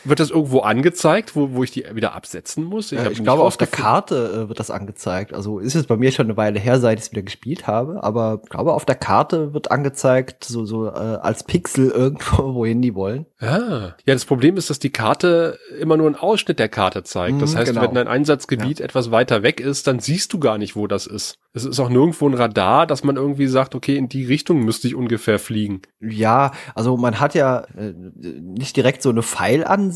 Wird 0.04 0.20
das 0.20 0.30
irgendwo 0.30 0.60
angezeigt, 0.60 1.34
wo, 1.34 1.52
wo 1.52 1.62
ich 1.64 1.70
die 1.70 1.84
wieder 1.94 2.14
absetzen 2.14 2.64
muss? 2.64 2.92
Ich, 2.92 2.98
äh, 2.98 3.10
ich 3.10 3.22
glaube, 3.22 3.42
auf 3.42 3.56
der 3.56 3.66
Karte 3.66 4.44
äh, 4.44 4.48
wird 4.48 4.60
das 4.60 4.70
angezeigt. 4.70 5.32
Also 5.32 5.58
ist 5.58 5.74
es 5.74 5.86
bei 5.86 5.96
mir 5.96 6.12
schon 6.12 6.26
eine 6.26 6.36
Weile 6.36 6.58
her, 6.58 6.78
seit 6.80 6.98
ich 6.98 7.06
es 7.06 7.12
wieder 7.12 7.22
gespielt 7.22 7.66
habe, 7.66 8.02
aber 8.02 8.40
ich 8.42 8.50
glaube, 8.50 8.74
auf 8.74 8.84
der 8.84 8.94
Karte 8.94 9.54
wird 9.54 9.70
angezeigt, 9.70 10.44
so, 10.44 10.64
so 10.64 10.86
äh, 10.86 10.90
als 10.90 11.44
Pixel 11.44 11.90
irgendwo, 11.94 12.54
wohin 12.54 12.82
die 12.82 12.94
wollen. 12.94 13.26
Ah. 13.40 13.94
Ja, 14.04 14.14
das 14.14 14.24
Problem 14.24 14.56
ist, 14.56 14.70
dass 14.70 14.78
die 14.78 14.90
Karte 14.90 15.58
immer 15.78 15.96
nur 15.96 16.06
einen 16.06 16.16
Ausschnitt 16.16 16.58
der 16.58 16.68
Karte 16.68 17.02
zeigt. 17.02 17.40
Das 17.40 17.52
mhm, 17.52 17.58
heißt, 17.58 17.72
genau. 17.72 17.82
wenn 17.82 17.94
dein 17.94 18.08
Einsatzgebiet 18.08 18.78
ja. 18.78 18.84
etwas 18.84 19.10
weiter 19.10 19.42
weg 19.42 19.60
ist, 19.60 19.86
dann 19.86 20.00
siehst 20.00 20.32
du 20.32 20.38
gar 20.38 20.58
nicht, 20.58 20.76
wo 20.76 20.86
das 20.86 21.06
ist. 21.06 21.38
Es 21.56 21.64
ist 21.64 21.78
auch 21.78 21.88
nirgendwo 21.88 22.28
ein 22.28 22.34
Radar, 22.34 22.86
dass 22.86 23.04
man 23.04 23.16
irgendwie 23.16 23.46
sagt, 23.46 23.76
okay, 23.76 23.96
in 23.96 24.08
die 24.08 24.24
Richtung 24.24 24.64
müsste 24.64 24.88
ich 24.88 24.96
ungefähr 24.96 25.38
fliegen. 25.38 25.82
Ja, 26.00 26.50
also 26.74 26.96
man 26.96 27.20
hat 27.20 27.34
ja 27.34 27.60
äh, 27.76 27.92
nicht 28.40 28.76
direkt 28.76 29.02
so 29.02 29.10
eine 29.10 29.22
Pfeilansicht, 29.22 29.93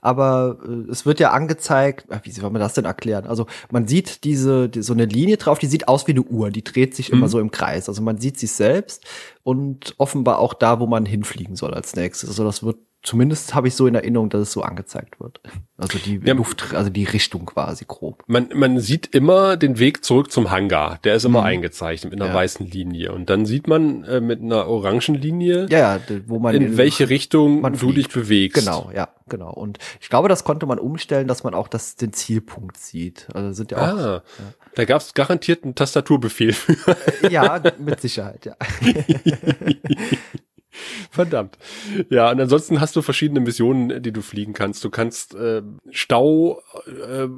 aber 0.00 0.58
äh, 0.66 0.90
es 0.90 1.06
wird 1.06 1.20
ja 1.20 1.30
angezeigt, 1.30 2.06
wie 2.22 2.30
soll 2.30 2.50
man 2.50 2.60
das 2.60 2.74
denn 2.74 2.84
erklären? 2.84 3.26
Also 3.26 3.46
man 3.70 3.86
sieht 3.86 4.24
diese, 4.24 4.68
die, 4.68 4.82
so 4.82 4.92
eine 4.92 5.04
Linie 5.04 5.36
drauf, 5.36 5.58
die 5.58 5.66
sieht 5.66 5.88
aus 5.88 6.06
wie 6.06 6.12
eine 6.12 6.22
Uhr, 6.22 6.50
die 6.50 6.64
dreht 6.64 6.94
sich 6.94 7.10
mhm. 7.10 7.18
immer 7.18 7.28
so 7.28 7.38
im 7.38 7.50
Kreis. 7.50 7.88
Also 7.88 8.02
man 8.02 8.18
sieht 8.18 8.38
sich 8.38 8.52
selbst 8.52 9.04
und 9.42 9.94
offenbar 9.98 10.38
auch 10.38 10.54
da, 10.54 10.80
wo 10.80 10.86
man 10.86 11.06
hinfliegen 11.06 11.56
soll 11.56 11.74
als 11.74 11.94
nächstes. 11.94 12.30
Also 12.30 12.44
das 12.44 12.62
wird 12.62 12.78
zumindest 13.02 13.54
habe 13.54 13.68
ich 13.68 13.74
so 13.74 13.86
in 13.86 13.94
Erinnerung, 13.94 14.28
dass 14.28 14.42
es 14.42 14.52
so 14.52 14.62
angezeigt 14.62 15.20
wird. 15.20 15.40
Also 15.76 15.98
die 15.98 16.20
ja, 16.24 16.34
Luft, 16.34 16.74
also 16.74 16.90
die 16.90 17.04
Richtung 17.04 17.46
quasi 17.46 17.84
grob. 17.86 18.24
Man, 18.26 18.48
man 18.54 18.80
sieht 18.80 19.14
immer 19.14 19.56
den 19.56 19.78
Weg 19.78 20.04
zurück 20.04 20.30
zum 20.32 20.50
Hangar. 20.50 20.98
Der 21.04 21.14
ist 21.14 21.24
immer 21.24 21.40
mhm. 21.40 21.46
eingezeichnet 21.46 22.12
mit 22.12 22.20
einer 22.20 22.30
ja. 22.30 22.36
weißen 22.36 22.66
Linie. 22.66 23.12
Und 23.12 23.30
dann 23.30 23.46
sieht 23.46 23.68
man 23.68 24.04
äh, 24.04 24.20
mit 24.20 24.40
einer 24.40 24.66
orangen 24.66 25.14
Linie, 25.14 25.66
ja, 25.70 26.00
wo 26.26 26.38
man 26.38 26.54
in, 26.54 26.62
in 26.62 26.76
welche 26.76 27.08
Richtung 27.08 27.60
man 27.60 27.76
du 27.76 27.92
dich 27.92 28.08
bewegst. 28.08 28.64
Genau, 28.64 28.90
ja, 28.94 29.08
genau. 29.28 29.52
Und 29.52 29.78
ich 30.00 30.08
glaube, 30.08 30.28
das 30.28 30.44
konnte 30.44 30.66
man 30.66 30.78
umstellen, 30.78 31.28
dass 31.28 31.44
man 31.44 31.54
auch 31.54 31.68
das, 31.68 31.96
den 31.96 32.12
Zielpunkt 32.12 32.76
sieht. 32.76 33.28
Also 33.34 33.52
sind 33.52 33.70
ja 33.70 33.78
auch. 33.78 33.98
Ah, 33.98 34.12
ja. 34.14 34.22
Da 34.74 34.84
gab 34.84 35.00
es 35.00 35.14
garantiert 35.14 35.64
einen 35.64 35.74
Tastaturbefehl 35.74 36.54
ja, 37.30 37.62
mit 37.78 38.00
Sicherheit, 38.00 38.44
ja. 38.44 38.56
Verdammt. 41.10 41.58
Ja, 42.10 42.30
und 42.30 42.40
ansonsten 42.40 42.80
hast 42.80 42.96
du 42.96 43.02
verschiedene 43.02 43.40
Missionen, 43.40 44.02
die 44.02 44.12
du 44.12 44.22
fliegen 44.22 44.52
kannst. 44.52 44.84
Du 44.84 44.90
kannst 44.90 45.34
äh, 45.34 45.62
Stau 45.90 46.62
äh, 46.86 47.28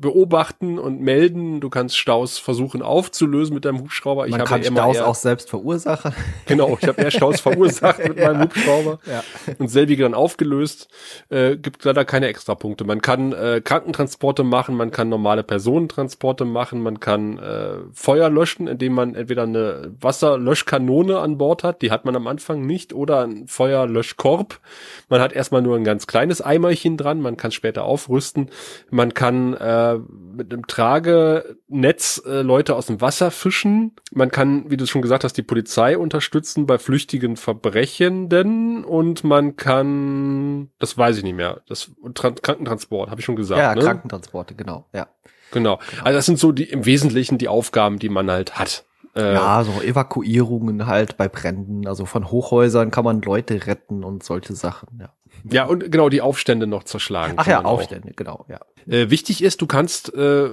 beobachten 0.00 0.78
und 0.78 1.00
melden. 1.00 1.60
Du 1.60 1.70
kannst 1.70 1.96
Staus 1.98 2.38
versuchen 2.38 2.82
aufzulösen 2.82 3.54
mit 3.54 3.64
deinem 3.64 3.80
Hubschrauber. 3.80 4.26
Ich 4.26 4.32
Man 4.32 4.44
kann 4.44 4.62
Staus 4.62 4.98
auch 4.98 5.14
selbst 5.14 5.50
verursachen. 5.50 6.12
Genau, 6.46 6.76
ich 6.80 6.86
habe 6.86 7.00
eher 7.00 7.10
Staus 7.10 7.40
verursacht 7.40 7.98
mit 8.06 8.18
ja. 8.18 8.32
meinem 8.32 8.42
Hubschrauber 8.44 8.98
ja. 9.06 9.22
und 9.58 9.68
selbige 9.68 10.04
dann 10.04 10.14
aufgelöst. 10.14 10.88
Äh, 11.28 11.56
gibt 11.56 11.84
leider 11.84 12.04
keine 12.04 12.26
Extrapunkte. 12.26 12.84
Man 12.84 13.00
kann 13.00 13.32
äh, 13.32 13.60
Krankentransporte 13.62 14.44
machen, 14.44 14.76
man 14.76 14.90
kann 14.90 15.08
normale 15.08 15.42
Personentransporte 15.42 16.44
machen, 16.44 16.82
man 16.82 17.00
kann 17.00 17.38
äh, 17.38 17.78
Feuer 17.92 18.30
löschen, 18.30 18.68
indem 18.68 18.92
man 18.94 19.14
entweder 19.14 19.42
eine 19.42 19.92
Wasserlöschkanone 20.00 21.18
an 21.18 21.38
Bord 21.38 21.64
hat, 21.64 21.82
die 21.82 21.90
hat 21.90 22.04
man 22.04 22.16
am 22.16 22.26
Anfang 22.26 22.64
nicht, 22.64 22.92
oder 22.96 23.24
ein 23.26 23.46
Feuerlöschkorb. 23.46 24.60
Man 25.08 25.20
hat 25.20 25.32
erstmal 25.32 25.62
nur 25.62 25.76
ein 25.76 25.84
ganz 25.84 26.06
kleines 26.06 26.40
Eimerchen 26.40 26.96
dran, 26.96 27.20
man 27.20 27.36
kann 27.36 27.52
später 27.52 27.84
aufrüsten. 27.84 28.50
Man 28.90 29.14
kann 29.14 29.54
äh, 29.54 29.98
mit 29.98 30.52
einem 30.52 30.66
Tragenetz 30.66 32.22
äh, 32.26 32.42
Leute 32.42 32.74
aus 32.74 32.86
dem 32.86 33.00
Wasser 33.00 33.30
fischen. 33.30 33.92
Man 34.12 34.30
kann, 34.30 34.70
wie 34.70 34.76
du 34.76 34.86
schon 34.86 35.02
gesagt 35.02 35.24
hast, 35.24 35.34
die 35.34 35.42
Polizei 35.42 35.96
unterstützen 35.96 36.66
bei 36.66 36.78
flüchtigen 36.78 37.36
Verbrechenden 37.36 38.84
und 38.84 39.24
man 39.24 39.56
kann, 39.56 40.70
das 40.78 40.98
weiß 40.98 41.18
ich 41.18 41.22
nicht 41.22 41.36
mehr, 41.36 41.62
das 41.68 41.92
Tran 42.14 42.34
Krankentransport, 42.34 43.10
habe 43.10 43.20
ich 43.20 43.24
schon 43.24 43.36
gesagt. 43.36 43.60
Ja, 43.60 43.74
ne? 43.74 43.82
Krankentransporte, 43.82 44.54
genau, 44.54 44.86
ja. 44.92 45.08
Genau. 45.52 45.78
Also 46.02 46.18
das 46.18 46.26
sind 46.26 46.38
so 46.38 46.52
die 46.52 46.64
im 46.64 46.86
Wesentlichen 46.86 47.38
die 47.38 47.48
Aufgaben, 47.48 47.98
die 47.98 48.08
man 48.08 48.30
halt 48.30 48.58
hat. 48.58 48.84
Äh, 49.16 49.34
ja, 49.34 49.64
so 49.64 49.80
Evakuierungen 49.82 50.86
halt 50.86 51.16
bei 51.16 51.28
Bränden. 51.28 51.86
Also 51.86 52.04
von 52.04 52.30
Hochhäusern 52.30 52.90
kann 52.90 53.04
man 53.04 53.22
Leute 53.22 53.66
retten 53.66 54.04
und 54.04 54.22
solche 54.22 54.54
Sachen, 54.54 54.88
ja. 55.00 55.12
Ja, 55.48 55.66
und 55.66 55.90
genau 55.92 56.08
die 56.08 56.20
Aufstände 56.20 56.66
noch 56.66 56.84
zerschlagen. 56.84 57.34
Ach 57.36 57.46
ja, 57.46 57.62
Aufstände, 57.64 58.10
auch. 58.10 58.16
genau, 58.16 58.46
ja. 58.48 58.60
Äh, 58.86 59.10
wichtig 59.10 59.42
ist, 59.42 59.60
du 59.60 59.66
kannst, 59.66 60.12
äh, 60.14 60.46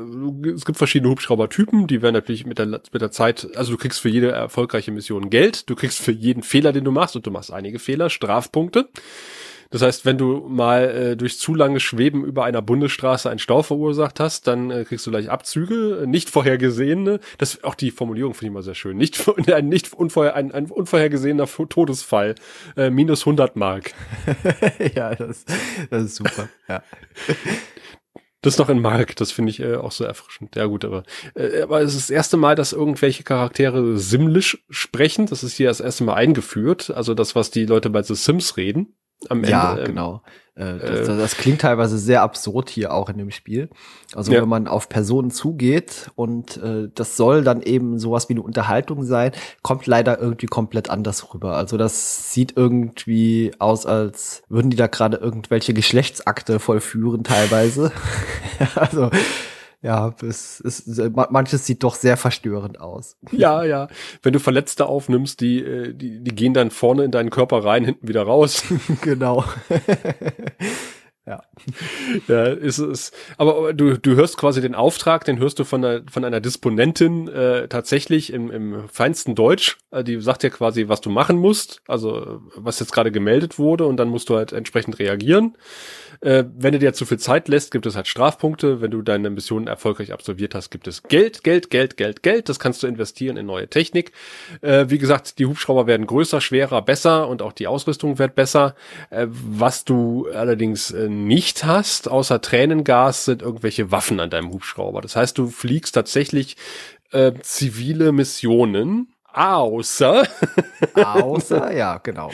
es 0.53 0.65
gibt 0.65 0.77
verschiedene 0.77 1.09
Hubschraubertypen, 1.11 1.87
die 1.87 2.01
werden 2.01 2.13
natürlich 2.13 2.45
mit 2.45 2.59
der, 2.59 2.67
mit 2.67 3.01
der 3.01 3.11
Zeit, 3.11 3.47
also 3.55 3.71
du 3.71 3.77
kriegst 3.77 3.99
für 3.99 4.09
jede 4.09 4.31
erfolgreiche 4.31 4.91
Mission 4.91 5.29
Geld, 5.29 5.69
du 5.69 5.75
kriegst 5.75 5.99
für 5.99 6.11
jeden 6.11 6.43
Fehler, 6.43 6.73
den 6.73 6.83
du 6.83 6.91
machst, 6.91 7.15
und 7.15 7.25
du 7.25 7.31
machst 7.31 7.51
einige 7.51 7.79
Fehler, 7.79 8.09
Strafpunkte. 8.09 8.89
Das 9.73 9.81
heißt, 9.81 10.05
wenn 10.05 10.19
du 10.19 10.45
mal 10.47 10.83
äh, 10.83 11.17
durch 11.17 11.39
zu 11.39 11.55
lange 11.55 11.79
Schweben 11.79 12.23
über 12.23 12.45
einer 12.45 12.61
Bundesstraße 12.61 13.27
einen 13.27 13.39
Stau 13.39 13.63
verursacht 13.63 14.19
hast, 14.19 14.45
dann 14.45 14.69
äh, 14.69 14.85
kriegst 14.85 15.07
du 15.07 15.09
gleich 15.09 15.31
Abzüge, 15.31 16.03
äh, 16.03 16.05
nicht 16.05 16.29
vorhergesehene. 16.29 17.19
Das 17.39 17.63
auch 17.63 17.73
die 17.73 17.89
Formulierung 17.89 18.35
finde 18.35 18.49
ich 18.49 18.53
mal 18.53 18.61
sehr 18.61 18.75
schön. 18.75 18.97
Nicht 18.97 19.27
ein 19.49 19.69
nicht 19.69 19.91
unvorher 19.91 20.35
ein, 20.35 20.51
ein 20.51 20.67
unvorhergesehener 20.67 21.47
Todesfall 21.47 22.35
äh, 22.77 22.91
minus 22.91 23.21
100 23.21 23.55
Mark. 23.55 23.93
ja, 24.95 25.15
das, 25.15 25.43
das 25.89 26.03
ist 26.03 26.15
super. 26.17 26.49
Ja. 26.69 26.83
Das 28.43 28.55
ist 28.55 28.59
noch 28.59 28.67
in 28.67 28.81
Mark, 28.81 29.15
das 29.15 29.31
finde 29.31 29.51
ich 29.51 29.61
äh, 29.61 29.75
auch 29.75 29.93
so 29.93 30.03
erfrischend. 30.03 30.57
Ja 30.57 30.65
gut, 30.65 30.83
aber, 30.83 31.03
äh, 31.33 31.61
aber 31.61 31.81
es 31.81 31.95
ist 31.95 32.09
das 32.09 32.09
erste 32.09 32.35
Mal, 32.35 32.55
dass 32.55 32.73
irgendwelche 32.73 33.23
Charaktere 33.23 33.97
simlisch 33.97 34.65
sprechen. 34.69 35.27
Das 35.27 35.43
ist 35.43 35.55
hier 35.55 35.69
das 35.69 35.79
erste 35.79 36.03
Mal 36.03 36.15
eingeführt. 36.15 36.91
Also 36.91 37.13
das, 37.13 37.35
was 37.35 37.51
die 37.51 37.65
Leute 37.65 37.89
bei 37.89 38.03
The 38.03 38.15
Sims 38.15 38.57
reden. 38.57 38.97
Am 39.29 39.39
Ende. 39.39 39.49
Ja, 39.51 39.75
genau. 39.75 40.21
Äh, 40.55 40.77
das, 40.77 41.07
das, 41.07 41.37
klingt 41.37 41.61
teilweise 41.61 41.97
sehr 41.97 42.21
absurd 42.21 42.69
hier 42.69 42.93
auch 42.93 43.09
in 43.09 43.17
dem 43.17 43.31
Spiel. 43.31 43.69
Also 44.13 44.31
ja. 44.31 44.41
wenn 44.41 44.49
man 44.49 44.67
auf 44.67 44.87
Personen 44.87 45.31
zugeht 45.31 46.11
und 46.15 46.57
äh, 46.57 46.89
das 46.93 47.17
soll 47.17 47.43
dann 47.43 47.63
eben 47.63 47.97
sowas 47.97 48.29
wie 48.29 48.33
eine 48.33 48.43
Unterhaltung 48.43 49.03
sein, 49.03 49.31
kommt 49.63 49.87
leider 49.87 50.19
irgendwie 50.19 50.45
komplett 50.45 50.91
anders 50.91 51.33
rüber. 51.33 51.57
Also 51.57 51.77
das 51.77 52.31
sieht 52.31 52.55
irgendwie 52.55 53.51
aus, 53.57 53.87
als 53.87 54.43
würden 54.47 54.69
die 54.69 54.77
da 54.77 54.85
gerade 54.85 55.17
irgendwelche 55.17 55.73
Geschlechtsakte 55.73 56.59
vollführen 56.59 57.23
teilweise. 57.23 57.91
also 58.75 59.09
ja, 59.83 60.15
es 60.25 60.61
ist, 60.61 60.87
manches 61.13 61.65
sieht 61.65 61.83
doch 61.83 61.95
sehr 61.95 62.15
verstörend 62.17 62.79
aus. 62.79 63.17
Ja, 63.33 63.63
ja. 63.65 63.89
Wenn 64.21 64.31
du 64.31 64.39
Verletzte 64.39 64.85
aufnimmst, 64.85 65.41
die, 65.41 65.59
äh, 65.59 65.93
die, 65.93 66.23
die 66.23 66.35
gehen 66.35 66.53
dann 66.53 66.71
vorne 66.71 67.03
in 67.03 67.11
deinen 67.11 67.29
Körper 67.29 67.65
rein, 67.65 67.83
hinten 67.83 68.07
wieder 68.07 68.23
raus. 68.23 68.63
genau. 69.01 69.43
Ja. 71.25 71.41
ja, 72.27 72.45
ist 72.47 72.79
es. 72.79 73.13
Aber 73.37 73.73
du, 73.73 73.97
du 73.97 74.15
hörst 74.15 74.37
quasi 74.37 74.59
den 74.59 74.75
Auftrag, 74.75 75.23
den 75.23 75.39
hörst 75.39 75.57
du 75.57 75.63
von 75.63 75.83
einer, 75.83 76.01
von 76.11 76.25
einer 76.25 76.41
Disponentin 76.41 77.29
äh, 77.29 77.69
tatsächlich 77.69 78.33
im, 78.33 78.51
im 78.51 78.89
feinsten 78.89 79.33
Deutsch. 79.33 79.77
Äh, 79.91 80.03
die 80.03 80.19
sagt 80.19 80.43
dir 80.43 80.49
quasi, 80.49 80.89
was 80.89 80.99
du 80.99 81.09
machen 81.09 81.37
musst, 81.37 81.81
also 81.87 82.41
was 82.55 82.79
jetzt 82.81 82.91
gerade 82.91 83.11
gemeldet 83.11 83.57
wurde 83.57 83.85
und 83.85 83.97
dann 83.97 84.09
musst 84.09 84.29
du 84.29 84.35
halt 84.35 84.51
entsprechend 84.51 84.99
reagieren. 84.99 85.55
Äh, 86.19 86.45
wenn 86.57 86.73
du 86.73 86.79
dir 86.79 86.93
zu 86.93 87.05
viel 87.05 87.19
Zeit 87.19 87.47
lässt, 87.47 87.71
gibt 87.71 87.85
es 87.85 87.95
halt 87.95 88.07
Strafpunkte. 88.07 88.81
Wenn 88.81 88.91
du 88.91 89.01
deine 89.01 89.29
Mission 89.29 89.67
erfolgreich 89.67 90.11
absolviert 90.11 90.55
hast, 90.55 90.71
gibt 90.71 90.87
es 90.87 91.03
Geld, 91.03 91.43
Geld, 91.43 91.69
Geld, 91.69 91.97
Geld, 91.97 92.23
Geld. 92.23 92.49
Das 92.49 92.59
kannst 92.59 92.83
du 92.83 92.87
investieren 92.87 93.37
in 93.37 93.45
neue 93.45 93.69
Technik. 93.69 94.11
Äh, 94.61 94.85
wie 94.89 94.97
gesagt, 94.97 95.39
die 95.39 95.45
Hubschrauber 95.45 95.87
werden 95.87 96.05
größer, 96.07 96.41
schwerer, 96.41 96.81
besser 96.81 97.27
und 97.27 97.41
auch 97.41 97.53
die 97.53 97.67
Ausrüstung 97.67 98.19
wird 98.19 98.35
besser. 98.35 98.75
Äh, 99.09 99.27
was 99.29 99.85
du 99.85 100.27
allerdings 100.33 100.91
äh, 100.91 101.09
nicht 101.13 101.63
hast, 101.63 102.09
außer 102.09 102.41
Tränengas, 102.41 103.25
sind 103.25 103.41
irgendwelche 103.41 103.91
Waffen 103.91 104.19
an 104.19 104.29
deinem 104.29 104.51
Hubschrauber. 104.51 105.01
Das 105.01 105.15
heißt, 105.15 105.37
du 105.37 105.47
fliegst 105.47 105.95
tatsächlich 105.95 106.57
äh, 107.11 107.31
zivile 107.41 108.11
Missionen, 108.11 109.13
Außer. 109.33 110.27
Außer, 110.93 111.73
ja, 111.73 111.97
genau. 111.97 112.29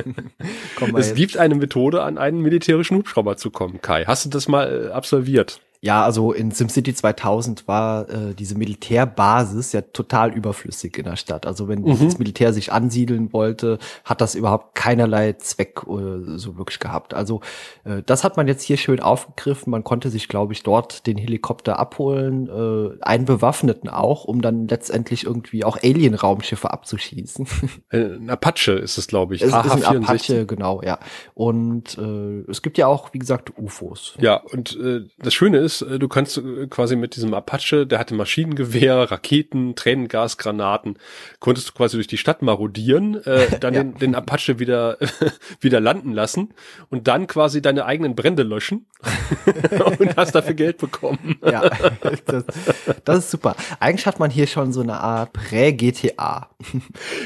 es 0.96 1.14
gibt 1.14 1.36
eine 1.36 1.54
Methode, 1.54 2.02
an 2.02 2.16
einen 2.16 2.40
militärischen 2.40 2.96
Hubschrauber 2.96 3.36
zu 3.36 3.50
kommen, 3.50 3.82
Kai. 3.82 4.04
Hast 4.06 4.24
du 4.24 4.30
das 4.30 4.48
mal 4.48 4.86
äh, 4.86 4.92
absolviert? 4.92 5.60
Ja, 5.84 6.02
also 6.02 6.32
in 6.32 6.50
SimCity 6.50 6.94
2000 6.94 7.68
war 7.68 8.08
äh, 8.08 8.34
diese 8.34 8.56
Militärbasis 8.56 9.72
ja 9.72 9.82
total 9.82 10.32
überflüssig 10.32 10.96
in 10.96 11.04
der 11.04 11.16
Stadt. 11.16 11.46
Also 11.46 11.68
wenn 11.68 11.82
mhm. 11.82 11.98
das 12.02 12.18
Militär 12.18 12.54
sich 12.54 12.72
ansiedeln 12.72 13.34
wollte, 13.34 13.78
hat 14.02 14.22
das 14.22 14.34
überhaupt 14.34 14.74
keinerlei 14.74 15.34
Zweck 15.34 15.82
äh, 15.82 16.38
so 16.38 16.56
wirklich 16.56 16.78
gehabt. 16.78 17.12
Also 17.12 17.42
äh, 17.84 18.02
das 18.06 18.24
hat 18.24 18.38
man 18.38 18.48
jetzt 18.48 18.62
hier 18.62 18.78
schön 18.78 18.98
aufgegriffen. 18.98 19.70
Man 19.72 19.84
konnte 19.84 20.08
sich, 20.08 20.28
glaube 20.28 20.54
ich, 20.54 20.62
dort 20.62 21.06
den 21.06 21.18
Helikopter 21.18 21.78
abholen, 21.78 22.48
äh, 22.48 23.02
einen 23.02 23.26
bewaffneten 23.26 23.90
auch, 23.90 24.24
um 24.24 24.40
dann 24.40 24.68
letztendlich 24.68 25.24
irgendwie 25.24 25.64
auch 25.64 25.76
Alien-Raumschiffe 25.82 26.70
abzuschießen. 26.70 27.46
Äh, 27.90 28.14
ein 28.16 28.30
Apache 28.30 28.72
ist 28.72 28.98
es, 28.98 29.06
glaube 29.06 29.34
ich. 29.34 29.42
Es 29.42 29.48
ist 29.48 29.54
ein 29.54 29.84
Apache, 29.84 30.46
genau, 30.46 30.80
ja. 30.82 30.98
Und 31.34 31.98
äh, 31.98 32.50
es 32.50 32.62
gibt 32.62 32.78
ja 32.78 32.86
auch, 32.86 33.12
wie 33.12 33.18
gesagt, 33.18 33.52
UFOs. 33.58 34.14
Ja, 34.20 34.36
und 34.36 34.78
äh, 34.80 35.02
das 35.18 35.34
Schöne 35.34 35.58
ist, 35.58 35.73
ist, 35.82 35.88
äh, 35.88 35.98
du 35.98 36.08
kannst 36.08 36.38
äh, 36.38 36.66
quasi 36.68 36.96
mit 36.96 37.16
diesem 37.16 37.34
Apache, 37.34 37.86
der 37.86 37.98
hatte 37.98 38.14
Maschinengewehr, 38.14 39.10
Raketen, 39.10 39.74
Tränengasgranaten, 39.74 40.98
konntest 41.40 41.68
du 41.68 41.72
quasi 41.72 41.96
durch 41.96 42.06
die 42.06 42.18
Stadt 42.18 42.42
marodieren, 42.42 43.22
äh, 43.24 43.46
dann 43.60 43.74
ja. 43.74 43.82
den, 43.82 43.94
den 43.94 44.14
Apache 44.14 44.58
wieder, 44.58 44.98
wieder 45.60 45.80
landen 45.80 46.12
lassen 46.12 46.54
und 46.90 47.08
dann 47.08 47.26
quasi 47.26 47.62
deine 47.62 47.84
eigenen 47.84 48.14
Brände 48.14 48.42
löschen 48.42 48.86
und 49.98 50.16
hast 50.16 50.34
dafür 50.34 50.54
Geld 50.54 50.78
bekommen. 50.78 51.38
ja, 51.42 51.70
das, 52.26 52.44
das 53.04 53.18
ist 53.18 53.30
super. 53.30 53.56
Eigentlich 53.80 54.06
hat 54.06 54.18
man 54.18 54.30
hier 54.30 54.46
schon 54.46 54.72
so 54.72 54.80
eine 54.80 55.00
Art 55.00 55.32
Prä-GTA. 55.32 56.50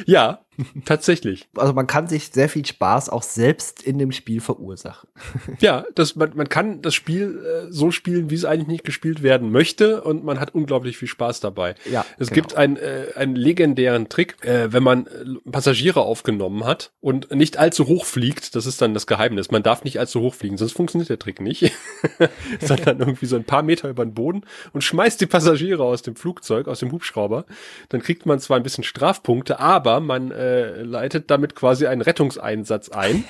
ja, 0.06 0.40
Tatsächlich. 0.84 1.48
Also 1.56 1.72
man 1.72 1.86
kann 1.86 2.08
sich 2.08 2.30
sehr 2.32 2.48
viel 2.48 2.66
Spaß 2.66 3.10
auch 3.10 3.22
selbst 3.22 3.82
in 3.82 3.98
dem 3.98 4.12
Spiel 4.12 4.40
verursachen. 4.40 5.08
Ja, 5.60 5.84
das, 5.94 6.14
man, 6.14 6.32
man 6.36 6.48
kann 6.48 6.82
das 6.82 6.94
Spiel 6.94 7.44
äh, 7.44 7.72
so 7.72 7.90
spielen, 7.90 8.30
wie 8.30 8.34
es 8.34 8.44
eigentlich 8.44 8.68
nicht 8.68 8.84
gespielt 8.84 9.22
werden 9.22 9.50
möchte 9.50 10.02
und 10.02 10.24
man 10.24 10.38
hat 10.38 10.54
unglaublich 10.54 10.96
viel 10.96 11.08
Spaß 11.08 11.40
dabei. 11.40 11.74
Ja, 11.90 12.04
es 12.18 12.28
genau. 12.28 12.34
gibt 12.34 12.56
ein, 12.56 12.76
äh, 12.76 13.06
einen 13.16 13.34
legendären 13.34 14.08
Trick, 14.08 14.36
äh, 14.44 14.72
wenn 14.72 14.82
man 14.82 15.06
äh, 15.06 15.50
Passagiere 15.50 16.02
aufgenommen 16.02 16.64
hat 16.64 16.92
und 17.00 17.34
nicht 17.34 17.56
allzu 17.56 17.86
hoch 17.86 18.04
fliegt, 18.04 18.54
das 18.54 18.66
ist 18.66 18.80
dann 18.80 18.94
das 18.94 19.06
Geheimnis. 19.06 19.50
Man 19.50 19.62
darf 19.62 19.84
nicht 19.84 19.98
allzu 19.98 20.20
hoch 20.20 20.34
fliegen, 20.34 20.58
sonst 20.58 20.72
funktioniert 20.72 21.08
der 21.08 21.18
Trick 21.18 21.40
nicht. 21.40 21.72
Sondern 22.60 23.00
irgendwie 23.00 23.26
so 23.26 23.36
ein 23.36 23.44
paar 23.44 23.62
Meter 23.62 23.88
über 23.88 24.04
den 24.04 24.14
Boden 24.14 24.42
und 24.72 24.82
schmeißt 24.82 25.20
die 25.20 25.26
Passagiere 25.26 25.82
aus 25.82 26.02
dem 26.02 26.14
Flugzeug, 26.14 26.68
aus 26.68 26.80
dem 26.80 26.92
Hubschrauber. 26.92 27.46
Dann 27.88 28.02
kriegt 28.02 28.26
man 28.26 28.38
zwar 28.38 28.58
ein 28.58 28.62
bisschen 28.62 28.84
Strafpunkte, 28.84 29.58
aber 29.58 30.00
man 30.00 30.30
äh, 30.30 30.47
äh, 30.48 30.82
leitet 30.82 31.30
damit 31.30 31.54
quasi 31.54 31.86
einen 31.86 32.02
Rettungseinsatz 32.02 32.88
ein. 32.88 33.24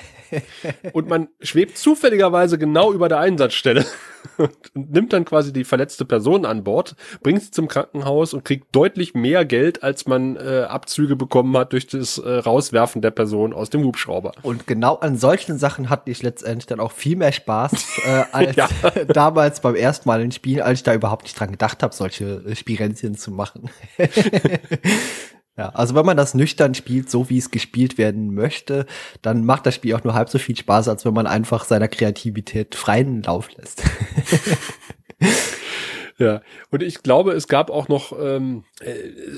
und 0.93 1.09
man 1.09 1.27
schwebt 1.41 1.77
zufälligerweise 1.77 2.57
genau 2.57 2.93
über 2.93 3.09
der 3.09 3.19
Einsatzstelle 3.19 3.85
und, 4.37 4.51
nimmt 4.73 5.13
dann 5.13 5.25
quasi 5.25 5.51
die 5.51 5.63
verletzte 5.63 6.05
Person 6.05 6.45
an 6.45 6.63
Bord, 6.63 6.95
bringt 7.21 7.41
sie 7.41 7.51
zum 7.51 7.67
Krankenhaus 7.67 8.33
und 8.33 8.45
kriegt 8.45 8.75
deutlich 8.75 9.13
mehr 9.13 9.45
Geld, 9.45 9.83
als 9.83 10.07
man 10.07 10.35
äh, 10.35 10.65
Abzüge 10.67 11.15
bekommen 11.15 11.55
hat 11.57 11.73
durch 11.73 11.87
das 11.87 12.17
äh, 12.17 12.29
Rauswerfen 12.29 13.01
der 13.01 13.11
Person 13.11 13.53
aus 13.53 13.69
dem 13.69 13.83
Hubschrauber. 13.83 14.33
Und 14.43 14.67
genau 14.67 14.95
an 14.95 15.17
solchen 15.17 15.57
Sachen 15.57 15.89
hatte 15.89 16.11
ich 16.11 16.21
letztendlich 16.21 16.67
dann 16.67 16.79
auch 16.79 16.91
viel 16.91 17.15
mehr 17.15 17.31
Spaß 17.31 17.99
äh, 18.05 18.23
als 18.31 18.55
ja. 18.55 18.67
damals 19.07 19.61
beim 19.61 19.75
ersten 19.75 20.07
Mal 20.07 20.21
in 20.21 20.31
Spiel, 20.31 20.61
als 20.61 20.79
ich 20.79 20.83
da 20.83 20.93
überhaupt 20.93 21.23
nicht 21.23 21.39
dran 21.39 21.51
gedacht 21.51 21.83
habe, 21.83 21.93
solche 21.93 22.43
äh, 22.45 22.55
Spirenzien 22.55 23.15
zu 23.15 23.31
machen. 23.31 23.69
Ja, 25.59 25.69
also 25.73 25.93
wenn 25.93 26.05
man 26.05 26.15
das 26.15 26.35
nüchtern 26.35 26.73
spielt, 26.73 27.09
so 27.09 27.29
wie 27.29 27.37
es 27.37 27.51
gespielt 27.51 27.97
werden 27.97 28.33
möchte, 28.33 28.85
dann 29.21 29.43
macht 29.43 29.65
das 29.65 29.75
Spiel 29.75 29.93
auch 29.93 30.05
nur 30.05 30.13
halb 30.13 30.29
so 30.29 30.39
viel 30.39 30.55
Spaß, 30.55 30.87
als 30.87 31.03
wenn 31.03 31.13
man 31.13 31.27
einfach 31.27 31.65
seiner 31.65 31.89
Kreativität 31.89 32.75
freien 32.75 33.21
Lauf 33.23 33.49
lässt. 33.57 33.83
Ja, 36.17 36.41
und 36.69 36.83
ich 36.83 37.01
glaube, 37.01 37.31
es 37.31 37.47
gab 37.47 37.69
auch 37.69 37.87
noch, 37.87 38.11
ähm, 38.21 38.65
äh, 38.81 38.91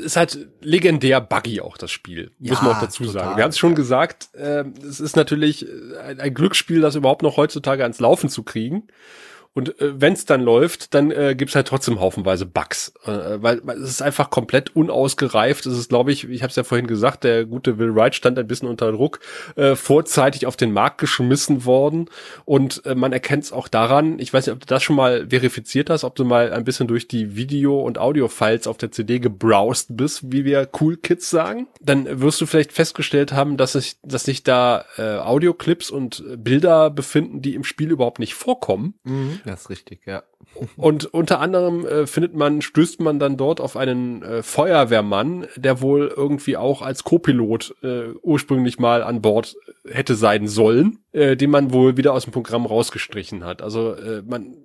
ist 0.04 0.16
halt 0.18 0.48
legendär 0.62 1.22
buggy 1.22 1.62
auch 1.62 1.78
das 1.78 1.92
Spiel, 1.92 2.32
ja, 2.40 2.54
muss 2.54 2.64
man 2.64 2.72
auch 2.76 2.82
dazu 2.82 3.04
total, 3.04 3.14
sagen. 3.14 3.38
Wir 3.38 3.44
haben 3.44 3.52
es 3.52 3.60
schon 3.60 3.74
ja. 3.74 3.76
gesagt, 3.76 4.30
äh, 4.34 4.64
es 4.84 5.00
ist 5.00 5.16
natürlich 5.16 5.68
ein, 6.04 6.20
ein 6.20 6.34
Glücksspiel, 6.34 6.82
das 6.82 6.96
überhaupt 6.96 7.22
noch 7.22 7.38
heutzutage 7.38 7.84
ans 7.84 8.00
Laufen 8.00 8.32
zu 8.32 8.42
kriegen. 8.42 8.88
Und 9.54 9.80
äh, 9.82 10.00
wenn 10.00 10.14
es 10.14 10.26
dann 10.26 10.42
läuft, 10.42 10.94
dann 10.94 11.12
äh, 11.12 11.36
gibt 11.36 11.54
halt 11.56 11.68
trotzdem 11.68 12.00
haufenweise 12.00 12.46
Bugs, 12.46 12.94
äh, 13.06 13.12
weil, 13.42 13.60
weil 13.64 13.78
es 13.80 13.90
ist 13.90 14.02
einfach 14.02 14.30
komplett 14.30 14.76
unausgereift. 14.76 15.66
Es 15.66 15.78
ist, 15.78 15.90
glaube 15.90 16.14
ich, 16.14 16.30
ich 16.30 16.42
habe 16.42 16.52
es 16.52 16.56
ja 16.56 16.64
vorhin 16.64 16.88
gesagt, 16.88 17.26
der 17.26 17.46
gute 17.46 17.78
Will 17.78 17.94
Wright 17.94 18.16
stand 18.16 18.40
ein 18.40 18.48
bisschen 18.48 18.70
unter 18.70 18.92
Druck, 18.94 19.20
äh, 19.58 19.76
vorzeitig 19.76 20.46
auf 20.46 20.56
den 20.56 20.72
Markt 20.72 21.00
geschmissen 21.00 21.66
worden. 21.66 22.10
Und 22.46 22.86
äh, 22.86 22.96
man 22.96 23.12
erkennt 23.12 23.44
es 23.44 23.52
auch 23.52 23.68
daran, 23.68 24.20
ich 24.20 24.34
weiß 24.34 24.46
nicht, 24.46 24.54
ob 24.54 24.62
du 24.62 24.68
das 24.68 24.84
schon 24.84 24.96
mal 24.96 25.28
verifiziert 25.30 25.90
hast, 25.90 26.06
ob 26.06 26.16
du 26.16 26.24
mal 26.24 26.54
ein 26.54 26.64
bisschen 26.64 26.88
durch 26.88 27.10
die 27.10 27.36
Video- 27.36 27.82
und 27.82 27.98
Audio-Files 27.98 28.68
auf 28.68 28.78
der 28.78 28.92
CD 28.92 29.20
gebrowst 29.20 29.98
bist, 29.98 30.32
wie 30.32 30.46
wir 30.46 30.70
Cool 30.80 30.96
Kids 30.96 31.30
sagen. 31.30 31.68
Dann 31.82 32.22
wirst 32.22 32.40
du 32.40 32.46
vielleicht 32.46 32.72
festgestellt 32.72 33.34
haben, 33.34 33.58
dass, 33.58 33.74
sich, 33.74 33.98
dass 34.02 34.24
sich 34.24 34.44
da 34.44 34.86
äh, 34.98 35.18
Audioclips 35.18 35.92
und 35.92 36.24
Bilder 36.38 36.90
befinden, 36.90 37.42
die 37.42 37.56
im 37.56 37.66
Spiel 37.66 37.92
überhaupt 37.92 38.20
nicht 38.20 38.34
vorkommen. 38.34 38.94
Mhm 39.04 39.41
das 39.46 39.62
ist 39.62 39.70
richtig, 39.70 40.02
ja. 40.06 40.24
Und 40.78 41.06
unter 41.14 41.40
anderem 41.40 41.86
äh, 41.86 42.08
findet 42.08 42.36
man, 42.36 42.62
stößt 42.62 43.00
man 43.02 43.20
dann 43.20 43.38
dort 43.38 43.62
auf 43.62 43.78
einen 43.78 44.22
äh, 44.24 44.44
Feuerwehrmann, 44.44 45.48
der 45.56 45.82
wohl 45.82 46.14
irgendwie 46.16 46.58
auch 46.58 46.82
als 46.82 47.04
Co-Pilot 47.04 47.76
äh, 47.84 48.14
ursprünglich 48.22 48.80
mal 48.80 49.04
an 49.04 49.22
Bord 49.22 49.56
hätte 49.90 50.16
sein 50.16 50.48
sollen, 50.48 51.00
äh, 51.12 51.36
den 51.36 51.50
man 51.50 51.72
wohl 51.74 51.98
wieder 51.98 52.14
aus 52.14 52.24
dem 52.24 52.34
Programm 52.34 52.66
rausgestrichen 52.66 53.44
hat. 53.44 53.62
Also 53.62 53.94
äh, 53.94 54.22
man 54.26 54.58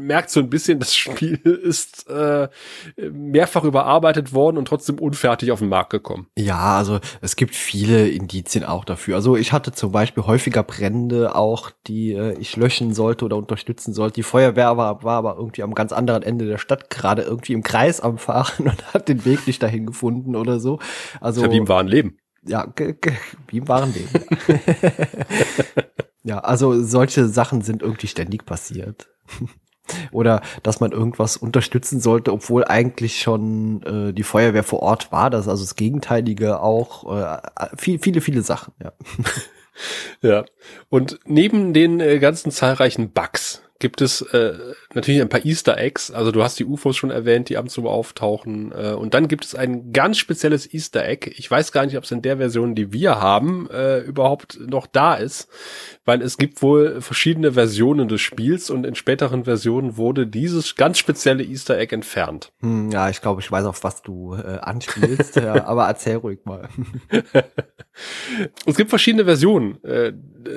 merkt 0.00 0.30
so 0.30 0.40
ein 0.40 0.50
bisschen, 0.50 0.78
das 0.78 0.94
Spiel 0.94 1.34
ist 1.62 2.08
äh, 2.08 2.48
mehrfach 2.96 3.64
überarbeitet 3.64 4.32
worden 4.32 4.56
und 4.58 4.66
trotzdem 4.66 4.98
unfertig 4.98 5.52
auf 5.52 5.60
den 5.60 5.68
Markt 5.68 5.90
gekommen. 5.90 6.26
Ja, 6.36 6.76
also 6.76 7.00
es 7.20 7.36
gibt 7.36 7.54
viele 7.54 8.08
Indizien 8.08 8.64
auch 8.64 8.84
dafür. 8.84 9.16
Also 9.16 9.36
ich 9.36 9.52
hatte 9.52 9.72
zum 9.72 9.92
Beispiel 9.92 10.24
häufiger 10.24 10.62
Brände 10.62 11.34
auch, 11.34 11.70
die 11.86 12.12
äh, 12.12 12.36
ich 12.38 12.56
löschen 12.56 12.94
sollte 12.94 13.24
oder 13.24 13.36
unterstützen 13.36 13.92
sollte. 13.92 14.14
Die 14.14 14.22
Feuerwehr 14.22 14.76
war, 14.76 15.02
war 15.02 15.16
aber 15.16 15.36
irgendwie 15.36 15.62
am 15.62 15.74
ganz 15.74 15.92
anderen 15.92 16.22
Ende 16.22 16.46
der 16.46 16.58
Stadt, 16.58 16.90
gerade 16.90 17.22
irgendwie 17.22 17.52
im 17.52 17.62
Kreis 17.62 18.00
am 18.00 18.18
Fahren 18.18 18.68
und 18.68 18.94
hat 18.94 19.08
den 19.08 19.24
Weg 19.24 19.46
nicht 19.46 19.62
dahin 19.62 19.86
gefunden 19.86 20.36
oder 20.36 20.60
so. 20.60 20.78
Also 21.20 21.42
ja, 21.42 21.50
wie 21.50 21.58
im 21.58 21.68
wahren 21.68 21.88
Leben. 21.88 22.18
Ja, 22.42 22.72
wie 23.48 23.58
im 23.58 23.68
wahren 23.68 23.92
Leben. 23.92 24.08
ja, 26.22 26.38
also 26.38 26.82
solche 26.82 27.28
Sachen 27.28 27.60
sind 27.60 27.82
irgendwie 27.82 28.06
ständig 28.06 28.46
passiert. 28.46 29.08
Oder 30.12 30.42
dass 30.62 30.80
man 30.80 30.92
irgendwas 30.92 31.36
unterstützen 31.36 32.00
sollte, 32.00 32.32
obwohl 32.32 32.64
eigentlich 32.64 33.20
schon 33.20 33.82
äh, 33.82 34.12
die 34.12 34.22
Feuerwehr 34.22 34.64
vor 34.64 34.80
Ort 34.80 35.12
war. 35.12 35.30
Das 35.30 35.42
ist 35.42 35.48
also 35.48 35.64
das 35.64 35.76
Gegenteilige 35.76 36.60
auch. 36.60 37.16
Äh, 37.16 37.38
viel, 37.76 37.98
viele, 37.98 38.20
viele 38.20 38.42
Sachen, 38.42 38.72
ja. 38.82 38.92
ja. 40.22 40.44
Und 40.88 41.18
neben 41.24 41.72
den 41.72 42.00
äh, 42.00 42.18
ganzen 42.18 42.50
zahlreichen 42.50 43.12
Bugs, 43.12 43.62
gibt 43.80 44.00
es 44.00 44.20
äh, 44.22 44.56
natürlich 44.94 45.20
ein 45.20 45.28
paar 45.28 45.44
Easter 45.44 45.76
Eggs. 45.76 46.10
Also 46.10 46.30
du 46.30 46.42
hast 46.42 46.58
die 46.58 46.64
UFOs 46.64 46.96
schon 46.96 47.10
erwähnt, 47.10 47.48
die 47.48 47.56
ab 47.56 47.64
und 47.64 47.70
zu 47.70 47.88
auftauchen. 47.88 48.72
Äh, 48.72 48.92
und 48.92 49.14
dann 49.14 49.26
gibt 49.26 49.44
es 49.44 49.54
ein 49.54 49.92
ganz 49.92 50.18
spezielles 50.18 50.72
Easter 50.72 51.04
Egg. 51.04 51.32
Ich 51.36 51.50
weiß 51.50 51.72
gar 51.72 51.84
nicht, 51.84 51.96
ob 51.96 52.04
es 52.04 52.10
in 52.12 52.22
der 52.22 52.36
Version, 52.36 52.74
die 52.74 52.92
wir 52.92 53.20
haben, 53.20 53.68
äh, 53.70 53.98
überhaupt 54.00 54.60
noch 54.60 54.86
da 54.86 55.14
ist, 55.14 55.48
weil 56.04 56.22
es 56.22 56.36
gibt 56.36 56.62
wohl 56.62 57.00
verschiedene 57.00 57.52
Versionen 57.52 58.06
des 58.06 58.20
Spiels 58.20 58.70
und 58.70 58.86
in 58.86 58.94
späteren 58.94 59.44
Versionen 59.44 59.96
wurde 59.96 60.26
dieses 60.26 60.76
ganz 60.76 60.98
spezielle 60.98 61.42
Easter 61.42 61.78
Egg 61.78 61.94
entfernt. 61.94 62.52
Hm, 62.60 62.90
ja, 62.90 63.08
ich 63.08 63.20
glaube, 63.20 63.40
ich 63.40 63.50
weiß, 63.50 63.64
auf 63.64 63.82
was 63.82 64.02
du 64.02 64.34
äh, 64.34 64.58
anspielst, 64.60 65.36
ja, 65.36 65.64
aber 65.64 65.86
erzähl 65.86 66.16
ruhig 66.16 66.40
mal. 66.44 66.68
es 68.66 68.76
gibt 68.76 68.90
verschiedene 68.90 69.24
Versionen 69.24 69.82
äh, 69.84 70.12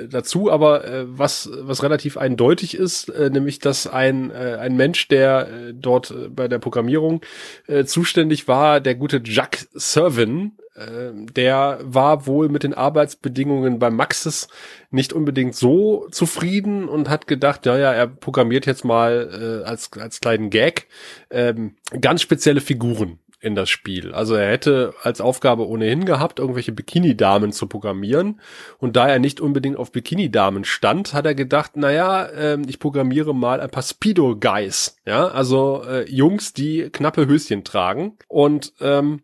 dazu, 0.08 0.50
aber 0.50 0.84
äh, 0.84 1.04
was, 1.06 1.50
was 1.52 1.82
relativ 1.82 2.16
eindeutig 2.16 2.76
ist, 2.76 3.08
äh, 3.08 3.30
nämlich 3.30 3.58
dass 3.58 3.86
ein, 3.86 4.30
äh, 4.30 4.56
ein 4.60 4.76
Mensch, 4.76 5.08
der 5.08 5.48
äh, 5.48 5.74
dort 5.74 6.10
äh, 6.10 6.28
bei 6.28 6.48
der 6.48 6.58
Programmierung 6.58 7.22
äh, 7.66 7.84
zuständig 7.84 8.48
war, 8.48 8.80
der 8.80 8.94
gute 8.94 9.20
Jack 9.24 9.66
Servin, 9.74 10.52
äh, 10.74 11.12
der 11.14 11.78
war 11.82 12.26
wohl 12.26 12.48
mit 12.48 12.62
den 12.62 12.74
Arbeitsbedingungen 12.74 13.78
bei 13.78 13.90
Maxis 13.90 14.48
nicht 14.90 15.12
unbedingt 15.12 15.54
so 15.54 16.08
zufrieden 16.10 16.88
und 16.88 17.08
hat 17.08 17.26
gedacht, 17.26 17.66
ja, 17.66 17.78
ja, 17.78 17.92
er 17.92 18.06
programmiert 18.06 18.66
jetzt 18.66 18.84
mal 18.84 19.62
äh, 19.62 19.68
als, 19.68 19.90
als 19.92 20.20
kleinen 20.20 20.50
Gag 20.50 20.86
ähm, 21.30 21.76
ganz 22.00 22.22
spezielle 22.22 22.60
Figuren 22.60 23.18
in 23.44 23.54
das 23.54 23.70
Spiel. 23.70 24.12
Also 24.12 24.34
er 24.34 24.50
hätte 24.50 24.94
als 25.02 25.20
Aufgabe 25.20 25.68
ohnehin 25.68 26.04
gehabt, 26.04 26.38
irgendwelche 26.38 26.72
Bikini-Damen 26.72 27.52
zu 27.52 27.66
programmieren. 27.66 28.40
Und 28.78 28.96
da 28.96 29.06
er 29.06 29.18
nicht 29.18 29.40
unbedingt 29.40 29.76
auf 29.76 29.92
Bikini-Damen 29.92 30.64
stand, 30.64 31.12
hat 31.12 31.26
er 31.26 31.34
gedacht, 31.34 31.76
naja, 31.76 32.24
äh, 32.24 32.58
ich 32.66 32.78
programmiere 32.78 33.34
mal 33.34 33.60
ein 33.60 33.70
paar 33.70 33.82
Speedo-Guys. 33.82 34.96
Ja, 35.06 35.28
also 35.28 35.84
äh, 35.88 36.10
Jungs, 36.10 36.52
die 36.54 36.88
knappe 36.90 37.26
Höschen 37.26 37.64
tragen. 37.64 38.16
Und 38.28 38.72
ähm, 38.80 39.20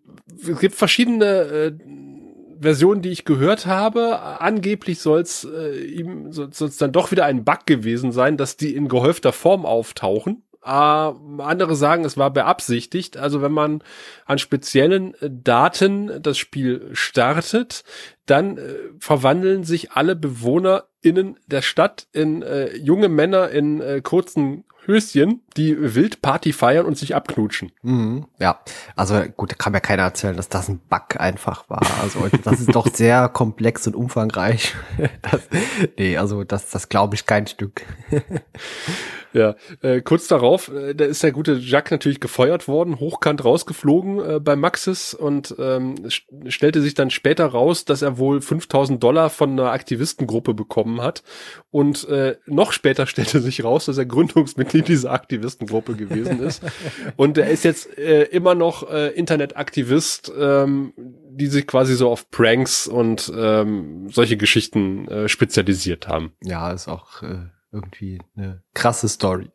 es 0.47 0.61
gibt 0.61 0.75
verschiedene 0.75 1.27
äh, 1.27 1.73
Versionen, 2.61 3.01
die 3.01 3.09
ich 3.09 3.25
gehört 3.25 3.65
habe, 3.65 4.21
angeblich 4.21 5.01
soll 5.01 5.21
es 5.21 5.45
äh, 5.51 5.81
ihm 5.81 6.31
soll's 6.31 6.77
dann 6.77 6.93
doch 6.93 7.11
wieder 7.11 7.25
ein 7.25 7.43
Bug 7.45 7.65
gewesen 7.65 8.13
sein, 8.13 8.37
dass 8.37 8.59
die 8.59 8.75
in 8.75 8.89
gehäufter 8.89 9.33
Form 9.33 9.65
auftauchen. 9.65 10.43
Uh, 10.63 11.41
andere 11.41 11.75
sagen, 11.75 12.05
es 12.05 12.19
war 12.19 12.31
beabsichtigt. 12.31 13.17
Also 13.17 13.41
wenn 13.41 13.53
man 13.53 13.83
an 14.27 14.39
speziellen 14.39 15.15
äh, 15.15 15.31
Daten 15.33 16.23
das 16.23 16.37
Spiel 16.37 16.91
startet, 16.93 17.83
dann 18.27 18.59
äh, 18.59 18.75
verwandeln 18.99 19.65
sich 19.65 19.93
alle 19.93 20.17
BewohnerInnen 20.17 21.39
der 21.47 21.63
Stadt 21.63 22.09
in 22.13 22.43
äh, 22.43 22.77
junge 22.77 23.09
Männer 23.09 23.49
in 23.49 23.81
äh, 23.81 24.03
kurzen 24.03 24.65
Höschen, 24.85 25.43
die 25.57 25.95
wild 25.95 26.23
Party 26.23 26.53
feiern 26.53 26.87
und 26.87 26.97
sich 26.97 27.15
abknutschen. 27.15 27.73
Mhm, 27.83 28.27
ja, 28.39 28.61
also 28.97 29.21
gut, 29.37 29.53
da 29.53 29.57
kann 29.57 29.73
mir 29.73 29.81
keiner 29.81 30.03
erzählen, 30.05 30.37
dass 30.37 30.49
das 30.49 30.69
ein 30.69 30.81
Bug 30.89 31.19
einfach 31.19 31.69
war. 31.69 31.83
Also 32.03 32.29
das 32.45 32.61
ist 32.61 32.75
doch 32.75 32.87
sehr 32.93 33.29
komplex 33.29 33.87
und 33.87 33.97
umfangreich. 33.97 34.75
Das, 35.23 35.41
nee, 35.99 36.17
also 36.17 36.45
das, 36.45 36.71
das 36.71 36.89
glaube 36.89 37.15
ich 37.15 37.27
kein 37.27 37.47
Stück. 37.47 37.83
Ja, 39.33 39.55
äh, 39.83 40.01
kurz 40.01 40.27
darauf, 40.27 40.73
äh, 40.75 40.93
da 40.95 41.05
ist 41.05 41.23
der 41.23 41.31
gute 41.31 41.55
Jack 41.55 41.93
natürlich 41.93 42.19
gefeuert 42.19 42.67
worden, 42.67 42.99
hochkant 42.99 43.45
rausgeflogen 43.45 44.19
äh, 44.19 44.41
bei 44.41 44.57
Maxis 44.57 45.15
und 45.15 45.55
ähm, 45.59 45.95
stellte 46.49 46.83
sich 46.83 46.95
dann 46.95 47.11
später 47.11 47.47
raus, 47.47 47.85
dass 47.85 48.03
er 48.03 48.19
wohl 48.19 48.41
5000 48.41 49.01
Dollar 49.01 49.31
von 49.31 49.53
einer 49.53 49.71
Aktivistengruppe 49.71 50.53
bekommen 50.53 51.01
hat 51.01 51.23
und 51.71 52.09
äh, 52.09 52.39
noch 52.47 52.73
später 52.73 53.07
stellte 53.07 53.41
sich 53.41 53.63
raus, 53.63 53.85
dass 53.85 53.99
er 53.99 54.07
Gründungsmitglied 54.07 54.89
dieser 54.89 55.13
Aktivistengruppe 55.13 55.40
gewesen 55.41 56.41
ist 56.41 56.63
und 57.17 57.39
er 57.39 57.51
ist 57.51 57.65
jetzt 57.65 57.99
äh, 57.99 58.25
immer 58.25 58.55
noch 58.55 58.91
äh, 58.91 59.09
Internetaktivist, 59.09 60.33
ähm, 60.39 60.93
die 60.97 61.47
sich 61.47 61.67
quasi 61.67 61.95
so 61.95 62.11
auf 62.11 62.31
Pranks 62.31 62.87
und 62.87 63.33
ähm, 63.37 64.09
solche 64.11 64.37
Geschichten 64.37 65.09
äh, 65.09 65.29
spezialisiert 65.29 66.09
haben. 66.09 66.33
Ja, 66.43 66.73
ist 66.73 66.89
auch 66.89 67.23
äh 67.23 67.39
irgendwie 67.73 68.21
eine 68.37 68.63
krasse 68.75 69.09
Story. 69.09 69.51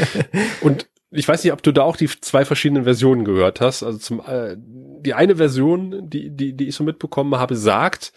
und 0.62 0.88
ich 1.10 1.28
weiß 1.28 1.44
nicht, 1.44 1.52
ob 1.52 1.62
du 1.62 1.72
da 1.72 1.82
auch 1.82 1.96
die 1.96 2.08
zwei 2.08 2.44
verschiedenen 2.44 2.84
Versionen 2.84 3.24
gehört 3.24 3.60
hast. 3.60 3.82
Also 3.82 3.98
zum 3.98 4.20
äh, 4.20 4.56
die 4.58 5.14
eine 5.14 5.36
Version, 5.36 6.08
die 6.10 6.30
die 6.30 6.54
die 6.54 6.68
ich 6.68 6.74
so 6.74 6.84
mitbekommen 6.84 7.36
habe, 7.36 7.54
sagt, 7.56 8.12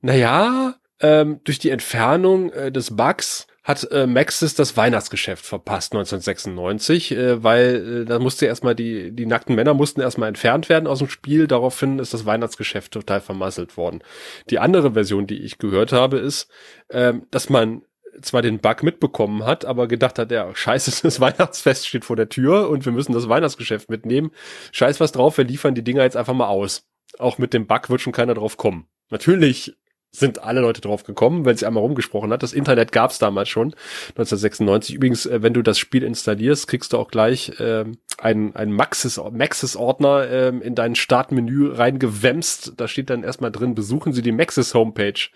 na 0.00 0.14
ja, 0.14 0.76
ähm, 1.00 1.40
durch 1.44 1.58
die 1.58 1.70
Entfernung 1.70 2.52
äh, 2.52 2.70
des 2.70 2.94
Bugs 2.96 3.46
hat 3.68 3.86
äh, 3.92 4.06
Maxis 4.06 4.54
das 4.54 4.78
Weihnachtsgeschäft 4.78 5.44
verpasst 5.44 5.92
1996, 5.92 7.12
äh, 7.12 7.44
weil 7.44 8.02
äh, 8.02 8.04
da 8.06 8.18
musste 8.18 8.46
erstmal 8.46 8.74
die 8.74 9.12
die 9.12 9.26
nackten 9.26 9.54
Männer 9.54 9.74
mussten 9.74 10.00
erstmal 10.00 10.30
entfernt 10.30 10.70
werden 10.70 10.86
aus 10.86 11.00
dem 11.00 11.10
Spiel. 11.10 11.46
Daraufhin 11.46 11.98
ist 11.98 12.14
das 12.14 12.24
Weihnachtsgeschäft 12.24 12.92
total 12.92 13.20
vermasselt 13.20 13.76
worden. 13.76 14.02
Die 14.48 14.58
andere 14.58 14.94
Version, 14.94 15.26
die 15.26 15.42
ich 15.42 15.58
gehört 15.58 15.92
habe, 15.92 16.16
ist, 16.16 16.48
ähm, 16.88 17.26
dass 17.30 17.50
man 17.50 17.82
zwar 18.22 18.40
den 18.40 18.58
Bug 18.58 18.82
mitbekommen 18.82 19.44
hat, 19.44 19.66
aber 19.66 19.86
gedacht 19.86 20.18
hat, 20.18 20.30
ja, 20.30 20.54
scheiße, 20.54 21.02
das 21.02 21.20
Weihnachtsfest 21.20 21.86
steht 21.86 22.06
vor 22.06 22.16
der 22.16 22.30
Tür 22.30 22.70
und 22.70 22.86
wir 22.86 22.92
müssen 22.92 23.12
das 23.12 23.28
Weihnachtsgeschäft 23.28 23.90
mitnehmen. 23.90 24.30
Scheiß 24.72 24.98
was 24.98 25.12
drauf, 25.12 25.36
wir 25.36 25.44
liefern 25.44 25.74
die 25.74 25.84
Dinger 25.84 26.04
jetzt 26.04 26.16
einfach 26.16 26.32
mal 26.32 26.48
aus. 26.48 26.88
Auch 27.18 27.36
mit 27.36 27.52
dem 27.52 27.66
Bug 27.66 27.90
wird 27.90 28.00
schon 28.00 28.14
keiner 28.14 28.32
drauf 28.32 28.56
kommen. 28.56 28.86
Natürlich 29.10 29.76
sind 30.10 30.42
alle 30.42 30.60
Leute 30.60 30.80
drauf 30.80 31.04
gekommen, 31.04 31.44
weil 31.44 31.56
sie 31.56 31.66
einmal 31.66 31.82
rumgesprochen 31.82 32.32
hat. 32.32 32.42
Das 32.42 32.52
Internet 32.52 32.92
gab 32.92 33.10
es 33.10 33.18
damals 33.18 33.48
schon, 33.48 33.74
1996. 34.10 34.94
Übrigens, 34.94 35.26
äh, 35.26 35.42
wenn 35.42 35.54
du 35.54 35.62
das 35.62 35.78
Spiel 35.78 36.02
installierst, 36.02 36.66
kriegst 36.66 36.92
du 36.92 36.98
auch 36.98 37.10
gleich 37.10 37.52
ähm, 37.58 37.98
einen, 38.18 38.54
einen 38.56 38.72
Maxis-Ordner 38.72 39.38
Maxis 39.38 39.76
ähm, 39.76 40.62
in 40.62 40.74
dein 40.74 40.94
Startmenü 40.94 41.72
reingewämst. 41.72 42.74
Da 42.76 42.88
steht 42.88 43.10
dann 43.10 43.22
erstmal 43.22 43.52
drin, 43.52 43.74
besuchen 43.74 44.12
Sie 44.12 44.22
die 44.22 44.32
Maxis-Homepage. 44.32 45.28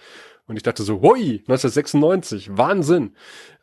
Und 0.47 0.57
ich 0.57 0.63
dachte 0.63 0.83
so, 0.83 1.01
hui, 1.01 1.43
1996, 1.47 2.57
Wahnsinn. 2.57 3.15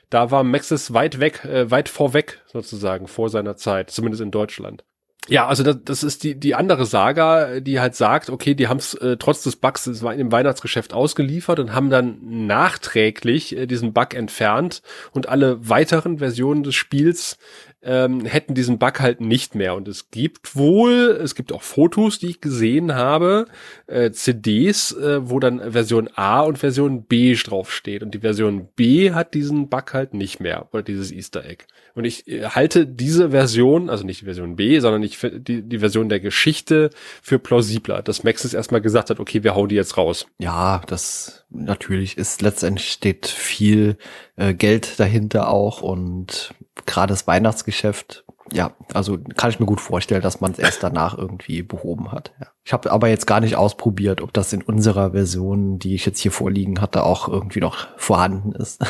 Da 0.10 0.32
war 0.32 0.44
Maxis 0.44 0.94
weit 0.94 1.20
weg, 1.20 1.46
äh, 1.46 1.70
weit 1.70 1.90
vorweg 1.90 2.42
sozusagen, 2.48 3.08
vor 3.08 3.30
seiner 3.30 3.58
Zeit, 3.58 3.92
zumindest 3.92 4.22
in 4.22 4.32
Deutschland. 4.32 4.84
Ja, 5.30 5.48
also 5.48 5.64
das, 5.64 5.78
das 5.84 6.04
ist 6.04 6.24
die, 6.24 6.36
die 6.36 6.56
andere 6.56 6.86
Saga, 6.86 7.60
die 7.60 7.80
halt 7.80 7.96
sagt, 7.96 8.30
okay, 8.30 8.56
die 8.56 8.68
haben 8.68 8.78
es 8.78 8.94
äh, 8.96 9.18
trotz 9.18 9.44
des 9.44 9.56
Bugs 9.56 9.86
im 9.88 10.32
Weihnachtsgeschäft 10.32 10.94
ausgeliefert 10.94 11.60
und 11.60 11.74
haben 11.74 11.90
dann 11.90 12.18
nachträglich 12.48 13.56
äh, 13.56 13.66
diesen 13.68 13.94
Bug 13.94 14.14
entfernt 14.14 14.82
und 15.12 15.30
alle 15.30 15.70
weiteren 15.70 16.18
Versionen 16.18 16.64
des 16.64 16.76
Spiels 16.76 17.38
ähm, 17.82 18.26
hätten 18.26 18.56
diesen 18.56 18.78
Bug 18.78 19.00
halt 19.00 19.22
nicht 19.22 19.56
mehr. 19.56 19.76
Und 19.76 19.88
es 19.88 20.10
gibt 20.12 20.56
wohl, 20.56 21.20
es 21.24 21.36
gibt 21.36 21.54
auch 21.54 21.62
Fotos, 21.62 22.20
die 22.20 22.28
ich 22.28 22.42
gesehen 22.42 22.94
habe, 22.94 23.46
äh, 23.88 24.12
CDs, 24.12 24.92
äh, 24.92 25.30
wo 25.30 25.40
dann 25.40 25.72
Version 25.72 26.10
A 26.16 26.42
und 26.42 26.58
Version 26.58 27.04
B 27.04 27.34
draufsteht. 27.36 28.04
Und 28.04 28.14
die 28.14 28.20
Version 28.20 28.68
B 28.76 29.12
hat 29.12 29.34
diesen 29.34 29.70
Bug 29.70 29.94
halt 29.94 30.14
nicht 30.14 30.40
mehr, 30.40 30.68
oder 30.72 30.84
dieses 30.84 31.12
Easter 31.12 31.46
Egg. 31.46 31.66
Und 31.96 32.06
ich 32.06 32.28
äh, 32.28 32.46
halte 32.46 32.86
diese 32.86 33.32
Version, 33.32 33.90
also 33.90 34.06
nicht 34.06 34.22
die 34.22 34.26
Version 34.26 34.58
B, 34.58 34.80
sondern 34.80 35.04
ich 35.04 35.18
die, 35.22 35.62
die 35.62 35.80
Version 35.80 36.10
der 36.10 36.20
Geschichte 36.20 36.90
für 37.22 37.40
plausibler, 37.40 38.02
dass 38.02 38.24
Maxis 38.24 38.54
erstmal 38.54 38.82
gesagt 38.82 39.10
hat, 39.10 39.20
okay, 39.20 39.44
wir 39.44 39.56
hauen 39.56 39.70
die 39.70 39.76
jetzt 39.76 39.98
raus. 39.98 40.28
Ja, 40.38 40.82
das 40.88 41.39
natürlich 41.50 42.18
ist 42.18 42.42
letztendlich 42.42 42.92
steht 42.92 43.28
viel 43.28 43.98
äh, 44.36 44.54
Geld 44.54 45.00
dahinter 45.00 45.50
auch 45.50 45.82
und 45.82 46.54
gerade 46.86 47.14
das 47.14 47.28
Weihnachtsgeschäft, 47.28 48.26
ja, 48.52 48.76
also 48.94 49.18
kann 49.38 49.50
ich 49.50 49.60
mir 49.60 49.66
gut 49.66 49.82
vorstellen, 49.82 50.22
dass 50.22 50.42
man 50.42 50.52
es 50.52 50.60
erst 50.60 50.82
danach 50.84 51.18
irgendwie 51.18 51.62
behoben 51.62 52.12
hat. 52.12 52.34
Ja. 52.40 52.48
Ich 52.64 52.74
habe 52.74 52.92
aber 52.92 53.08
jetzt 53.08 53.28
gar 53.28 53.42
nicht 53.42 53.56
ausprobiert, 53.56 54.22
ob 54.22 54.34
das 54.34 54.54
in 54.54 54.62
unserer 54.62 55.12
Version, 55.12 55.80
die 55.80 55.96
ich 55.96 56.06
jetzt 56.06 56.20
hier 56.20 56.32
vorliegen 56.32 56.82
hatte, 56.82 57.04
auch 57.04 57.28
irgendwie 57.28 57.60
noch 57.60 57.88
vorhanden 57.98 58.54
ist. 58.54 58.82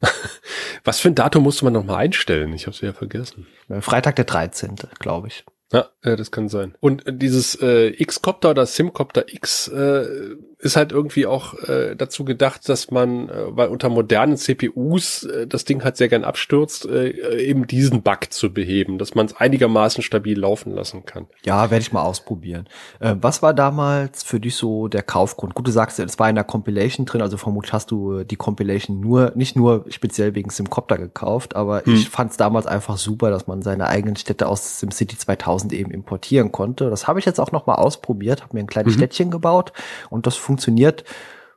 Was 0.84 0.98
für 0.98 1.08
ein 1.08 1.14
Datum 1.14 1.44
musste 1.44 1.64
man 1.64 1.74
noch 1.74 1.84
mal 1.84 1.96
einstellen? 1.96 2.52
Ich 2.52 2.66
habe 2.66 2.74
es 2.74 2.80
ja 2.80 2.92
vergessen. 2.92 3.46
Freitag 3.80 4.16
der 4.16 4.24
13., 4.24 4.74
glaube 4.98 5.28
ich. 5.28 5.44
Ja, 5.72 5.88
das 6.02 6.30
kann 6.30 6.48
sein. 6.50 6.74
Und 6.80 7.04
dieses 7.06 7.54
äh, 7.62 7.88
X-Copter 7.96 8.50
oder 8.50 8.66
Simcopter 8.66 9.32
X 9.32 9.68
äh, 9.68 10.36
ist 10.62 10.76
halt 10.76 10.92
irgendwie 10.92 11.26
auch 11.26 11.54
äh, 11.68 11.96
dazu 11.96 12.24
gedacht, 12.24 12.68
dass 12.68 12.92
man, 12.92 13.28
äh, 13.28 13.32
weil 13.48 13.68
unter 13.68 13.88
modernen 13.88 14.36
CPUs 14.36 15.24
äh, 15.24 15.46
das 15.48 15.64
Ding 15.64 15.82
halt 15.82 15.96
sehr 15.96 16.08
gern 16.08 16.22
abstürzt, 16.22 16.86
äh, 16.86 17.10
eben 17.44 17.66
diesen 17.66 18.02
Bug 18.02 18.30
zu 18.30 18.54
beheben, 18.54 18.96
dass 18.96 19.16
man 19.16 19.26
es 19.26 19.36
einigermaßen 19.36 20.04
stabil 20.04 20.38
laufen 20.38 20.72
lassen 20.72 21.04
kann. 21.04 21.26
Ja, 21.44 21.72
werde 21.72 21.82
ich 21.82 21.92
mal 21.92 22.02
ausprobieren. 22.02 22.68
Äh, 23.00 23.16
was 23.20 23.42
war 23.42 23.54
damals 23.54 24.22
für 24.22 24.38
dich 24.38 24.54
so 24.54 24.86
der 24.86 25.02
Kaufgrund? 25.02 25.54
Gut, 25.54 25.66
du 25.66 25.72
sagst, 25.72 25.98
es 25.98 26.18
war 26.20 26.28
in 26.28 26.36
der 26.36 26.44
Compilation 26.44 27.06
drin, 27.06 27.22
also 27.22 27.36
vermutlich 27.38 27.72
hast 27.72 27.90
du 27.90 28.22
die 28.22 28.36
Compilation 28.36 29.00
nur, 29.00 29.32
nicht 29.34 29.56
nur 29.56 29.84
speziell 29.88 30.36
wegen 30.36 30.50
Simcopter 30.50 30.96
gekauft, 30.96 31.56
aber 31.56 31.82
hm. 31.84 31.94
ich 31.94 32.08
fand 32.08 32.30
es 32.30 32.36
damals 32.36 32.66
einfach 32.66 32.98
super, 32.98 33.30
dass 33.30 33.48
man 33.48 33.62
seine 33.62 33.88
eigenen 33.88 34.14
Städte 34.14 34.46
aus 34.46 34.78
SimCity 34.78 35.18
2000 35.18 35.72
eben 35.72 35.90
importieren 35.90 36.52
konnte. 36.52 36.88
Das 36.88 37.08
habe 37.08 37.18
ich 37.18 37.24
jetzt 37.24 37.40
auch 37.40 37.50
noch 37.50 37.66
mal 37.66 37.74
ausprobiert, 37.74 38.42
habe 38.42 38.54
mir 38.54 38.60
ein 38.60 38.68
kleines 38.68 38.94
mhm. 38.94 38.98
Städtchen 38.98 39.32
gebaut 39.32 39.72
und 40.08 40.28
das 40.28 40.36
funktioniert 40.36 40.51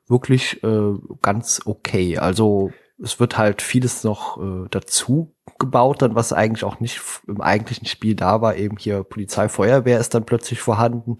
wirklich 0.07 0.63
äh, 0.63 0.93
ganz 1.21 1.61
okay. 1.65 2.17
Also 2.17 2.71
es 3.01 3.19
wird 3.19 3.37
halt 3.37 3.61
vieles 3.61 4.03
noch 4.03 4.37
äh, 4.37 4.67
dazu 4.69 5.35
gebaut, 5.59 6.01
dann 6.01 6.15
was 6.15 6.33
eigentlich 6.33 6.63
auch 6.63 6.79
nicht 6.79 7.01
im 7.27 7.41
eigentlichen 7.41 7.87
Spiel 7.87 8.15
da 8.15 8.41
war. 8.41 8.55
Eben 8.55 8.77
hier 8.77 9.03
Polizei, 9.03 9.47
Feuerwehr 9.47 9.99
ist 9.99 10.13
dann 10.13 10.25
plötzlich 10.25 10.59
vorhanden, 10.59 11.17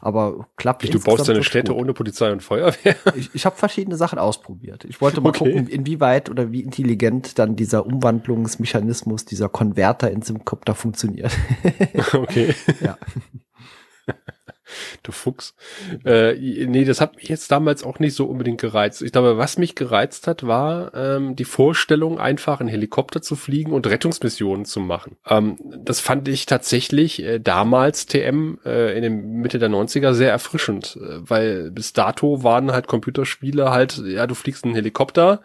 aber 0.00 0.48
klappt. 0.56 0.92
Du 0.92 1.00
baust 1.00 1.28
deine 1.28 1.42
Städte 1.42 1.72
gut. 1.72 1.80
ohne 1.80 1.92
Polizei 1.92 2.30
und 2.30 2.42
Feuerwehr? 2.42 2.96
Ich, 3.16 3.34
ich 3.34 3.46
habe 3.46 3.56
verschiedene 3.56 3.96
Sachen 3.96 4.18
ausprobiert. 4.18 4.84
Ich 4.84 5.00
wollte 5.00 5.20
mal 5.20 5.30
okay. 5.30 5.50
gucken, 5.50 5.68
inwieweit 5.68 6.30
oder 6.30 6.50
wie 6.52 6.60
intelligent 6.60 7.38
dann 7.38 7.56
dieser 7.56 7.86
Umwandlungsmechanismus, 7.86 9.24
dieser 9.24 9.48
Konverter 9.48 10.10
in 10.10 10.22
Simcopter 10.22 10.74
funktioniert. 10.74 11.32
okay. 12.12 12.54
Ja. 12.80 12.98
Du 15.04 15.12
Fuchs. 15.12 15.54
Äh, 16.04 16.34
nee, 16.66 16.84
das 16.84 17.00
hat 17.00 17.16
mich 17.16 17.28
jetzt 17.28 17.50
damals 17.50 17.84
auch 17.84 17.98
nicht 17.98 18.14
so 18.14 18.26
unbedingt 18.26 18.60
gereizt. 18.60 19.02
Ich 19.02 19.12
glaube, 19.12 19.38
was 19.38 19.58
mich 19.58 19.74
gereizt 19.74 20.26
hat, 20.26 20.46
war 20.46 20.92
ähm, 20.94 21.36
die 21.36 21.44
Vorstellung, 21.44 22.18
einfach 22.18 22.60
einen 22.60 22.68
Helikopter 22.68 23.22
zu 23.22 23.36
fliegen 23.36 23.72
und 23.72 23.86
Rettungsmissionen 23.86 24.64
zu 24.64 24.80
machen. 24.80 25.16
Ähm, 25.28 25.56
das 25.78 26.00
fand 26.00 26.28
ich 26.28 26.46
tatsächlich 26.46 27.22
äh, 27.22 27.38
damals 27.38 28.06
TM 28.06 28.58
äh, 28.64 28.96
in 28.96 29.02
den 29.02 29.40
Mitte 29.40 29.58
der 29.58 29.70
90er 29.70 30.14
sehr 30.14 30.30
erfrischend, 30.30 30.98
äh, 31.00 31.18
weil 31.20 31.70
bis 31.70 31.92
dato 31.92 32.42
waren 32.42 32.72
halt 32.72 32.86
Computerspiele 32.86 33.70
halt, 33.70 34.02
ja, 34.04 34.26
du 34.26 34.34
fliegst 34.34 34.64
einen 34.64 34.74
Helikopter 34.74 35.42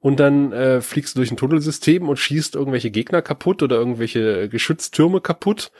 und 0.00 0.18
dann 0.18 0.52
äh, 0.52 0.80
fliegst 0.80 1.14
du 1.14 1.20
durch 1.20 1.30
ein 1.30 1.36
Tunnelsystem 1.36 2.08
und 2.08 2.18
schießt 2.18 2.54
irgendwelche 2.54 2.90
Gegner 2.90 3.22
kaputt 3.22 3.62
oder 3.62 3.76
irgendwelche 3.76 4.48
Geschütztürme 4.48 5.20
kaputt 5.20 5.70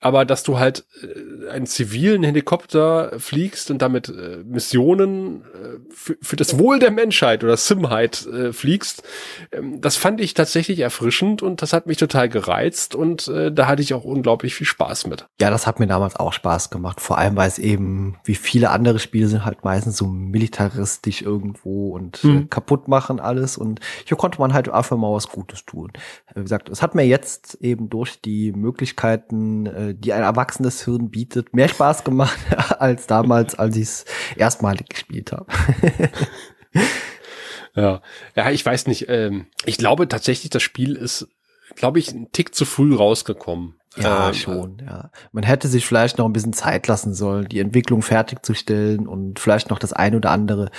aber 0.00 0.24
dass 0.24 0.44
du 0.44 0.58
halt 0.58 0.84
äh, 1.02 1.48
einen 1.50 1.66
zivilen 1.66 2.22
Helikopter 2.22 3.12
fliegst 3.18 3.70
und 3.70 3.82
damit 3.82 4.08
äh, 4.08 4.38
Missionen 4.44 5.42
äh, 5.42 5.78
für, 5.90 6.16
für 6.22 6.36
das 6.36 6.58
Wohl 6.58 6.78
der 6.78 6.92
Menschheit 6.92 7.42
oder 7.42 7.56
Simheit 7.56 8.24
äh, 8.26 8.52
fliegst, 8.52 9.02
ähm, 9.50 9.80
das 9.80 9.96
fand 9.96 10.20
ich 10.20 10.34
tatsächlich 10.34 10.80
erfrischend 10.80 11.42
und 11.42 11.62
das 11.62 11.72
hat 11.72 11.86
mich 11.86 11.96
total 11.96 12.28
gereizt 12.28 12.94
und 12.94 13.26
äh, 13.28 13.50
da 13.50 13.66
hatte 13.66 13.82
ich 13.82 13.92
auch 13.92 14.04
unglaublich 14.04 14.54
viel 14.54 14.66
Spaß 14.66 15.08
mit. 15.08 15.26
Ja, 15.40 15.50
das 15.50 15.66
hat 15.66 15.80
mir 15.80 15.88
damals 15.88 16.14
auch 16.16 16.32
Spaß 16.32 16.70
gemacht, 16.70 17.00
vor 17.00 17.18
allem 17.18 17.36
weil 17.36 17.48
es 17.48 17.58
eben, 17.58 18.16
wie 18.24 18.36
viele 18.36 18.70
andere 18.70 19.00
Spiele 19.00 19.26
sind 19.26 19.44
halt 19.44 19.64
meistens 19.64 19.96
so 19.96 20.06
militaristisch 20.06 21.22
irgendwo 21.22 21.90
und 21.90 22.22
mhm. 22.22 22.38
äh, 22.38 22.44
kaputt 22.44 22.86
machen 22.86 23.18
alles 23.18 23.56
und 23.56 23.80
hier 24.04 24.16
konnte 24.16 24.38
man 24.38 24.54
halt 24.54 24.68
einfach 24.68 24.96
mal 24.96 25.12
was 25.12 25.28
Gutes 25.28 25.64
tun. 25.64 25.92
Wie 26.34 26.42
gesagt, 26.42 26.68
es 26.68 26.82
hat 26.82 26.94
mir 26.94 27.04
jetzt 27.04 27.58
eben 27.60 27.90
durch 27.90 28.20
die 28.20 28.52
Möglichkeiten 28.52 29.66
äh, 29.88 29.94
die 29.94 30.12
ein 30.12 30.22
erwachsenes 30.22 30.84
Hirn 30.84 31.10
bietet, 31.10 31.54
mehr 31.54 31.68
Spaß 31.68 32.04
gemacht 32.04 32.38
als 32.78 33.06
damals, 33.06 33.54
als 33.54 33.76
ich 33.76 33.82
es 33.82 34.04
erstmalig 34.36 34.88
gespielt 34.88 35.32
habe. 35.32 35.46
ja. 37.74 38.02
ja, 38.34 38.50
ich 38.50 38.64
weiß 38.64 38.86
nicht. 38.86 39.08
Ähm, 39.08 39.46
ich 39.64 39.78
glaube 39.78 40.08
tatsächlich, 40.08 40.50
das 40.50 40.62
Spiel 40.62 40.96
ist, 40.96 41.28
glaube 41.76 41.98
ich, 41.98 42.12
ein 42.12 42.30
Tick 42.32 42.54
zu 42.54 42.64
früh 42.64 42.94
rausgekommen. 42.94 43.74
Ja, 43.96 44.28
ähm, 44.28 44.34
schon, 44.34 44.82
ja. 44.84 45.10
Man 45.32 45.44
hätte 45.44 45.66
sich 45.66 45.86
vielleicht 45.86 46.18
noch 46.18 46.26
ein 46.26 46.32
bisschen 46.32 46.52
Zeit 46.52 46.86
lassen 46.86 47.14
sollen, 47.14 47.48
die 47.48 47.60
Entwicklung 47.60 48.02
fertigzustellen 48.02 49.08
und 49.08 49.38
vielleicht 49.40 49.70
noch 49.70 49.78
das 49.78 49.92
ein 49.92 50.14
oder 50.14 50.30
andere 50.30 50.70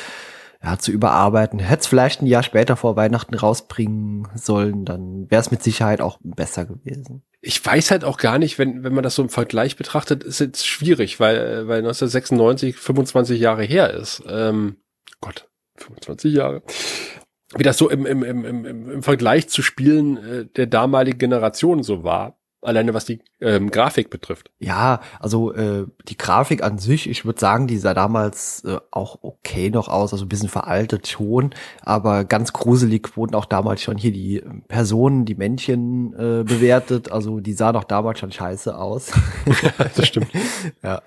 ja, 0.63 0.77
zu 0.77 0.91
überarbeiten. 0.91 1.59
Hätte 1.59 1.81
es 1.81 1.87
vielleicht 1.87 2.21
ein 2.21 2.27
Jahr 2.27 2.43
später 2.43 2.75
vor 2.75 2.95
Weihnachten 2.95 3.35
rausbringen 3.35 4.27
sollen, 4.35 4.85
dann 4.85 5.29
wäre 5.29 5.41
es 5.41 5.51
mit 5.51 5.63
Sicherheit 5.63 6.01
auch 6.01 6.19
besser 6.21 6.65
gewesen. 6.65 7.23
Ich 7.41 7.65
weiß 7.65 7.91
halt 7.91 8.03
auch 8.03 8.17
gar 8.17 8.37
nicht, 8.37 8.59
wenn, 8.59 8.83
wenn 8.83 8.93
man 8.93 9.03
das 9.03 9.15
so 9.15 9.21
im 9.21 9.29
Vergleich 9.29 9.77
betrachtet, 9.77 10.23
ist 10.23 10.39
jetzt 10.39 10.67
schwierig, 10.67 11.19
weil, 11.19 11.67
weil 11.67 11.79
1996 11.79 12.75
25 12.75 13.39
Jahre 13.39 13.63
her 13.63 13.93
ist. 13.93 14.23
Ähm, 14.27 14.77
Gott, 15.21 15.47
25 15.77 16.33
Jahre. 16.33 16.63
Wie 17.55 17.63
das 17.63 17.77
so 17.77 17.89
im, 17.89 18.05
im, 18.05 18.23
im, 18.23 18.45
im, 18.45 18.65
im 18.91 19.03
Vergleich 19.03 19.47
zu 19.49 19.61
Spielen 19.61 20.17
äh, 20.17 20.45
der 20.45 20.67
damaligen 20.67 21.17
Generation 21.17 21.81
so 21.81 22.03
war. 22.03 22.39
Alleine 22.61 22.93
was 22.93 23.05
die 23.05 23.19
ähm, 23.39 23.71
Grafik 23.71 24.09
betrifft. 24.09 24.51
Ja, 24.59 24.99
also 25.19 25.53
äh, 25.53 25.85
die 26.07 26.17
Grafik 26.17 26.61
an 26.61 26.77
sich, 26.77 27.09
ich 27.09 27.23
würde 27.23 27.39
sagen, 27.39 27.67
die 27.67 27.77
sah 27.77 27.93
damals 27.93 28.63
äh, 28.65 28.77
auch 28.91 29.19
okay 29.21 29.69
noch 29.69 29.87
aus, 29.87 30.11
also 30.11 30.25
ein 30.25 30.29
bisschen 30.29 30.49
veraltet 30.49 31.07
schon, 31.07 31.51
aber 31.81 32.25
ganz 32.25 32.51
gruselig 32.51 33.15
wurden 33.15 33.35
auch 33.35 33.45
damals 33.45 33.81
schon 33.81 33.97
hier 33.97 34.11
die 34.11 34.43
Personen, 34.67 35.23
die 35.23 35.35
Männchen 35.35 36.13
äh, 36.13 36.43
bewertet, 36.43 37.11
also 37.11 37.39
die 37.39 37.53
sah 37.53 37.71
doch 37.71 37.85
damals 37.85 38.19
schon 38.19 38.31
scheiße 38.31 38.77
aus. 38.77 39.11
das 39.95 40.07
stimmt. 40.07 40.27
ja. 40.83 41.01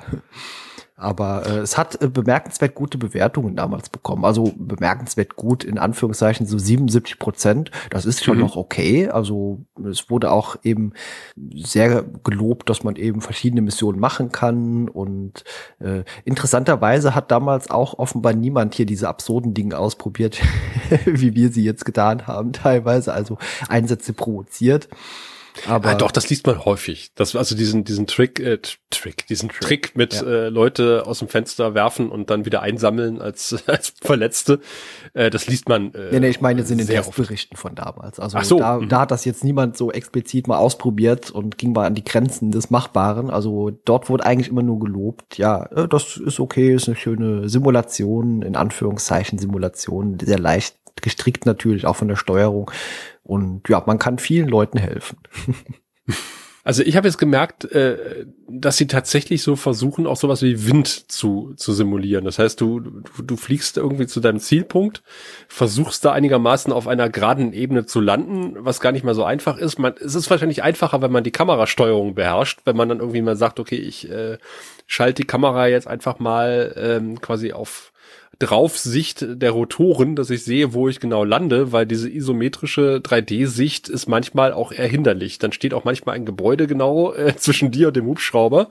Aber 0.97 1.47
äh, 1.47 1.59
es 1.59 1.79
hat 1.79 2.01
äh, 2.03 2.09
bemerkenswert 2.09 2.75
gute 2.75 2.99
Bewertungen 2.99 3.57
damals 3.57 3.89
bekommen. 3.89 4.25
Also 4.25 4.53
bemerkenswert 4.57 5.37
gut, 5.37 5.65
in 5.65 5.79
Anführungszeichen, 5.79 6.47
so 6.47 6.59
77 6.59 7.19
Prozent. 7.19 7.71
Das 7.91 8.05
ist 8.05 8.23
schon 8.23 8.37
mhm. 8.37 8.43
noch 8.43 8.57
okay. 8.57 9.09
Also 9.09 9.65
es 9.91 10.11
wurde 10.11 10.31
auch 10.31 10.57
eben 10.63 10.93
sehr 11.55 12.05
gelobt, 12.25 12.69
dass 12.69 12.85
man 12.85 12.97
eben 12.97 13.21
verschiedene 13.21 13.63
Missionen 13.63 13.99
machen 13.99 14.33
kann. 14.33 14.89
Und 14.89 15.45
äh, 15.81 16.05
interessanterweise 16.25 17.15
hat 17.15 17.31
damals 17.31 17.71
auch 17.71 17.99
offenbar 17.99 18.35
niemand 18.35 18.75
hier 18.75 18.87
diese 18.87 19.09
absurden 19.09 19.55
Dinge 19.55 19.79
ausprobiert, 19.79 20.41
wie 21.05 21.35
wir 21.35 21.51
sie 21.51 21.65
jetzt 21.65 21.85
getan 21.85 22.27
haben, 22.27 22.53
teilweise. 22.53 23.13
Also 23.13 23.39
Einsätze 23.69 24.13
provoziert. 24.13 24.89
Aber 25.69 25.91
ah, 25.91 25.95
doch, 25.95 26.11
das 26.11 26.31
liest 26.31 26.47
man 26.47 26.65
häufig. 26.65 27.11
Das 27.15 27.37
also 27.37 27.55
diesen 27.55 27.85
diesen 27.85 28.07
Trick 28.07 28.41
äh, 28.41 28.59
Trick, 28.91 29.27
diesen 29.27 29.51
Trick, 29.51 29.61
Trick 29.61 29.97
mit 29.97 30.15
ja. 30.15 30.23
äh, 30.23 30.49
Leute 30.49 31.07
aus 31.07 31.19
dem 31.19 31.29
Fenster 31.29 31.75
werfen 31.75 32.11
und 32.11 32.31
dann 32.31 32.45
wieder 32.45 32.63
einsammeln 32.63 33.21
als 33.21 33.63
als 33.67 33.95
Verletzte. 34.01 34.61
Äh, 35.13 35.31
das 35.31 35.49
liest 35.49 35.69
man. 35.69 35.93
Äh, 35.95 36.13
nee, 36.13 36.21
nee, 36.21 36.29
ich 36.29 36.41
meine 36.41 36.61
jetzt 36.61 36.71
in 36.71 36.79
den 36.79 36.87
Testberichten 36.87 37.57
von 37.57 37.75
damals. 37.75 38.19
Also 38.19 38.39
Ach 38.39 38.45
so, 38.45 38.59
da, 38.59 38.79
mhm. 38.79 38.89
da 38.89 39.01
hat 39.01 39.11
das 39.11 39.25
jetzt 39.25 39.45
niemand 39.45 39.77
so 39.77 39.93
explizit 39.93 40.49
mal 40.49 40.59
ausprobiert 40.59 41.31
und 41.31 41.59
ging 41.59 41.73
mal 41.73 41.87
an 41.87 41.95
die 41.95 42.05
Grenzen 42.05 42.51
des 42.51 42.71
Machbaren. 42.71 43.31
Also 43.31 43.71
dort 43.85 44.09
wurde 44.09 44.25
eigentlich 44.25 44.49
immer 44.49 44.63
nur 44.63 44.81
gelobt. 44.81 45.39
Ja, 45.39 45.65
äh, 45.67 45.87
das 45.87 46.17
ist 46.17 46.41
okay, 46.41 46.75
ist 46.75 46.89
eine 46.89 46.97
schöne 46.97 47.49
Simulation 47.49 48.43
in 48.43 48.57
Anführungszeichen 48.57 49.39
Simulation, 49.39 50.19
sehr 50.21 50.39
leicht 50.39 50.77
gestrickt 51.01 51.47
natürlich 51.47 51.87
auch 51.87 51.97
von 51.97 52.09
der 52.09 52.17
Steuerung. 52.17 52.71
Und 53.23 53.69
ja, 53.69 53.83
man 53.87 53.99
kann 53.99 54.19
vielen 54.19 54.49
Leuten 54.49 54.79
helfen. 54.79 55.19
Also 56.65 56.85
ich 56.85 56.97
habe 56.97 57.09
jetzt 57.09 57.19
gemerkt, 57.19 57.65
äh, 57.73 58.25
dass 58.49 58.77
sie 58.77 58.87
tatsächlich 58.87 59.43
so 59.43 59.57
versuchen, 59.57 60.07
auch 60.07 60.17
sowas 60.17 60.43
wie 60.43 60.65
Wind 60.69 61.11
zu, 61.11 61.55
zu 61.57 61.73
simulieren. 61.73 62.25
Das 62.25 62.39
heißt, 62.39 62.61
du, 62.61 62.79
du, 62.79 63.03
du 63.21 63.37
fliegst 63.37 63.77
irgendwie 63.77 64.07
zu 64.07 64.21
deinem 64.21 64.39
Zielpunkt, 64.39 65.03
versuchst 65.49 66.05
da 66.05 66.13
einigermaßen 66.13 66.73
auf 66.73 66.87
einer 66.87 67.11
geraden 67.11 67.53
Ebene 67.53 67.85
zu 67.87 68.01
landen, 68.01 68.55
was 68.61 68.79
gar 68.79 68.93
nicht 68.93 69.05
mal 69.05 69.15
so 69.15 69.25
einfach 69.25 69.59
ist. 69.59 69.81
Man, 69.81 69.95
es 69.99 70.15
ist 70.15 70.31
wahrscheinlich 70.31 70.63
einfacher, 70.63 71.03
wenn 71.03 71.11
man 71.11 71.25
die 71.25 71.33
Kamerasteuerung 71.33 72.15
beherrscht, 72.15 72.61
wenn 72.65 72.77
man 72.77 72.89
dann 72.89 73.01
irgendwie 73.01 73.23
mal 73.23 73.37
sagt, 73.37 73.59
okay, 73.59 73.77
ich 73.77 74.09
äh, 74.09 74.39
schalte 74.87 75.23
die 75.23 75.27
Kamera 75.27 75.67
jetzt 75.67 75.89
einfach 75.89 76.21
mal 76.21 76.75
ähm, 76.77 77.21
quasi 77.21 77.53
auf 77.53 77.92
Draufsicht 78.39 79.25
der 79.29 79.51
Rotoren, 79.51 80.17
dass 80.17 80.31
ich 80.31 80.45
sehe, 80.45 80.75
wo 80.75 80.89
ich 80.89 81.01
genau 81.01 81.25
lande, 81.25 81.73
weil 81.73 81.87
diese 81.87 82.11
isometrische 82.11 83.01
3D-Sicht 83.03 83.89
ist 83.89 84.09
manchmal 84.09 84.53
auch 84.53 84.73
eher 84.73 84.89
hinderlich. 84.89 85.39
Dann 85.39 85.53
steht 85.53 85.75
auch 85.75 85.85
manchmal 85.85 86.17
ein 86.17 86.27
Gebäude 86.27 86.67
genau 86.67 87.13
äh, 87.13 87.37
zwischen 87.37 87.71
dir 87.71 87.89
und 87.89 87.97
dem 87.97 88.07
Hubschrauber, 88.07 88.69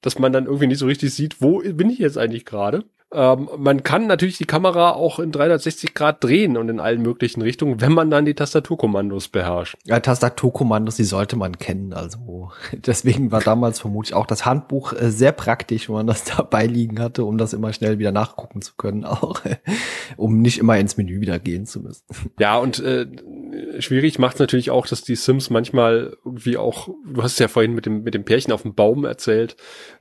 dass 0.00 0.18
man 0.18 0.32
dann 0.32 0.46
irgendwie 0.46 0.66
nicht 0.66 0.78
so 0.78 0.86
richtig 0.86 1.12
sieht, 1.14 1.40
wo 1.40 1.60
bin 1.60 1.90
ich 1.90 1.98
jetzt 1.98 2.18
eigentlich 2.18 2.44
gerade. 2.44 2.84
Ähm, 3.14 3.48
man 3.58 3.82
kann 3.82 4.06
natürlich 4.06 4.38
die 4.38 4.46
Kamera 4.46 4.92
auch 4.92 5.18
in 5.18 5.32
360 5.32 5.94
Grad 5.94 6.24
drehen 6.24 6.56
und 6.56 6.68
in 6.68 6.80
allen 6.80 7.02
möglichen 7.02 7.42
Richtungen, 7.42 7.80
wenn 7.80 7.92
man 7.92 8.10
dann 8.10 8.24
die 8.24 8.34
Tastaturkommandos 8.34 9.28
beherrscht. 9.28 9.76
Ja, 9.84 10.00
Tastaturkommandos, 10.00 10.96
die 10.96 11.04
sollte 11.04 11.36
man 11.36 11.58
kennen. 11.58 11.92
Also 11.92 12.50
deswegen 12.72 13.30
war 13.30 13.40
damals 13.40 13.80
vermutlich 13.80 14.14
auch 14.14 14.26
das 14.26 14.46
Handbuch 14.46 14.94
äh, 14.94 15.10
sehr 15.10 15.32
praktisch, 15.32 15.88
wenn 15.88 15.96
man 15.96 16.06
das 16.06 16.24
dabei 16.36 16.66
liegen 16.66 17.00
hatte, 17.00 17.24
um 17.24 17.38
das 17.38 17.52
immer 17.52 17.72
schnell 17.72 17.98
wieder 17.98 18.12
nachgucken 18.12 18.62
zu 18.62 18.74
können, 18.76 19.04
auch 19.04 19.40
um 20.16 20.40
nicht 20.40 20.58
immer 20.58 20.78
ins 20.78 20.96
Menü 20.96 21.20
wieder 21.20 21.38
gehen 21.38 21.66
zu 21.66 21.80
müssen. 21.80 22.04
Ja, 22.38 22.56
und 22.58 22.78
äh, 22.80 23.06
schwierig 23.80 24.18
macht 24.18 24.34
es 24.34 24.40
natürlich 24.40 24.70
auch, 24.70 24.86
dass 24.86 25.02
die 25.02 25.16
Sims 25.16 25.50
manchmal 25.50 26.16
irgendwie 26.24 26.56
auch, 26.56 26.88
du 27.06 27.22
hast 27.22 27.32
es 27.32 27.38
ja 27.38 27.48
vorhin 27.48 27.74
mit 27.74 27.84
dem, 27.86 28.02
mit 28.04 28.14
dem 28.14 28.24
Pärchen 28.24 28.52
auf 28.52 28.62
dem 28.62 28.74
Baum 28.74 29.04
erzählt, 29.04 29.56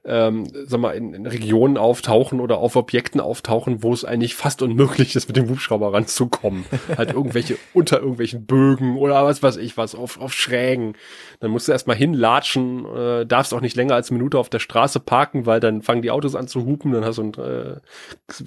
ähm, 0.06 0.47
sag 0.65 0.80
mal, 0.80 0.91
in, 0.91 1.13
in 1.13 1.26
Regionen 1.26 1.78
auftauchen 1.78 2.39
oder 2.39 2.58
auf 2.58 2.76
Objekten 3.01 3.19
auftauchen, 3.19 3.81
wo 3.81 3.93
es 3.93 4.05
eigentlich 4.05 4.35
fast 4.35 4.61
unmöglich 4.61 5.15
ist, 5.15 5.27
mit 5.27 5.35
dem 5.35 5.49
Hubschrauber 5.49 5.91
ranzukommen. 5.91 6.65
halt 6.95 7.13
irgendwelche, 7.13 7.57
unter 7.73 7.99
irgendwelchen 7.99 8.45
Bögen 8.45 8.95
oder 8.95 9.25
was 9.25 9.41
weiß 9.41 9.58
ich 9.58 9.75
was, 9.75 9.95
auf, 9.95 10.21
auf 10.21 10.33
Schrägen. 10.33 10.93
Dann 11.42 11.52
musst 11.52 11.67
du 11.67 11.71
erstmal 11.71 11.96
hinlatschen, 11.96 12.85
äh, 12.85 13.25
darfst 13.25 13.54
auch 13.54 13.62
nicht 13.62 13.75
länger 13.75 13.96
als 13.96 14.10
eine 14.10 14.19
Minute 14.19 14.37
auf 14.37 14.50
der 14.50 14.60
Straße 14.60 15.00
parken, 15.00 15.46
weil 15.46 15.60
dann 15.60 15.81
fangen 15.81 16.04
die 16.04 16.12
Autos 16.12 16.35
an 16.35 16.48
zu 16.48 16.65
hupen, 16.65 16.92
dann 16.92 17.04
hast 17.04 17.17
du 17.17 17.23
ein, 17.23 17.33
äh, 17.33 17.75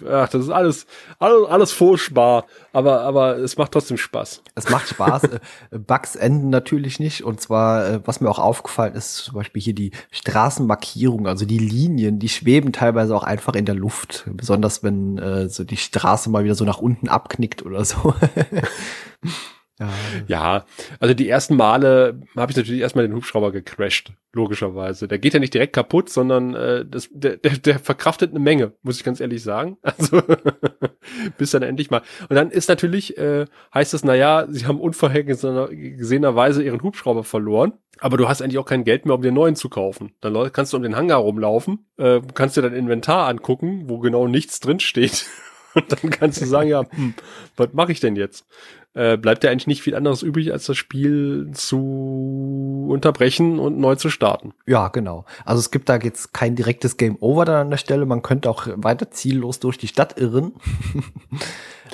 ach, 0.08 0.28
das 0.28 0.44
ist 0.44 0.50
alles, 0.50 0.86
alles, 1.18 1.48
alles 1.48 1.72
furchtbar, 1.72 2.46
aber, 2.72 3.00
aber 3.00 3.36
es 3.38 3.56
macht 3.58 3.72
trotzdem 3.72 3.96
Spaß. 3.96 4.42
Es 4.54 4.70
macht 4.70 4.88
Spaß. 4.88 5.24
Äh, 5.70 5.78
Bugs 5.78 6.16
enden 6.16 6.50
natürlich 6.50 7.00
nicht. 7.00 7.24
Und 7.24 7.40
zwar, 7.40 7.86
äh, 7.86 8.00
was 8.04 8.20
mir 8.20 8.28
auch 8.28 8.38
aufgefallen 8.38 8.94
ist, 8.94 9.16
zum 9.16 9.34
Beispiel 9.34 9.62
hier 9.62 9.74
die 9.74 9.92
Straßenmarkierung, 10.10 11.26
also 11.26 11.44
die 11.44 11.58
Linien, 11.58 12.18
die 12.18 12.28
schweben 12.28 12.72
teilweise 12.72 13.14
auch 13.16 13.22
einfach 13.22 13.54
in 13.54 13.64
der 13.64 13.74
Luft. 13.74 14.24
Besonders 14.32 14.82
wenn 14.82 15.18
äh, 15.18 15.48
so 15.48 15.64
die 15.64 15.76
Straße 15.76 16.30
mal 16.30 16.44
wieder 16.44 16.54
so 16.54 16.64
nach 16.64 16.78
unten 16.78 17.08
abknickt 17.08 17.64
oder 17.64 17.84
so. 17.84 18.14
Ja, 19.80 19.88
ja, 20.28 20.64
also 21.00 21.14
die 21.14 21.28
ersten 21.28 21.56
Male 21.56 22.20
habe 22.36 22.52
ich 22.52 22.56
natürlich 22.56 22.80
erstmal 22.80 23.08
den 23.08 23.16
Hubschrauber 23.16 23.50
gecrashed, 23.50 24.12
logischerweise. 24.32 25.08
Der 25.08 25.18
geht 25.18 25.34
ja 25.34 25.40
nicht 25.40 25.52
direkt 25.52 25.72
kaputt, 25.72 26.08
sondern 26.10 26.54
äh, 26.54 26.84
das, 26.86 27.08
der, 27.12 27.38
der, 27.38 27.56
der 27.58 27.80
verkraftet 27.80 28.30
eine 28.30 28.38
Menge, 28.38 28.74
muss 28.82 28.98
ich 28.98 29.04
ganz 29.04 29.20
ehrlich 29.20 29.42
sagen. 29.42 29.76
Also 29.84 30.22
bis 31.38 31.50
dann 31.50 31.62
endlich 31.62 31.90
mal. 31.90 32.02
Und 32.28 32.36
dann 32.36 32.50
ist 32.50 32.68
natürlich, 32.68 33.16
äh, 33.18 33.46
heißt 33.72 33.94
es, 33.94 34.04
naja, 34.04 34.46
sie 34.48 34.66
haben 34.66 34.80
unvorhergesehenerweise 34.80 36.62
ihren 36.62 36.82
Hubschrauber 36.82 37.24
verloren, 37.24 37.74
aber 37.98 38.16
du 38.16 38.28
hast 38.28 38.42
eigentlich 38.42 38.58
auch 38.58 38.66
kein 38.66 38.84
Geld 38.84 39.06
mehr, 39.06 39.14
um 39.14 39.22
den 39.22 39.34
neuen 39.34 39.56
zu 39.56 39.68
kaufen. 39.68 40.12
Dann 40.20 40.52
kannst 40.52 40.72
du 40.72 40.76
um 40.76 40.82
den 40.82 40.96
Hangar 40.96 41.18
rumlaufen, 41.18 41.86
äh, 41.96 42.20
kannst 42.34 42.56
dir 42.56 42.62
dein 42.62 42.74
Inventar 42.74 43.28
angucken, 43.28 43.88
wo 43.88 43.98
genau 43.98 44.28
nichts 44.28 44.60
drin 44.60 44.80
steht. 44.80 45.26
Und 45.74 45.90
dann 45.90 46.10
kannst 46.10 46.40
du 46.40 46.46
sagen, 46.46 46.68
ja, 46.68 46.84
hm, 46.90 47.14
was 47.56 47.68
mache 47.72 47.92
ich 47.92 48.00
denn 48.00 48.16
jetzt? 48.16 48.46
Äh, 48.94 49.16
bleibt 49.16 49.42
ja 49.42 49.50
eigentlich 49.50 49.66
nicht 49.66 49.82
viel 49.82 49.96
anderes 49.96 50.22
übrig, 50.22 50.52
als 50.52 50.66
das 50.66 50.76
Spiel 50.76 51.50
zu 51.52 52.86
unterbrechen 52.88 53.58
und 53.58 53.78
neu 53.78 53.96
zu 53.96 54.08
starten. 54.08 54.54
Ja, 54.66 54.88
genau. 54.88 55.24
Also 55.44 55.58
es 55.58 55.72
gibt 55.72 55.88
da 55.88 55.96
jetzt 55.96 56.32
kein 56.32 56.54
direktes 56.54 56.96
Game 56.96 57.16
Over 57.20 57.44
dann 57.44 57.56
an 57.56 57.70
der 57.70 57.76
Stelle. 57.76 58.06
Man 58.06 58.22
könnte 58.22 58.48
auch 58.48 58.68
weiter 58.76 59.10
ziellos 59.10 59.58
durch 59.58 59.78
die 59.78 59.88
Stadt 59.88 60.18
irren. 60.18 60.52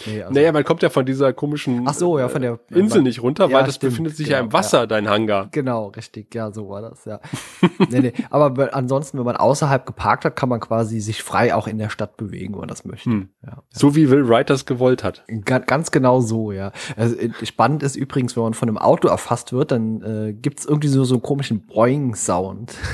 Nee, 0.07 0.23
also 0.23 0.35
naja, 0.35 0.53
man 0.53 0.65
kommt 0.65 0.83
ja 0.83 0.91
von 0.91 1.05
dieser 1.07 1.33
komischen 1.33 1.87
Ach 1.87 1.95
so, 1.95 2.19
ja, 2.19 2.29
von 2.29 2.43
der 2.43 2.59
äh, 2.71 2.79
Insel 2.79 3.03
nicht 3.03 3.23
runter, 3.23 3.49
ja, 3.49 3.57
weil 3.57 3.65
das 3.65 3.77
stimmt, 3.77 3.93
befindet 3.93 4.17
sich 4.17 4.27
genau, 4.27 4.39
ja 4.39 4.45
im 4.45 4.53
Wasser, 4.53 4.81
ja. 4.81 4.87
dein 4.87 5.09
Hangar. 5.09 5.49
Genau, 5.51 5.89
richtig, 5.89 6.35
ja, 6.35 6.53
so 6.53 6.69
war 6.69 6.83
das, 6.83 7.05
ja. 7.05 7.21
nee, 7.91 8.01
nee, 8.01 8.13
aber 8.31 8.75
ansonsten, 8.75 9.19
wenn 9.19 9.25
man 9.25 9.37
außerhalb 9.37 9.87
geparkt 9.87 10.25
hat, 10.25 10.37
kann 10.37 10.49
man 10.49 10.61
quasi 10.61 11.01
sich 11.01 11.23
frei 11.23 11.55
auch 11.55 11.67
in 11.67 11.79
der 11.79 11.91
Stadt 11.91 12.17
bewegen, 12.17 12.55
wenn 12.55 12.61
man 12.61 12.69
das 12.69 12.85
möchte. 12.85 13.11
Hm. 13.11 13.29
Ja, 13.45 13.63
so 13.71 13.95
wie 13.97 14.11
Will 14.11 14.29
Wright 14.29 14.51
das 14.51 14.67
gewollt 14.67 15.05
hat. 15.05 15.25
Ganz 15.45 15.91
genau 15.91 16.21
so, 16.21 16.53
ja. 16.53 16.73
Also, 16.97 17.17
äh, 17.17 17.31
spannend 17.45 17.83
ist 17.83 17.97
übrigens, 17.97 18.37
wenn 18.37 18.43
man 18.43 18.55
von 18.55 18.69
einem 18.69 18.79
Auto 18.79 19.09
erfasst 19.09 19.53
wird, 19.53 19.73
dann 19.73 20.03
äh, 20.03 20.33
gibt 20.33 20.61
es 20.61 20.67
irgendwie 20.67 20.89
so, 20.89 21.05
so 21.05 21.15
einen 21.15 21.23
komischen 21.23 21.67
Boing-Sound. 21.67 22.75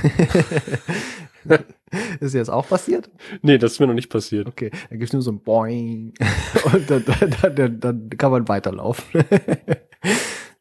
Ist 2.20 2.34
dir 2.34 2.38
das 2.38 2.49
auch 2.49 2.68
passiert? 2.68 3.11
Nee, 3.42 3.59
das 3.59 3.72
ist 3.72 3.80
mir 3.80 3.86
noch 3.86 3.94
nicht 3.94 4.11
passiert. 4.11 4.47
Okay, 4.47 4.70
dann 4.90 4.99
gibt's 4.99 5.12
nur 5.12 5.22
so 5.22 5.32
ein 5.32 5.40
Boing 5.40 6.14
und 6.72 6.90
dann, 6.90 7.05
dann, 7.42 7.55
dann, 7.57 7.80
dann 7.80 8.11
kann 8.11 8.30
man 8.30 8.49
weiterlaufen. 8.49 9.24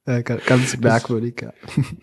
Ganz 0.46 0.78
merkwürdig, 0.78 1.42
ja. 1.42 1.54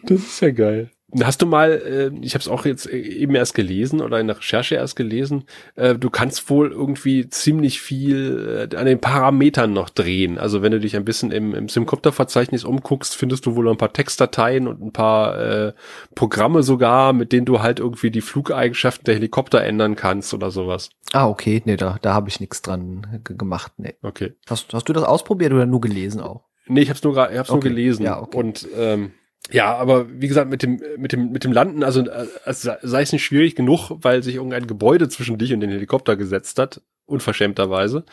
Das 0.03 0.18
ist 0.18 0.41
ja 0.41 0.51
geil. 0.51 0.91
Hast 1.20 1.42
du 1.42 1.46
mal, 1.46 1.72
äh, 1.72 2.10
ich 2.24 2.34
habe 2.34 2.40
es 2.40 2.48
auch 2.48 2.64
jetzt 2.64 2.86
eben 2.86 3.34
erst 3.34 3.54
gelesen 3.54 4.00
oder 4.00 4.18
in 4.18 4.28
der 4.28 4.38
Recherche 4.38 4.76
erst 4.76 4.96
gelesen, 4.96 5.44
äh, 5.76 5.94
du 5.94 6.08
kannst 6.08 6.48
wohl 6.48 6.72
irgendwie 6.72 7.28
ziemlich 7.28 7.82
viel 7.82 8.68
äh, 8.72 8.76
an 8.76 8.86
den 8.86 8.98
Parametern 8.98 9.72
noch 9.72 9.90
drehen. 9.90 10.38
Also 10.38 10.62
wenn 10.62 10.72
du 10.72 10.80
dich 10.80 10.96
ein 10.96 11.04
bisschen 11.04 11.30
im, 11.30 11.54
im 11.54 11.68
Simcopter-Verzeichnis 11.68 12.64
umguckst, 12.64 13.14
findest 13.14 13.44
du 13.44 13.56
wohl 13.56 13.68
ein 13.68 13.76
paar 13.76 13.92
Textdateien 13.92 14.66
und 14.66 14.80
ein 14.80 14.92
paar 14.92 15.38
äh, 15.38 15.72
Programme 16.14 16.62
sogar, 16.62 17.12
mit 17.12 17.32
denen 17.32 17.44
du 17.44 17.60
halt 17.60 17.78
irgendwie 17.78 18.10
die 18.10 18.22
Flugeigenschaften 18.22 19.04
der 19.04 19.16
Helikopter 19.16 19.62
ändern 19.62 19.96
kannst 19.96 20.32
oder 20.32 20.50
sowas. 20.50 20.90
Ah, 21.12 21.28
okay. 21.28 21.62
Nee, 21.66 21.76
da, 21.76 21.98
da 22.00 22.14
habe 22.14 22.30
ich 22.30 22.40
nichts 22.40 22.62
dran 22.62 23.20
gemacht. 23.24 23.72
Nee. 23.76 23.96
Okay. 24.02 24.32
Hast, 24.48 24.72
hast 24.72 24.88
du 24.88 24.94
das 24.94 25.04
ausprobiert 25.04 25.52
oder 25.52 25.66
nur 25.66 25.82
gelesen 25.82 26.22
auch? 26.22 26.44
Nee, 26.66 26.80
ich 26.80 26.88
habe 26.88 26.96
es 26.96 27.02
nur, 27.02 27.12
ich 27.30 27.38
hab's 27.38 27.50
okay. 27.50 27.56
nur 27.56 27.62
gelesen. 27.62 28.04
Ja, 28.04 28.20
okay. 28.20 28.38
Und 28.38 28.66
ähm, 28.76 29.12
ja, 29.51 29.74
aber 29.74 30.07
wie 30.09 30.28
gesagt, 30.28 30.51
mit 30.51 30.62
dem, 30.62 30.80
mit 30.97 31.12
dem, 31.12 31.32
mit 31.32 31.45
dem 31.45 31.53
Landen, 31.53 31.82
also, 31.82 32.05
also 32.45 32.70
sei 32.82 33.03
es 33.03 33.12
nicht 33.12 33.24
schwierig 33.24 33.55
genug, 33.55 33.90
weil 33.90 34.22
sich 34.22 34.36
irgendein 34.36 34.66
Gebäude 34.66 35.09
zwischen 35.09 35.38
dich 35.38 35.53
und 35.53 35.61
den 35.61 35.70
Helikopter 35.70 36.16
gesetzt 36.16 36.59
hat, 36.59 36.80
unverschämterweise. 37.07 38.05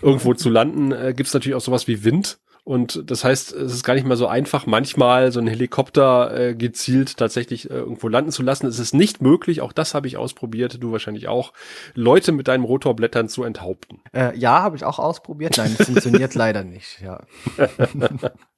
Irgendwo 0.00 0.34
zu 0.34 0.48
landen, 0.48 0.92
äh, 0.92 1.12
gibt 1.14 1.28
es 1.28 1.34
natürlich 1.34 1.56
auch 1.56 1.60
sowas 1.60 1.88
wie 1.88 2.04
Wind. 2.04 2.38
Und 2.64 3.08
das 3.10 3.22
heißt, 3.22 3.52
es 3.52 3.74
ist 3.74 3.84
gar 3.84 3.94
nicht 3.94 4.06
mal 4.06 4.16
so 4.16 4.26
einfach, 4.26 4.66
manchmal 4.66 5.30
so 5.30 5.38
einen 5.38 5.46
Helikopter 5.46 6.36
äh, 6.36 6.54
gezielt 6.56 7.16
tatsächlich 7.16 7.70
äh, 7.70 7.74
irgendwo 7.74 8.08
landen 8.08 8.32
zu 8.32 8.42
lassen. 8.42 8.66
Es 8.66 8.80
ist 8.80 8.92
nicht 8.92 9.22
möglich, 9.22 9.60
auch 9.60 9.72
das 9.72 9.94
habe 9.94 10.08
ich 10.08 10.16
ausprobiert, 10.16 10.82
du 10.82 10.90
wahrscheinlich 10.90 11.28
auch, 11.28 11.52
Leute 11.94 12.32
mit 12.32 12.48
deinem 12.48 12.64
Rotorblättern 12.64 13.28
zu 13.28 13.44
enthaupten. 13.44 14.00
Äh, 14.12 14.36
ja, 14.36 14.62
habe 14.62 14.74
ich 14.74 14.84
auch 14.84 14.98
ausprobiert. 14.98 15.58
Nein, 15.58 15.76
das 15.78 15.86
funktioniert 15.86 16.34
leider 16.34 16.64
nicht, 16.64 17.00
ja. 17.00 17.22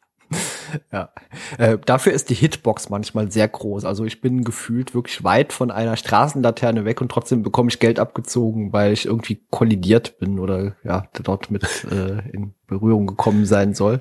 ja. 0.93 1.11
Äh, 1.59 1.79
dafür 1.85 2.13
ist 2.13 2.31
die 2.31 2.35
Hitbox 2.35 2.89
manchmal 2.89 3.31
sehr 3.31 3.49
groß. 3.49 3.85
Also 3.85 4.05
ich 4.05 4.21
bin 4.21 4.45
gefühlt 4.45 4.95
wirklich 4.95 5.25
weit 5.25 5.53
von 5.53 5.71
einer 5.71 5.97
Straßenlaterne 5.97 6.85
weg 6.85 7.01
und 7.01 7.11
trotzdem 7.11 7.43
bekomme 7.43 7.71
ich 7.71 7.79
Geld 7.79 7.99
abgezogen, 7.99 8.73
weil 8.73 8.93
ich 8.93 9.07
irgendwie 9.07 9.41
kollidiert 9.51 10.19
bin 10.19 10.39
oder 10.39 10.77
ja, 10.85 11.07
dort 11.23 11.51
mit 11.51 11.65
äh, 11.91 12.29
in 12.31 12.55
Berührung 12.67 13.07
gekommen 13.07 13.47
sein 13.47 13.75
soll. 13.75 14.01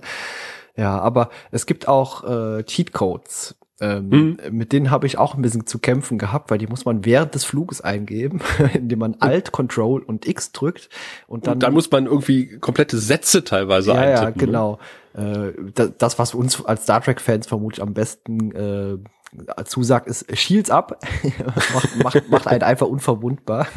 Ja, 0.75 0.99
aber 0.99 1.29
es 1.51 1.65
gibt 1.65 1.87
auch 1.87 2.23
äh, 2.23 2.63
Cheatcodes. 2.63 3.55
Ähm, 3.79 4.09
mhm. 4.09 4.37
Mit 4.51 4.71
denen 4.73 4.89
habe 4.89 5.05
ich 5.05 5.17
auch 5.17 5.35
ein 5.35 5.41
bisschen 5.41 5.67
zu 5.67 5.77
kämpfen 5.77 6.17
gehabt, 6.17 6.49
weil 6.49 6.57
die 6.57 6.67
muss 6.67 6.85
man 6.85 7.05
während 7.05 7.35
des 7.35 7.43
Fluges 7.43 7.81
eingeben, 7.81 8.41
indem 8.73 8.99
man 8.99 9.17
Alt, 9.19 9.51
Control 9.51 10.01
und 10.01 10.27
X 10.27 10.51
drückt 10.51 10.89
und 11.27 11.45
dann. 11.45 11.55
Und 11.55 11.63
dann 11.63 11.73
muss 11.73 11.91
man 11.91 12.05
irgendwie 12.05 12.57
komplette 12.57 12.97
Sätze 12.97 13.43
teilweise 13.43 13.91
ja, 13.91 13.95
eintippen. 13.97 14.17
Ja, 14.17 14.29
ne? 14.29 14.33
genau. 14.33 14.79
Äh, 15.13 15.91
das, 15.97 16.19
was 16.19 16.33
uns 16.33 16.63
als 16.65 16.83
Star 16.83 17.01
Trek-Fans 17.01 17.47
vermutlich 17.47 17.81
am 17.81 17.93
besten 17.93 18.51
äh, 18.51 18.97
zusagt, 19.65 20.07
ist 20.07 20.25
Shields 20.37 20.69
ab. 20.69 21.03
macht, 21.73 22.03
macht, 22.03 22.29
macht 22.29 22.47
einen 22.47 22.63
einfach 22.63 22.87
unverwundbar. 22.87 23.67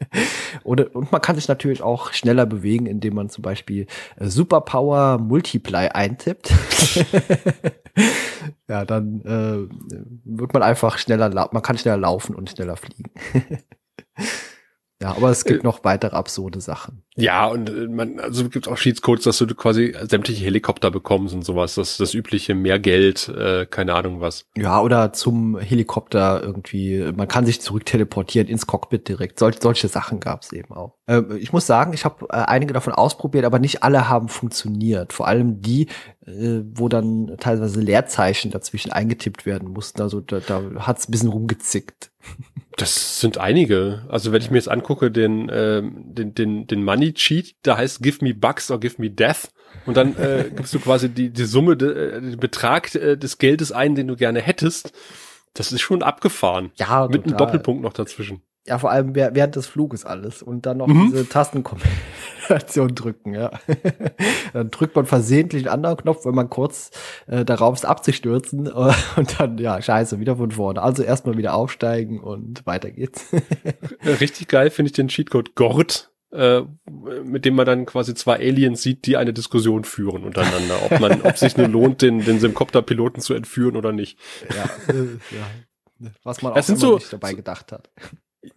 und, 0.62 0.94
und 0.94 1.12
man 1.12 1.20
kann 1.20 1.36
sich 1.36 1.48
natürlich 1.48 1.82
auch 1.82 2.12
schneller 2.12 2.46
bewegen, 2.46 2.86
indem 2.86 3.14
man 3.14 3.28
zum 3.28 3.42
Beispiel 3.42 3.86
äh, 4.16 4.26
Superpower 4.26 5.18
Multiply 5.18 5.88
eintippt. 5.88 6.48
ja, 8.68 8.84
dann 8.84 9.20
äh, 9.22 9.68
wird 10.24 10.52
man 10.52 10.62
einfach 10.62 10.98
schneller, 10.98 11.48
man 11.52 11.62
kann 11.62 11.78
schneller 11.78 11.98
laufen 11.98 12.34
und 12.34 12.50
schneller 12.50 12.76
fliegen. 12.76 13.10
Ja, 15.02 15.16
aber 15.16 15.30
es 15.30 15.44
gibt 15.44 15.64
äh, 15.64 15.66
noch 15.66 15.84
weitere 15.84 16.14
absurde 16.16 16.60
Sachen. 16.60 17.02
Ja, 17.16 17.46
und 17.46 17.68
äh, 17.68 17.88
man, 17.88 18.20
also 18.20 18.48
gibt 18.48 18.68
auch 18.68 18.76
Cheatscodes, 18.76 19.24
dass 19.24 19.38
du 19.38 19.46
quasi 19.54 19.94
sämtliche 20.08 20.44
Helikopter 20.44 20.90
bekommst 20.90 21.34
und 21.34 21.44
sowas. 21.44 21.74
Das 21.74 21.96
das 21.96 22.14
übliche 22.14 22.54
mehr 22.54 22.78
Geld, 22.78 23.28
äh, 23.28 23.66
keine 23.66 23.94
Ahnung 23.94 24.20
was. 24.20 24.46
Ja, 24.56 24.80
oder 24.80 25.12
zum 25.12 25.58
Helikopter 25.58 26.42
irgendwie, 26.42 27.12
man 27.14 27.28
kann 27.28 27.44
sich 27.44 27.60
zurück 27.60 27.84
teleportieren 27.84 28.48
ins 28.48 28.66
Cockpit 28.66 29.08
direkt. 29.08 29.38
Sol 29.38 29.52
solche 29.60 29.88
Sachen 29.88 30.20
gab's 30.20 30.52
eben 30.52 30.72
auch. 30.72 30.96
Äh, 31.06 31.22
ich 31.38 31.52
muss 31.52 31.66
sagen, 31.66 31.92
ich 31.92 32.04
habe 32.04 32.26
äh, 32.30 32.36
einige 32.36 32.72
davon 32.72 32.92
ausprobiert, 32.92 33.44
aber 33.44 33.58
nicht 33.58 33.82
alle 33.82 34.08
haben 34.08 34.28
funktioniert. 34.28 35.12
Vor 35.12 35.26
allem 35.26 35.60
die, 35.60 35.88
äh, 36.24 36.62
wo 36.72 36.88
dann 36.88 37.36
teilweise 37.38 37.80
Leerzeichen 37.80 38.52
dazwischen 38.52 38.92
eingetippt 38.92 39.44
werden 39.44 39.70
mussten. 39.70 40.00
Also 40.00 40.20
da, 40.20 40.40
da 40.40 40.62
hat's 40.78 41.08
ein 41.08 41.12
bisschen 41.12 41.30
rumgezickt. 41.30 42.10
Das 42.76 43.20
sind 43.20 43.38
einige. 43.38 44.04
Also 44.08 44.32
wenn 44.32 44.42
ich 44.42 44.50
mir 44.50 44.56
jetzt 44.56 44.68
angucke, 44.68 45.10
den, 45.10 45.48
äh, 45.48 45.82
den, 45.82 46.34
den, 46.34 46.66
den 46.66 46.84
Money 46.84 47.12
Cheat, 47.14 47.54
da 47.62 47.76
heißt 47.76 48.02
Give 48.02 48.24
me 48.24 48.34
Bucks 48.34 48.70
or 48.70 48.80
Give 48.80 48.96
me 48.98 49.10
Death. 49.10 49.52
Und 49.86 49.96
dann 49.96 50.16
äh, 50.16 50.50
gibst 50.56 50.74
du 50.74 50.80
quasi 50.80 51.08
die, 51.08 51.30
die 51.30 51.44
Summe, 51.44 51.76
de, 51.76 52.16
äh, 52.16 52.20
den 52.20 52.38
Betrag 52.38 52.94
äh, 52.94 53.16
des 53.16 53.38
Geldes 53.38 53.72
ein, 53.72 53.94
den 53.94 54.08
du 54.08 54.16
gerne 54.16 54.40
hättest. 54.40 54.92
Das 55.52 55.70
ist 55.70 55.82
schon 55.82 56.02
abgefahren. 56.02 56.72
Ja, 56.76 57.06
Mit 57.08 57.24
einem 57.26 57.36
Doppelpunkt 57.36 57.82
noch 57.82 57.92
dazwischen. 57.92 58.42
Ja, 58.66 58.78
vor 58.78 58.90
allem 58.90 59.14
während 59.14 59.56
des 59.56 59.66
Fluges 59.66 60.06
alles. 60.06 60.42
Und 60.42 60.64
dann 60.64 60.78
noch 60.78 60.86
mhm. 60.86 61.10
diese 61.10 61.28
Tastenkombination 61.28 62.88
drücken, 62.94 63.34
ja. 63.34 63.50
dann 64.54 64.70
drückt 64.70 64.96
man 64.96 65.04
versehentlich 65.04 65.64
einen 65.64 65.74
anderen 65.74 65.98
Knopf, 65.98 66.24
wenn 66.24 66.34
man 66.34 66.48
kurz 66.48 66.90
äh, 67.26 67.44
darauf 67.44 67.74
ist, 67.74 67.84
abzustürzen. 67.84 68.68
Und 69.16 69.38
dann, 69.38 69.58
ja, 69.58 69.82
scheiße, 69.82 70.18
wieder 70.18 70.36
von 70.36 70.50
vorne. 70.50 70.80
Also 70.80 71.02
erstmal 71.02 71.36
wieder 71.36 71.54
aufsteigen 71.54 72.20
und 72.20 72.66
weiter 72.66 72.90
geht's. 72.90 73.26
Richtig 74.04 74.48
geil 74.48 74.70
finde 74.70 74.88
ich 74.88 74.92
den 74.94 75.08
Cheatcode 75.08 75.54
Gord. 75.54 76.10
Äh, 76.32 76.62
mit 77.22 77.44
dem 77.44 77.54
man 77.54 77.64
dann 77.64 77.86
quasi 77.86 78.14
zwei 78.14 78.36
Aliens 78.38 78.82
sieht, 78.82 79.06
die 79.06 79.16
eine 79.16 79.32
Diskussion 79.32 79.84
führen 79.84 80.24
untereinander, 80.24 80.74
ob 80.84 80.98
man, 80.98 81.22
ob 81.22 81.38
sich 81.38 81.56
nur 81.56 81.68
lohnt, 81.68 82.02
den, 82.02 82.24
den 82.24 82.40
Simcopter-Piloten 82.40 83.20
zu 83.20 83.34
entführen 83.34 83.76
oder 83.76 83.92
nicht. 83.92 84.18
Ja, 84.50 84.92
äh, 84.92 85.18
ja. 85.30 86.10
Was 86.24 86.42
man 86.42 86.52
auch 86.52 86.68
immer 86.68 86.76
so, 86.76 86.94
nicht 86.96 87.12
dabei 87.12 87.34
gedacht 87.34 87.70
hat 87.70 87.88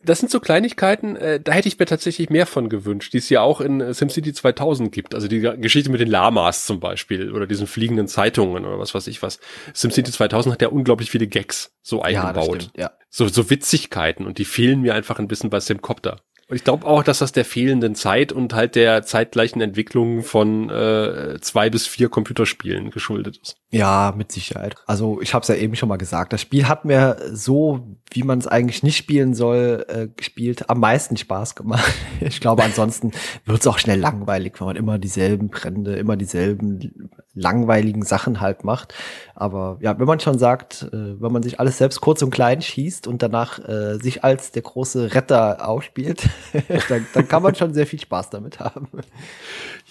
das 0.04 0.20
sind 0.20 0.32
so 0.32 0.40
Kleinigkeiten, 0.40 1.16
äh, 1.16 1.40
da 1.40 1.52
hätte 1.52 1.68
ich 1.68 1.80
mir 1.80 1.86
tatsächlich 1.86 2.30
mehr 2.30 2.46
von 2.46 2.70
gewünscht, 2.70 3.14
die 3.14 3.18
es 3.18 3.30
ja 3.30 3.42
auch 3.42 3.62
in 3.62 3.82
äh, 3.82 3.94
SimCity 3.94 4.34
2000 4.34 4.92
gibt. 4.92 5.16
Also 5.16 5.28
die 5.28 5.40
Geschichte 5.40 5.90
mit 5.90 6.02
den 6.02 6.10
Lamas 6.10 6.66
zum 6.66 6.80
Beispiel 6.80 7.32
oder 7.32 7.48
diesen 7.48 7.68
fliegenden 7.68 8.08
Zeitungen 8.08 8.66
oder 8.66 8.80
was 8.80 8.94
weiß 8.94 9.08
ich 9.08 9.22
was. 9.22 9.40
SimCity 9.74 10.12
2000 10.12 10.54
hat 10.54 10.62
ja 10.62 10.70
unglaublich 10.70 11.12
viele 11.12 11.28
Gags 11.28 11.76
so 11.82 12.02
eingebaut. 12.02 12.36
Ja, 12.36 12.62
stimmt, 12.62 12.78
ja. 12.78 12.92
So, 13.10 13.28
so 13.28 13.50
Witzigkeiten 13.50 14.26
und 14.26 14.38
die 14.38 14.46
fehlen 14.46 14.82
mir 14.82 14.94
einfach 14.94 15.20
ein 15.20 15.28
bisschen 15.28 15.50
bei 15.50 15.60
Simcopter. 15.60 16.22
Und 16.50 16.56
ich 16.56 16.64
glaube 16.64 16.88
auch, 16.88 17.04
dass 17.04 17.20
das 17.20 17.34
der 17.34 17.44
fehlenden 17.44 17.94
Zeit 17.94 18.32
und 18.32 18.54
halt 18.54 18.76
der 18.76 19.04
zeitgleichen 19.04 19.60
Entwicklung 19.60 20.24
von 20.24 20.70
äh, 20.70 21.40
zwei 21.42 21.70
bis 21.70 21.86
vier 21.86 22.08
Computerspielen 22.08 22.90
geschuldet 22.90 23.38
ist. 23.42 23.58
Ja, 23.70 24.14
mit 24.16 24.32
Sicherheit. 24.32 24.76
Also 24.86 25.20
ich 25.22 25.34
habe 25.34 25.42
es 25.42 25.50
ja 25.50 25.56
eben 25.56 25.76
schon 25.76 25.90
mal 25.90 25.98
gesagt, 25.98 26.32
das 26.32 26.40
Spiel 26.40 26.70
hat 26.70 26.86
mir 26.86 27.18
so, 27.34 27.98
wie 28.12 28.24
man 28.24 28.40
es 28.40 28.48
eigentlich 28.48 28.82
nicht 28.82 28.96
spielen 28.96 29.34
soll, 29.34 29.86
äh, 29.90 30.08
gespielt, 30.08 30.70
am 30.70 30.80
meisten 30.80 31.18
Spaß 31.18 31.56
gemacht. 31.56 31.84
Ich 32.20 32.40
glaube, 32.40 32.64
ansonsten 32.64 33.12
wird 33.46 33.60
es 33.60 33.68
auch 33.68 33.78
schnell 33.78 34.00
langweilig, 34.00 34.60
wenn 34.60 34.68
man 34.68 34.76
immer 34.76 34.98
dieselben 34.98 35.50
Brände, 35.50 35.96
immer 35.96 36.18
dieselben 36.18 37.10
langweiligen 37.36 38.04
Sachen 38.04 38.42
halt 38.42 38.64
macht. 38.64 38.94
Aber 39.36 39.78
ja, 39.82 39.98
wenn 40.00 40.08
man 40.08 40.20
schon 40.20 40.40
sagt, 40.40 40.90
äh, 40.92 41.22
wenn 41.22 41.32
man 41.32 41.44
sich 41.44 41.60
alles 41.60 41.78
selbst 41.78 42.02
kurz 42.02 42.22
und 42.24 42.32
klein 42.32 42.62
schießt 42.62 43.08
und 43.08 43.22
danach 43.22 43.60
äh, 43.60 43.98
sich 44.00 44.24
als 44.24 44.52
der 44.52 44.64
große 44.64 45.14
Retter 45.14 45.68
aufspielt, 45.68 46.28
dann, 46.90 47.06
dann 47.14 47.28
kann 47.28 47.44
man 47.44 47.56
schon 47.56 47.74
sehr 47.74 47.88
viel 47.88 48.00
Spaß 48.00 48.30
damit 48.30 48.60
haben. 48.60 48.88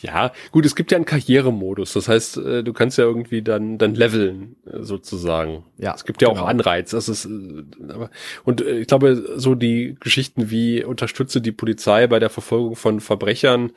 Ja, 0.02 0.32
gut, 0.52 0.66
es 0.66 0.74
gibt 0.74 0.92
ja 0.92 0.96
einen 0.96 1.04
Karrieremodus. 1.04 1.94
Das 1.94 2.08
heißt, 2.08 2.36
äh, 2.38 2.62
du 2.62 2.72
kannst 2.72 2.98
ja 2.98 3.04
irgendwie 3.04 3.42
dann, 3.42 3.78
dann 3.78 3.94
leveln, 3.94 4.56
äh, 4.66 4.82
sozusagen. 4.82 5.64
Ja. 5.78 5.94
Es 5.94 6.04
gibt 6.04 6.20
ja 6.22 6.28
genau. 6.28 6.42
auch 6.42 6.46
Anreiz. 6.46 6.90
Das 6.90 7.08
ist, 7.08 7.24
äh, 7.24 7.64
aber, 7.88 8.10
und 8.44 8.60
ich 8.60 8.86
glaube, 8.86 9.24
so 9.36 9.54
die 9.54 9.96
Geschichten 10.00 10.50
wie 10.50 10.84
unterstütze 10.84 11.40
die 11.40 11.52
Polizei 11.52 12.06
bei 12.06 12.18
der 12.18 12.30
Verfolgung 12.30 12.76
von 12.76 13.00
Verbrechern, 13.00 13.72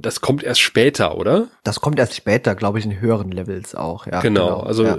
das 0.00 0.20
kommt 0.20 0.42
erst 0.42 0.60
später, 0.60 1.16
oder? 1.16 1.48
Das 1.64 1.80
kommt 1.80 1.98
erst 1.98 2.14
später, 2.14 2.54
glaube 2.54 2.78
ich, 2.78 2.84
in 2.84 3.00
höheren 3.00 3.30
Levels 3.30 3.74
auch, 3.74 4.06
ja. 4.06 4.20
Genau. 4.20 4.46
genau. 4.46 4.60
Also, 4.60 4.84
ja. 4.84 4.98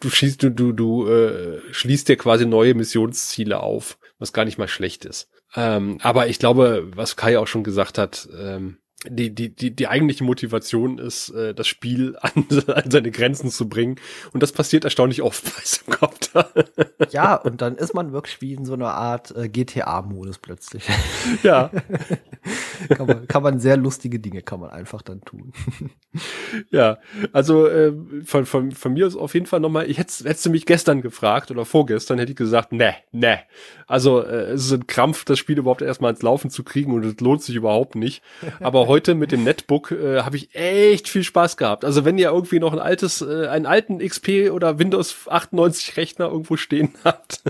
du 0.00 0.10
schießt, 0.10 0.42
du, 0.42 0.50
du, 0.50 0.72
du 0.72 1.08
äh, 1.08 1.60
schließt 1.70 2.08
dir 2.08 2.16
quasi 2.16 2.46
neue 2.46 2.74
Missionsziele 2.74 3.60
auf, 3.60 3.98
was 4.18 4.32
gar 4.32 4.44
nicht 4.44 4.58
mal 4.58 4.68
schlecht 4.68 5.04
ist. 5.04 5.28
Ähm, 5.54 5.98
aber 6.02 6.28
ich 6.28 6.38
glaube, 6.38 6.90
was 6.94 7.16
Kai 7.16 7.38
auch 7.38 7.46
schon 7.46 7.64
gesagt 7.64 7.98
hat, 7.98 8.28
ähm, 8.36 8.78
die, 9.08 9.34
die, 9.34 9.50
die, 9.50 9.74
die 9.74 9.88
eigentliche 9.88 10.24
Motivation 10.24 10.98
ist, 10.98 11.30
äh, 11.30 11.54
das 11.54 11.66
Spiel 11.66 12.16
an, 12.20 12.46
an 12.66 12.90
seine 12.90 13.10
Grenzen 13.10 13.50
zu 13.50 13.68
bringen. 13.68 13.96
Und 14.32 14.42
das 14.42 14.52
passiert 14.52 14.84
erstaunlich 14.84 15.22
oft 15.22 15.44
bei 15.56 15.62
Simcopter. 15.62 16.50
Ja, 17.10 17.36
und 17.36 17.60
dann 17.60 17.76
ist 17.76 17.94
man 17.94 18.12
wirklich 18.12 18.40
wie 18.40 18.54
in 18.54 18.64
so 18.64 18.74
einer 18.74 18.92
Art 18.92 19.34
äh, 19.36 19.48
GTA-Modus 19.48 20.38
plötzlich. 20.38 20.84
Ja. 21.42 21.70
kann, 22.88 23.06
man, 23.06 23.28
kann 23.28 23.42
man 23.42 23.60
sehr 23.60 23.76
lustige 23.76 24.18
Dinge 24.18 24.42
kann 24.42 24.60
man 24.60 24.70
einfach 24.70 25.02
dann 25.02 25.20
tun. 25.22 25.52
Ja, 26.70 26.98
also 27.32 27.66
äh, 27.66 27.92
von, 28.24 28.46
von, 28.46 28.72
von 28.72 28.92
mir 28.92 29.06
ist 29.06 29.16
auf 29.16 29.34
jeden 29.34 29.46
Fall 29.46 29.60
nochmal, 29.60 29.90
ich 29.90 29.98
hätte 29.98 30.24
hättest 30.24 30.46
du 30.46 30.50
mich 30.50 30.66
gestern 30.66 31.02
gefragt 31.02 31.50
oder 31.50 31.64
vorgestern, 31.64 32.18
hätte 32.18 32.32
ich 32.32 32.36
gesagt, 32.36 32.72
ne, 32.72 32.94
ne. 33.12 33.40
Also 33.86 34.22
äh, 34.22 34.52
es 34.52 34.66
ist 34.66 34.72
ein 34.72 34.86
Krampf, 34.86 35.24
das 35.24 35.38
Spiel 35.38 35.58
überhaupt 35.58 35.82
erstmal 35.82 36.12
ins 36.12 36.22
Laufen 36.22 36.50
zu 36.50 36.62
kriegen 36.64 36.92
und 36.92 37.04
es 37.04 37.20
lohnt 37.20 37.42
sich 37.42 37.56
überhaupt 37.56 37.94
nicht. 37.96 38.22
Aber 38.60 38.86
heute 38.94 39.16
mit 39.16 39.32
dem 39.32 39.42
Netbook 39.42 39.90
äh, 39.90 40.20
habe 40.20 40.36
ich 40.36 40.54
echt 40.54 41.08
viel 41.08 41.24
Spaß 41.24 41.56
gehabt. 41.56 41.84
Also 41.84 42.04
wenn 42.04 42.16
ihr 42.16 42.28
irgendwie 42.28 42.60
noch 42.60 42.72
ein 42.72 42.78
altes, 42.78 43.22
äh, 43.22 43.48
einen 43.48 43.66
alten 43.66 43.98
XP 43.98 44.52
oder 44.52 44.78
Windows 44.78 45.26
98 45.26 45.96
Rechner 45.96 46.26
irgendwo 46.26 46.56
stehen 46.56 46.90
habt, 47.04 47.42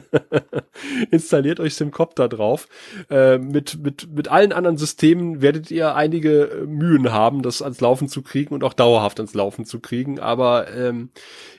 installiert 1.11 1.61
euch 1.61 1.75
Simcopter 1.75 2.31
drauf. 2.31 2.67
Äh, 3.11 3.37
mit, 3.37 3.79
mit, 3.83 4.09
mit 4.11 4.29
allen 4.29 4.55
anderen 4.55 4.79
Systemen 4.79 5.43
werdet 5.43 5.71
ihr 5.71 5.95
einige 5.95 6.65
Mühen 6.67 7.13
haben, 7.13 7.43
das 7.43 7.61
ans 7.61 7.83
Laufen 7.83 8.09
zu 8.09 8.23
kriegen 8.23 8.55
und 8.55 8.65
auch 8.65 8.73
dauerhaft 8.73 9.21
ans 9.21 9.35
Laufen 9.35 9.67
zu 9.67 9.81
kriegen. 9.81 10.19
Aber 10.21 10.75
ähm, 10.75 11.11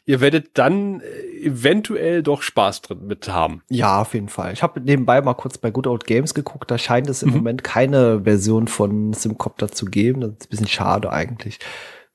ihr 0.07 0.19
werdet 0.19 0.57
dann 0.57 1.01
äh, 1.01 1.45
eventuell 1.45 2.23
doch 2.23 2.41
Spaß 2.41 2.81
drin 2.81 3.05
mit 3.05 3.27
haben. 3.27 3.61
Ja, 3.69 4.01
auf 4.01 4.15
jeden 4.15 4.29
Fall. 4.29 4.53
Ich 4.53 4.63
habe 4.63 4.81
nebenbei 4.81 5.21
mal 5.21 5.36
kurz 5.36 5.59
bei 5.59 5.69
Good 5.69 5.86
Old 5.86 6.05
Games 6.05 6.33
geguckt. 6.33 6.71
Da 6.71 6.79
scheint 6.79 7.07
es 7.07 7.21
im 7.21 7.29
mhm. 7.29 7.36
Moment 7.36 7.63
keine 7.63 8.21
Version 8.23 8.67
von 8.67 9.13
Simcopter 9.13 9.71
zu 9.76 9.86
geben. 9.86 10.21
Das 10.21 10.32
ist 10.32 10.45
ein 10.45 10.49
bisschen 10.49 10.67
schade 10.67 11.11
eigentlich. 11.11 11.59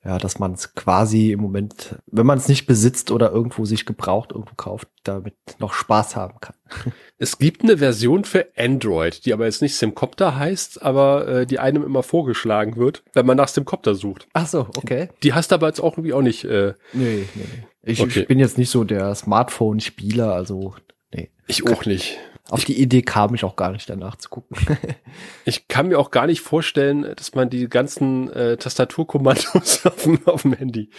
Ja, 0.03 0.17
dass 0.17 0.39
man 0.39 0.53
es 0.53 0.73
quasi 0.73 1.31
im 1.31 1.41
Moment, 1.41 1.95
wenn 2.07 2.25
man 2.25 2.39
es 2.39 2.47
nicht 2.47 2.65
besitzt 2.65 3.11
oder 3.11 3.31
irgendwo 3.31 3.65
sich 3.65 3.85
gebraucht 3.85 4.31
irgendwo 4.31 4.55
kauft, 4.55 4.87
damit 5.03 5.35
noch 5.59 5.73
Spaß 5.73 6.15
haben 6.15 6.39
kann. 6.39 6.55
Es 7.19 7.37
gibt 7.37 7.61
eine 7.61 7.77
Version 7.77 8.23
für 8.23 8.47
Android, 8.57 9.27
die 9.27 9.33
aber 9.33 9.45
jetzt 9.45 9.61
nicht 9.61 9.75
Simcopter 9.75 10.39
heißt, 10.39 10.81
aber 10.81 11.27
äh, 11.27 11.45
die 11.45 11.59
einem 11.59 11.83
immer 11.83 12.01
vorgeschlagen 12.01 12.77
wird, 12.77 13.03
wenn 13.13 13.27
man 13.27 13.37
nach 13.37 13.47
Simcopter 13.47 13.93
sucht. 13.93 14.27
Ach 14.33 14.47
so, 14.47 14.61
okay. 14.75 15.09
Die 15.21 15.33
hast 15.33 15.51
du 15.51 15.55
aber 15.55 15.67
jetzt 15.67 15.81
auch 15.81 15.99
irgendwie 15.99 16.13
auch 16.13 16.23
nicht. 16.23 16.45
Äh, 16.45 16.73
nee, 16.93 17.27
nee, 17.35 17.45
nee. 17.53 17.67
Ich, 17.83 18.01
okay. 18.01 18.21
ich 18.21 18.27
bin 18.27 18.39
jetzt 18.39 18.57
nicht 18.57 18.71
so 18.71 18.83
der 18.83 19.13
Smartphone-Spieler, 19.13 20.33
also 20.33 20.73
nee. 21.13 21.29
Ich 21.45 21.67
auch 21.69 21.85
nicht. 21.85 22.17
Auf 22.49 22.65
die 22.65 22.81
Idee 22.81 23.01
kam 23.01 23.33
ich 23.33 23.43
auch 23.43 23.55
gar 23.55 23.71
nicht 23.71 23.89
danach 23.89 24.15
zu 24.15 24.29
gucken. 24.29 24.57
ich 25.45 25.67
kann 25.67 25.87
mir 25.87 25.99
auch 25.99 26.11
gar 26.11 26.27
nicht 26.27 26.41
vorstellen, 26.41 27.13
dass 27.15 27.33
man 27.33 27.49
die 27.49 27.69
ganzen 27.69 28.31
äh, 28.31 28.57
Tastaturkommandos 28.57 29.85
auf 29.85 30.03
dem, 30.03 30.27
auf 30.27 30.41
dem 30.41 30.53
Handy. 30.53 30.89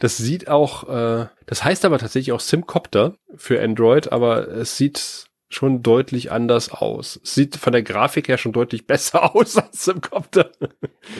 Das 0.00 0.16
sieht 0.16 0.48
auch, 0.48 0.88
äh, 0.88 1.26
das 1.46 1.64
heißt 1.64 1.84
aber 1.84 1.98
tatsächlich 1.98 2.32
auch 2.32 2.40
Simcopter 2.40 3.14
für 3.36 3.62
Android, 3.62 4.12
aber 4.12 4.48
es 4.48 4.76
sieht 4.76 5.28
schon 5.50 5.82
deutlich 5.82 6.30
anders 6.30 6.70
aus. 6.70 7.18
Es 7.22 7.34
sieht 7.34 7.56
von 7.56 7.72
der 7.72 7.82
Grafik 7.82 8.28
her 8.28 8.36
schon 8.36 8.52
deutlich 8.52 8.86
besser 8.86 9.34
aus 9.34 9.56
als 9.56 9.84
Simcopter. 9.84 10.50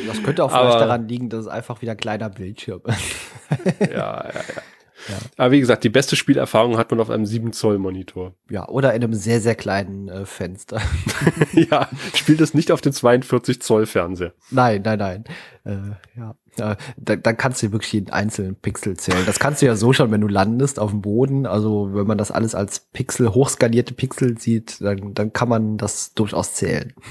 Das 0.06 0.22
könnte 0.22 0.44
auch 0.44 0.50
vielleicht 0.50 0.76
aber, 0.76 0.80
daran 0.80 1.08
liegen, 1.08 1.30
dass 1.30 1.40
es 1.40 1.48
einfach 1.48 1.80
wieder 1.80 1.92
ein 1.92 1.98
kleiner 1.98 2.28
Bildschirm 2.28 2.82
ist. 2.84 3.80
ja, 3.80 3.88
ja, 3.88 4.32
ja. 4.32 4.62
Ja. 5.08 5.16
Aber 5.36 5.52
wie 5.52 5.60
gesagt, 5.60 5.84
die 5.84 5.88
beste 5.88 6.16
Spielerfahrung 6.16 6.76
hat 6.76 6.90
man 6.90 7.00
auf 7.00 7.10
einem 7.10 7.26
7 7.26 7.52
Zoll 7.52 7.78
Monitor. 7.78 8.34
Ja, 8.50 8.68
oder 8.68 8.94
in 8.94 9.04
einem 9.04 9.14
sehr, 9.14 9.40
sehr 9.40 9.54
kleinen 9.54 10.08
äh, 10.08 10.26
Fenster. 10.26 10.80
ja, 11.52 11.88
spielt 12.14 12.40
es 12.40 12.54
nicht 12.54 12.72
auf 12.72 12.80
den 12.80 12.92
42 12.92 13.62
Zoll 13.62 13.86
Fernseher. 13.86 14.32
Nein, 14.50 14.82
nein, 14.84 14.98
nein. 14.98 15.24
Äh, 15.64 16.18
ja. 16.18 16.34
Ja, 16.58 16.76
da, 16.96 17.14
dann 17.14 17.36
kannst 17.36 17.62
du 17.62 17.70
wirklich 17.70 17.92
jeden 17.92 18.10
einzelnen 18.10 18.56
Pixel 18.56 18.96
zählen. 18.96 19.24
Das 19.26 19.38
kannst 19.38 19.62
du 19.62 19.66
ja 19.66 19.76
so 19.76 19.92
schon, 19.92 20.10
wenn 20.10 20.20
du 20.20 20.26
landest 20.26 20.80
auf 20.80 20.90
dem 20.90 21.02
Boden. 21.02 21.46
Also 21.46 21.94
wenn 21.94 22.06
man 22.06 22.18
das 22.18 22.32
alles 22.32 22.56
als 22.56 22.80
Pixel, 22.80 23.32
hochskalierte 23.32 23.94
Pixel 23.94 24.38
sieht, 24.38 24.80
dann, 24.80 25.14
dann 25.14 25.32
kann 25.32 25.48
man 25.48 25.78
das 25.78 26.14
durchaus 26.14 26.54
zählen. 26.54 26.92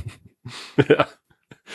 Ja. 0.88 1.08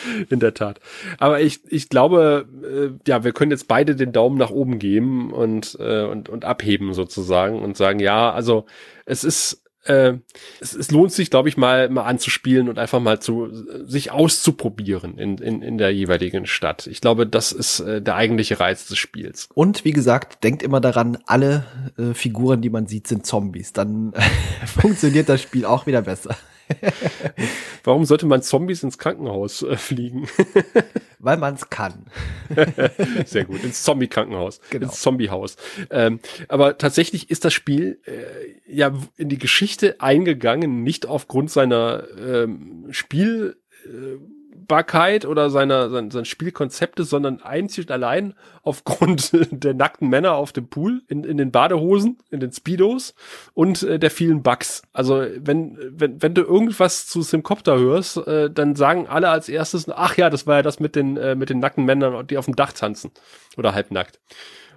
In 0.29 0.39
der 0.39 0.53
Tat. 0.53 0.79
Aber 1.17 1.41
ich, 1.41 1.61
ich 1.69 1.89
glaube, 1.89 2.47
äh, 2.63 3.09
ja, 3.09 3.23
wir 3.23 3.31
können 3.31 3.51
jetzt 3.51 3.67
beide 3.67 3.95
den 3.95 4.11
Daumen 4.11 4.37
nach 4.37 4.51
oben 4.51 4.79
geben 4.79 5.31
und, 5.31 5.77
äh, 5.79 6.03
und, 6.03 6.29
und 6.29 6.45
abheben 6.45 6.93
sozusagen 6.93 7.61
und 7.61 7.77
sagen, 7.77 7.99
ja, 7.99 8.31
also 8.31 8.65
es 9.05 9.23
ist, 9.23 9.63
äh, 9.85 10.13
es, 10.61 10.73
es 10.73 10.91
lohnt 10.91 11.11
sich, 11.11 11.29
glaube 11.29 11.49
ich, 11.49 11.57
mal, 11.57 11.89
mal 11.89 12.03
anzuspielen 12.03 12.69
und 12.69 12.79
einfach 12.79 12.99
mal 12.99 13.19
zu 13.19 13.49
sich 13.85 14.11
auszuprobieren 14.11 15.17
in, 15.17 15.37
in, 15.37 15.61
in 15.61 15.77
der 15.77 15.93
jeweiligen 15.93 16.45
Stadt. 16.45 16.87
Ich 16.87 17.01
glaube, 17.01 17.27
das 17.27 17.51
ist 17.51 17.81
äh, 17.81 18.01
der 18.01 18.15
eigentliche 18.15 18.59
Reiz 18.59 18.87
des 18.87 18.97
Spiels. 18.97 19.49
Und 19.53 19.83
wie 19.83 19.91
gesagt, 19.91 20.43
denkt 20.43 20.63
immer 20.63 20.79
daran, 20.79 21.17
alle 21.25 21.65
äh, 21.97 22.13
Figuren, 22.13 22.61
die 22.61 22.69
man 22.69 22.87
sieht, 22.87 23.07
sind 23.07 23.25
Zombies. 23.25 23.73
Dann 23.73 24.13
funktioniert 24.65 25.29
das 25.29 25.41
Spiel 25.41 25.65
auch 25.65 25.85
wieder 25.85 26.01
besser. 26.01 26.35
Warum 27.83 28.05
sollte 28.05 28.25
man 28.25 28.41
Zombies 28.41 28.83
ins 28.83 28.97
Krankenhaus 28.97 29.61
äh, 29.61 29.75
fliegen? 29.77 30.27
Weil 31.19 31.37
man 31.37 31.55
es 31.55 31.69
kann. 31.69 32.05
Sehr 33.25 33.45
gut, 33.45 33.63
ins 33.63 33.83
Zombie-Krankenhaus, 33.83 34.59
genau. 34.69 34.87
ins 34.87 35.01
Zombie-Haus. 35.01 35.55
Ähm, 35.89 36.19
aber 36.49 36.77
tatsächlich 36.77 37.29
ist 37.29 37.45
das 37.45 37.53
Spiel 37.53 38.01
äh, 38.05 38.73
ja 38.73 38.93
in 39.15 39.29
die 39.29 39.37
Geschichte 39.37 40.01
eingegangen, 40.01 40.83
nicht 40.83 41.05
aufgrund 41.05 41.49
seiner 41.49 42.03
ähm, 42.17 42.87
Spiel 42.91 43.57
äh, 43.85 44.17
Spielbarkeit 44.63 45.25
oder 45.25 45.49
seiner, 45.49 45.89
sein, 45.89 46.09
sein 46.09 46.25
Spielkonzepte, 46.25 47.03
sondern 47.03 47.41
einzig 47.41 47.85
und 47.85 47.91
allein 47.91 48.33
aufgrund 48.63 49.31
der 49.51 49.73
nackten 49.73 50.09
Männer 50.09 50.33
auf 50.33 50.53
dem 50.53 50.67
Pool, 50.67 51.01
in, 51.07 51.23
in 51.23 51.37
den 51.37 51.51
Badehosen, 51.51 52.17
in 52.31 52.39
den 52.39 52.51
Speedos 52.51 53.13
und 53.53 53.83
äh, 53.83 53.99
der 53.99 54.11
vielen 54.11 54.41
Bugs. 54.41 54.83
Also 54.93 55.25
wenn, 55.37 55.77
wenn, 55.91 56.21
wenn 56.21 56.33
du 56.33 56.41
irgendwas 56.41 57.07
zu 57.07 57.21
Simcopter 57.21 57.77
hörst, 57.77 58.17
äh, 58.25 58.49
dann 58.49 58.75
sagen 58.75 59.07
alle 59.07 59.29
als 59.29 59.49
erstes, 59.49 59.89
ach 59.89 60.17
ja, 60.17 60.29
das 60.29 60.47
war 60.47 60.57
ja 60.57 60.61
das 60.61 60.79
mit 60.79 60.95
den, 60.95 61.17
äh, 61.17 61.35
mit 61.35 61.49
den 61.49 61.59
nackten 61.59 61.85
Männern, 61.85 62.25
die 62.27 62.37
auf 62.37 62.45
dem 62.45 62.55
Dach 62.55 62.73
tanzen. 62.73 63.11
Oder 63.57 63.73
halbnackt. 63.73 64.19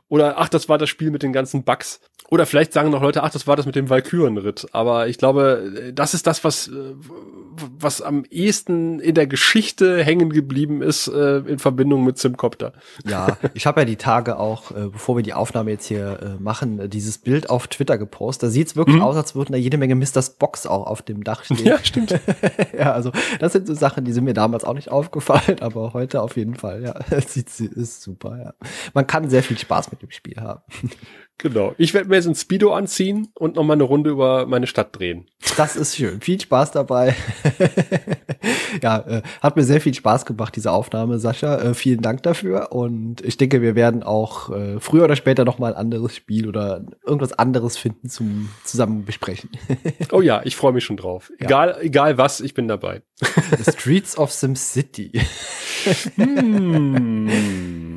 Oder 0.09 0.39
ach, 0.39 0.49
das 0.49 0.69
war 0.69 0.79
das 0.79 0.89
Spiel 0.89 1.11
mit 1.11 1.23
den 1.23 1.33
ganzen 1.33 1.65
Bugs. 1.65 2.01
Oder 2.29 2.47
vielleicht 2.47 2.73
sagen 2.73 2.91
noch 2.91 3.03
Leute, 3.03 3.23
ach, 3.23 3.31
das 3.31 3.47
war 3.47 3.57
das 3.57 3.67
mit 3.67 3.77
dem 3.77 3.89
Valkyrenritt. 3.89 4.67
Aber 4.73 5.07
ich 5.07 5.19
glaube, 5.19 5.93
das 5.95 6.13
ist 6.13 6.27
das, 6.27 6.43
was, 6.43 6.69
äh, 6.69 6.95
was 7.79 8.03
am 8.03 8.25
ehesten 8.31 8.99
in 8.99 9.15
der 9.15 9.27
Geschichte 9.27 10.03
hängen 10.03 10.31
geblieben 10.31 10.83
ist 10.83 11.07
äh, 11.07 11.39
in 11.39 11.59
Verbindung 11.59 12.05
mit 12.05 12.19
Simcopter. 12.19 12.73
Ja, 13.09 13.37
ich 13.55 13.67
habe 13.67 13.81
ja 13.81 13.85
die 13.85 13.97
Tage 13.97 14.39
auch, 14.39 14.73
äh, 14.73 14.89
bevor 14.89 15.17
wir 15.17 15.23
die 15.23 15.35
Aufnahme 15.35 15.71
jetzt 15.71 15.87
hier 15.87 16.19
äh, 16.21 16.43
machen, 16.43 16.81
äh, 16.81 16.89
dieses 16.89 17.19
Bild 17.19 17.49
auf 17.49 17.69
Twitter 17.69 17.97
gepostet. 17.97 18.49
Da 18.49 18.51
sieht's 18.51 18.75
wirklich 18.75 18.97
mhm. 18.97 19.03
aus, 19.03 19.17
als 19.17 19.35
würden 19.37 19.53
da 19.53 19.59
jede 19.59 19.79
Menge 19.79 19.95
Misters 19.95 20.31
Box 20.31 20.67
auch 20.67 20.87
auf 20.87 21.03
dem 21.03 21.23
Dach 21.23 21.45
stehen. 21.45 21.65
Ja, 21.65 21.79
stimmt. 21.83 22.19
ja, 22.77 22.93
also 22.93 23.13
das 23.39 23.53
sind 23.53 23.69
so 23.69 23.75
Sachen, 23.75 24.05
die 24.05 24.13
sind 24.13 24.25
mir 24.25 24.35
damals 24.35 24.65
auch 24.65 24.75
nicht 24.75 24.91
aufgefallen, 24.91 25.59
aber 25.61 25.93
heute 25.93 26.23
auf 26.23 26.37
jeden 26.37 26.57
Fall. 26.57 26.83
Ja, 26.83 26.95
es 27.11 27.37
ist 27.37 28.03
super. 28.03 28.39
Ja, 28.43 28.55
man 28.95 29.07
kann 29.07 29.31
sehr 29.31 29.45
viel 29.45 29.59
Spaß 29.59 29.93
mit 29.93 29.95
dem 29.99 30.11
Spiel 30.11 30.36
haben. 30.36 30.62
Genau. 31.38 31.74
Ich 31.76 31.92
werde 31.92 32.09
mir 32.09 32.16
jetzt 32.16 32.26
ein 32.26 32.34
Speedo 32.34 32.72
anziehen 32.72 33.28
und 33.34 33.57
noch 33.57 33.64
mal 33.64 33.74
eine 33.74 33.82
Runde 33.82 34.09
über 34.09 34.47
meine 34.47 34.66
Stadt 34.66 34.99
drehen. 34.99 35.26
Das 35.57 35.76
ist 35.76 35.97
schön. 35.97 36.20
Viel 36.20 36.40
Spaß 36.40 36.70
dabei. 36.70 37.14
Ja, 38.82 38.99
äh, 38.99 39.22
hat 39.40 39.57
mir 39.57 39.64
sehr 39.64 39.80
viel 39.80 39.94
Spaß 39.94 40.26
gemacht, 40.26 40.55
diese 40.57 40.70
Aufnahme, 40.70 41.18
Sascha. 41.18 41.57
Äh, 41.57 41.74
vielen 41.74 42.03
Dank 42.03 42.22
dafür. 42.22 42.72
Und 42.72 43.24
ich 43.24 43.36
denke, 43.36 43.62
wir 43.62 43.74
werden 43.74 44.03
auch 44.03 44.51
äh, 44.51 44.80
früher 44.80 45.05
oder 45.05 45.16
später 45.16 45.44
noch 45.44 45.59
mal 45.59 45.72
ein 45.74 45.78
anderes 45.78 46.14
Spiel 46.14 46.49
oder 46.49 46.84
irgendwas 47.05 47.32
anderes 47.32 47.76
finden 47.76 48.09
zum 48.09 48.49
zusammen 48.64 49.05
besprechen. 49.05 49.51
oh 50.12 50.20
ja, 50.20 50.42
ich 50.44 50.57
freue 50.57 50.72
mich 50.72 50.84
schon 50.84 50.97
drauf. 50.97 51.30
Ja. 51.38 51.47
Egal, 51.47 51.76
egal 51.80 52.18
was, 52.18 52.40
ich 52.40 52.55
bin 52.55 52.68
dabei. 52.68 53.03
The 53.20 53.72
Streets 53.72 54.18
of 54.18 54.32
SimCity. 54.32 55.12
hm. 56.16 57.95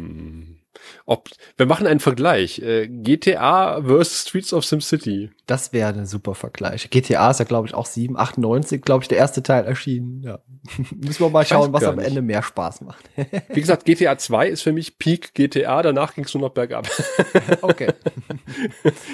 Ob, 1.10 1.28
wir 1.58 1.66
machen 1.66 1.88
einen 1.88 2.00
Vergleich. 2.00 2.60
Äh, 2.60 2.88
GTA 2.88 3.82
versus 3.82 4.28
Streets 4.28 4.54
of 4.54 4.64
SimCity. 4.64 5.32
Das 5.48 5.74
wäre 5.74 5.92
ein 5.92 6.06
super 6.06 6.36
Vergleich. 6.36 6.88
GTA 6.92 7.32
ist 7.32 7.40
ja, 7.40 7.46
glaube 7.46 7.68
ich, 7.68 7.74
auch 7.74 7.88
7, 7.88 8.16
98, 8.16 8.84
glaube 8.84 9.04
ich, 9.04 9.08
der 9.08 9.18
erste 9.18 9.42
Teil 9.42 9.66
erschienen. 9.66 10.22
Ja. 10.22 10.38
Müssen 10.96 11.22
wir 11.22 11.32
mal 11.32 11.44
schauen, 11.44 11.74
was 11.74 11.84
am 11.84 11.96
nicht. 11.96 12.06
Ende 12.06 12.22
mehr 12.22 12.44
Spaß 12.44 12.82
macht. 12.82 13.10
Wie 13.50 13.60
gesagt, 13.60 13.86
GTA 13.86 14.20
2 14.20 14.50
ist 14.50 14.62
für 14.62 14.72
mich 14.72 15.00
Peak 15.00 15.34
GTA, 15.34 15.82
danach 15.82 16.14
ging 16.14 16.26
es 16.26 16.34
nur 16.36 16.42
noch 16.42 16.52
bergab. 16.52 16.88
okay. 17.62 17.88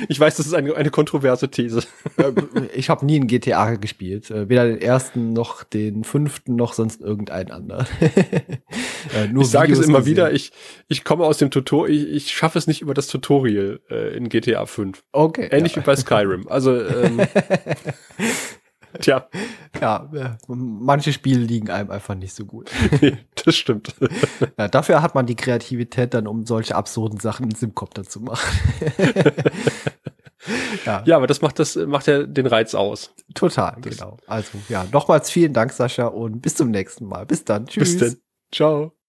Ich 0.10 0.20
weiß, 0.20 0.36
das 0.36 0.48
ist 0.48 0.54
eine, 0.54 0.76
eine 0.76 0.89
kontroverse 0.89 1.50
These. 1.50 1.84
Äh, 2.18 2.34
ich 2.74 2.89
habe 2.89 3.06
nie 3.06 3.22
ein 3.22 3.28
GTA 3.28 3.76
gespielt. 3.76 4.30
Äh, 4.32 4.50
weder 4.50 4.66
den 4.66 4.82
ersten 4.82 5.32
noch 5.32 5.64
den 5.64 6.04
fünften 6.04 6.58
noch 6.58 6.74
sonst 6.74 7.00
irgendeinen 7.00 7.52
anderen. 7.52 7.88
Äh, 9.14 9.30
ich 9.39 9.48
sage 9.48 9.72
es 9.72 9.80
immer 9.80 10.00
gesehen. 10.00 10.12
wieder, 10.12 10.34
ich, 10.34 10.52
ich 10.89 11.06
komme 11.06 11.24
aus 11.24 11.38
dem 11.38 11.52
Tutorial, 11.52 11.84
ich, 11.88 12.07
ich 12.09 12.31
schaffe 12.31 12.57
es 12.57 12.67
nicht 12.67 12.81
über 12.81 12.93
das 12.93 13.07
Tutorial 13.07 13.79
äh, 13.89 14.15
in 14.15 14.29
GTA 14.29 14.65
5. 14.65 15.03
Okay. 15.11 15.49
Ähnlich 15.51 15.75
ja. 15.75 15.81
wie 15.81 15.86
bei 15.86 15.95
Skyrim. 15.95 16.47
Also 16.47 16.79
ähm, 16.79 17.21
Tja. 18.99 19.27
Ja, 19.81 20.09
manche 20.47 21.11
Spiele 21.11 21.41
liegen 21.41 21.69
einem 21.69 21.91
einfach 21.91 22.15
nicht 22.15 22.33
so 22.33 22.45
gut. 22.45 22.71
das 23.45 23.55
stimmt. 23.55 23.93
Ja, 24.57 24.67
dafür 24.67 25.01
hat 25.01 25.15
man 25.15 25.25
die 25.25 25.36
Kreativität 25.36 26.13
dann, 26.13 26.27
um 26.27 26.45
solche 26.45 26.75
absurden 26.75 27.19
Sachen 27.19 27.45
im 27.45 27.51
Simcopter 27.51 28.03
zu 28.03 28.21
machen. 28.21 28.57
ja. 30.86 31.03
ja, 31.05 31.17
aber 31.17 31.27
das 31.27 31.41
macht 31.41 31.59
das 31.59 31.75
macht 31.75 32.07
ja 32.07 32.23
den 32.23 32.47
Reiz 32.47 32.73
aus. 32.73 33.13
Total, 33.33 33.77
das 33.81 33.97
genau. 33.97 34.17
Also 34.27 34.57
ja, 34.69 34.86
nochmals 34.91 35.29
vielen 35.29 35.53
Dank, 35.53 35.73
Sascha, 35.73 36.07
und 36.07 36.41
bis 36.41 36.55
zum 36.55 36.71
nächsten 36.71 37.05
Mal. 37.05 37.25
Bis 37.25 37.43
dann. 37.43 37.67
Tschüss. 37.67 37.97
Bis 37.97 38.11
dann. 38.11 38.21
Ciao. 38.51 39.05